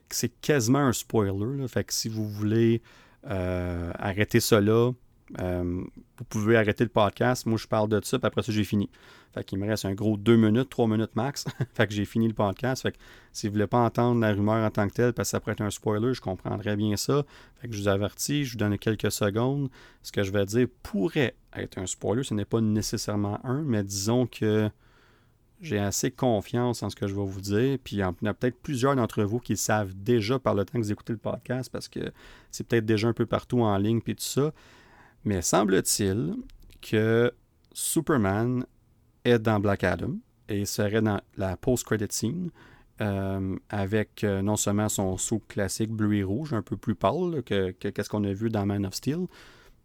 [0.10, 1.68] c'est quasiment un spoiler.
[1.68, 2.82] Fait que si vous voulez
[3.28, 4.92] euh, arrêter là,
[5.40, 5.64] Euh,
[6.18, 7.46] vous pouvez arrêter le podcast.
[7.46, 8.90] Moi, je parle de ça, puis après ça, j'ai fini.
[9.34, 11.46] Fait qu'il me reste un gros 2 minutes, 3 minutes max.
[11.74, 12.82] fait que j'ai fini le podcast.
[12.82, 12.98] Fait que
[13.32, 15.40] si vous ne voulez pas entendre la rumeur en tant que telle, parce que ça
[15.40, 17.24] pourrait être un spoiler, je comprendrais bien ça.
[17.62, 19.70] Fait que je vous avertis, je vous donne quelques secondes.
[20.04, 22.24] Ce que je vais dire pourrait être un spoiler.
[22.24, 24.70] Ce n'est pas nécessairement un, mais disons que
[25.62, 27.78] j'ai assez confiance en ce que je vais vous dire.
[27.84, 30.74] Puis il y en a peut-être plusieurs d'entre vous qui savent déjà par le temps
[30.74, 32.00] que vous écoutez le podcast parce que
[32.50, 34.52] c'est peut-être déjà un peu partout en ligne puis tout ça.
[35.24, 36.36] Mais semble-t-il
[36.82, 37.32] que
[37.74, 38.66] Superman
[39.24, 40.16] est dans Black Adam
[40.50, 42.50] et serait dans la post-credit scene
[43.02, 47.42] euh, avec euh, non seulement son saut classique bleu et rouge, un peu plus pâle
[47.44, 49.26] que, qu'est-ce qu'on a vu dans Man of Steel,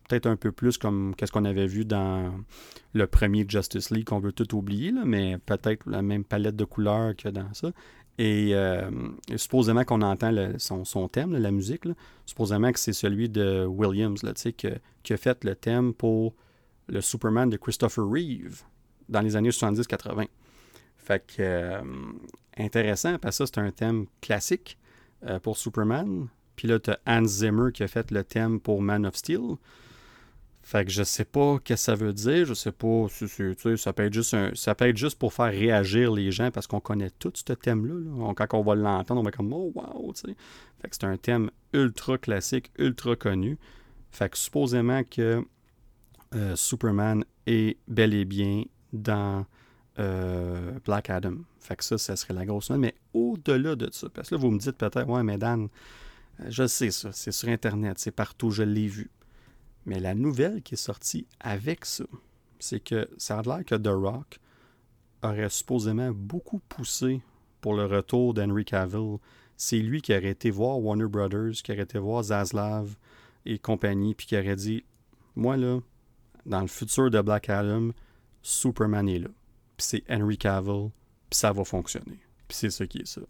[0.09, 2.33] peut-être un peu plus comme qu'est-ce qu'on avait vu dans
[2.93, 7.15] le premier Justice League qu'on veut tout oublier, mais peut-être la même palette de couleurs
[7.17, 7.73] que dans ça.
[8.19, 8.91] Et, euh,
[9.37, 11.85] supposément qu'on entend son, thème, la musique,
[12.25, 14.69] supposément que c'est celui de Williams, là, que,
[15.03, 16.35] qui a fait le thème pour
[16.89, 18.63] le Superman de Christopher Reeve
[19.09, 20.29] dans les années 70-80.
[20.97, 21.83] Fait que, euh,
[22.57, 24.79] intéressant, parce que ça, c'est un thème classique
[25.27, 26.29] euh, pour Superman.
[26.57, 29.57] Puis là, tu as Hans Zimmer qui a fait le thème pour Man of Steel.
[30.67, 33.29] Fait que je sais pas ce que ça veut dire, je sais pas, si,
[33.77, 36.81] ça, peut être juste ça peut être juste pour faire réagir les gens parce qu'on
[36.81, 38.35] connaît tout ce thème-là.
[38.35, 40.37] Quand on va l'entendre, on va comme oh wow, tu sais.
[40.83, 43.59] Fait que c'est un thème ultra classique, ultra connu.
[44.11, 45.45] Fait que supposément que
[46.35, 49.47] euh, Superman est bel et bien dans
[50.01, 51.37] euh, Black Adam.
[51.61, 52.81] Fait que ça, ça serait la grosse note.
[52.81, 55.69] Mais au-delà de ça, parce que là, vous me dites peut-être, ouais, mais Dan,
[56.41, 59.13] euh, je sais ça, c'est sur Internet, c'est partout, je l'ai vu.
[59.87, 62.05] Mais la nouvelle qui est sortie avec ça,
[62.59, 64.41] c'est que ça a l'air que The Rock
[65.23, 67.23] aurait supposément beaucoup poussé
[67.61, 69.19] pour le retour d'Henry Cavill.
[69.57, 72.97] C'est lui qui aurait été voir Warner Brothers, qui aurait été voir Zaslav
[73.45, 74.85] et compagnie, puis qui aurait dit
[75.37, 75.79] Moi, là,
[76.45, 77.91] dans le futur de Black Adam,
[78.43, 79.29] Superman est là.
[79.77, 80.91] Puis c'est Henry Cavill,
[81.31, 82.21] puis ça va fonctionner.
[82.49, 83.23] Puis c'est ça qui est ça.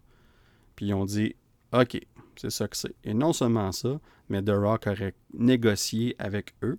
[0.74, 1.35] Puis ils ont dit
[1.73, 2.01] OK,
[2.37, 2.95] c'est ça que c'est.
[3.05, 6.79] Et non seulement ça, mais The Rock aurait négocié avec eux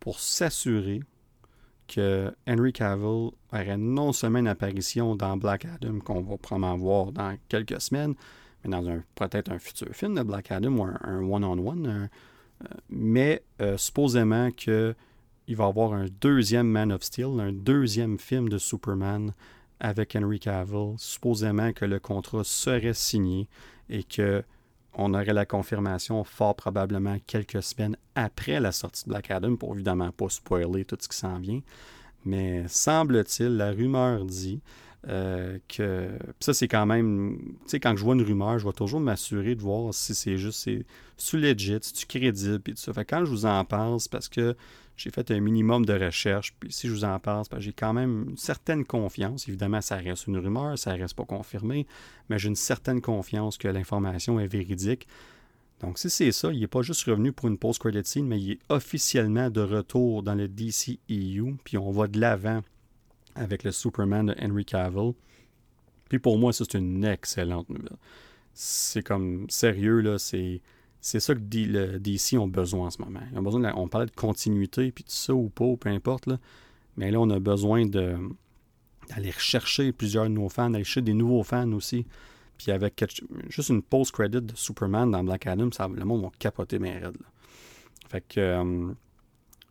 [0.00, 1.00] pour s'assurer
[1.86, 7.12] que Henry Cavill aurait non seulement une apparition dans Black Adam qu'on va probablement voir
[7.12, 8.14] dans quelques semaines,
[8.62, 13.42] mais dans un peut-être un futur film de Black Adam ou un one-on-one, euh, mais
[13.60, 14.94] euh, supposément qu'il
[15.48, 19.32] va y avoir un deuxième Man of Steel, un deuxième film de Superman
[19.80, 23.48] avec Henry Cavill, supposément que le contrat serait signé
[23.90, 24.42] et que
[24.96, 29.74] on aurait la confirmation fort probablement quelques semaines après la sortie de Black Adam, pour
[29.74, 31.60] évidemment pas spoiler tout ce qui s'en vient.
[32.24, 34.60] Mais semble-t-il, la rumeur dit
[35.08, 36.08] euh, que.
[36.40, 37.38] ça, c'est quand même.
[37.64, 40.38] Tu sais, quand je vois une rumeur, je vais toujours m'assurer de voir si c'est
[40.38, 40.68] juste.
[41.16, 42.92] C'est legit, si tu crédible, puis tout ça.
[42.92, 44.56] Fait quand je vous en parle, parce que
[44.96, 46.54] j'ai fait un minimum de recherche.
[46.58, 49.48] Puis si je vous en parle, j'ai quand même une certaine confiance.
[49.48, 51.86] Évidemment, ça reste une rumeur, ça reste pas confirmé,
[52.28, 55.06] mais j'ai une certaine confiance que l'information est véridique.
[55.80, 58.52] Donc, si c'est ça, il n'est pas juste revenu pour une post-credit scene, mais il
[58.52, 62.62] est officiellement de retour dans le DCEU, puis on va de l'avant
[63.34, 65.12] avec le Superman de Henry Cavill.
[66.08, 67.96] Puis pour moi, c'est une excellente nouvelle.
[68.52, 70.62] C'est comme sérieux, là, c'est
[71.04, 71.40] c'est ça que
[71.98, 73.20] DC ont besoin en ce moment.
[73.30, 76.24] Ils ont besoin on parlait de continuité, puis tout ça ou pas, peu importe.
[76.24, 76.38] Là.
[76.96, 78.16] Mais là, on a besoin de,
[79.10, 82.06] d'aller rechercher plusieurs de nos fans, d'aller chercher des nouveaux fans aussi.
[82.56, 83.04] Puis avec
[83.50, 87.18] juste une post-credit de Superman dans Black Adam, le monde va capoter mes raides.
[88.08, 88.94] Fait que, euh,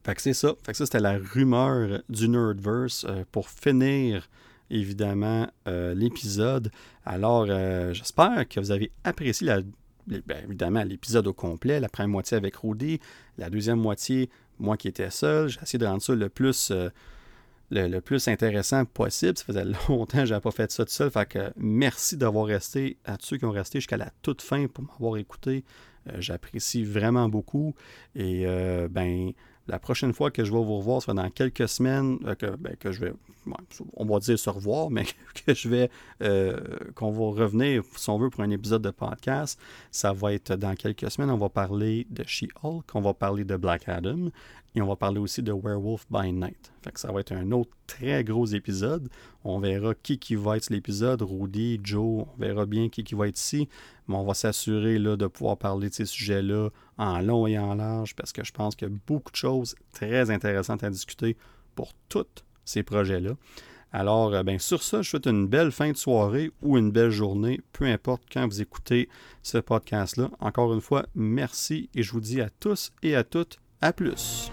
[0.04, 0.54] que c'est ça.
[0.64, 4.30] Fait que ça, c'était la rumeur du Nerdverse euh, pour finir
[4.70, 6.70] évidemment euh, l'épisode.
[7.06, 9.62] Alors, j'espère que vous avez apprécié la
[10.08, 13.00] ben, évidemment, l'épisode au complet, la première moitié avec Rudy,
[13.38, 15.50] la deuxième moitié, moi qui étais seul.
[15.50, 16.90] J'ai essayé de rendre ça le plus, euh,
[17.72, 19.38] le, plus intéressant possible.
[19.38, 21.12] Ça faisait longtemps que je n'avais pas fait ça tout seul.
[21.12, 25.18] Fait merci d'avoir resté, à ceux qui ont resté jusqu'à la toute fin pour m'avoir
[25.18, 25.64] écouté.
[26.10, 27.76] Euh, j'apprécie vraiment beaucoup.
[28.16, 29.32] Et euh, ben
[29.68, 32.56] la prochaine fois que je vais vous revoir, ce sera dans quelques semaines, euh, que,
[32.58, 33.14] ben, que, je vais,
[33.96, 35.06] on va dire se revoir, mais
[35.46, 35.90] que je vais,
[36.22, 36.60] euh,
[36.96, 39.60] qu'on va revenir, si on veut, pour un épisode de podcast.
[39.92, 41.30] Ça va être dans quelques semaines.
[41.30, 44.30] On va parler de She-Hulk, on va parler de Black Adam,
[44.76, 46.72] et on va parler aussi de Werewolf by Night.
[46.84, 49.08] Fait que ça va être un autre très gros épisode.
[49.44, 53.28] On verra qui qui va être l'épisode, Rudy, Joe, on verra bien qui qui va
[53.28, 53.70] être ici.
[54.08, 58.16] Mais on va s'assurer de pouvoir parler de ces sujets-là en long et en large
[58.16, 61.38] parce que je pense qu'il y a beaucoup de choses très intéressantes à discuter
[61.76, 62.26] pour tous
[62.66, 63.36] ces projets-là.
[63.96, 67.12] Alors, euh, ben, sur ça, je souhaite une belle fin de soirée ou une belle
[67.12, 69.08] journée, peu importe quand vous écoutez
[69.44, 70.32] ce podcast-là.
[70.40, 74.52] Encore une fois, merci et je vous dis à tous et à toutes, à plus.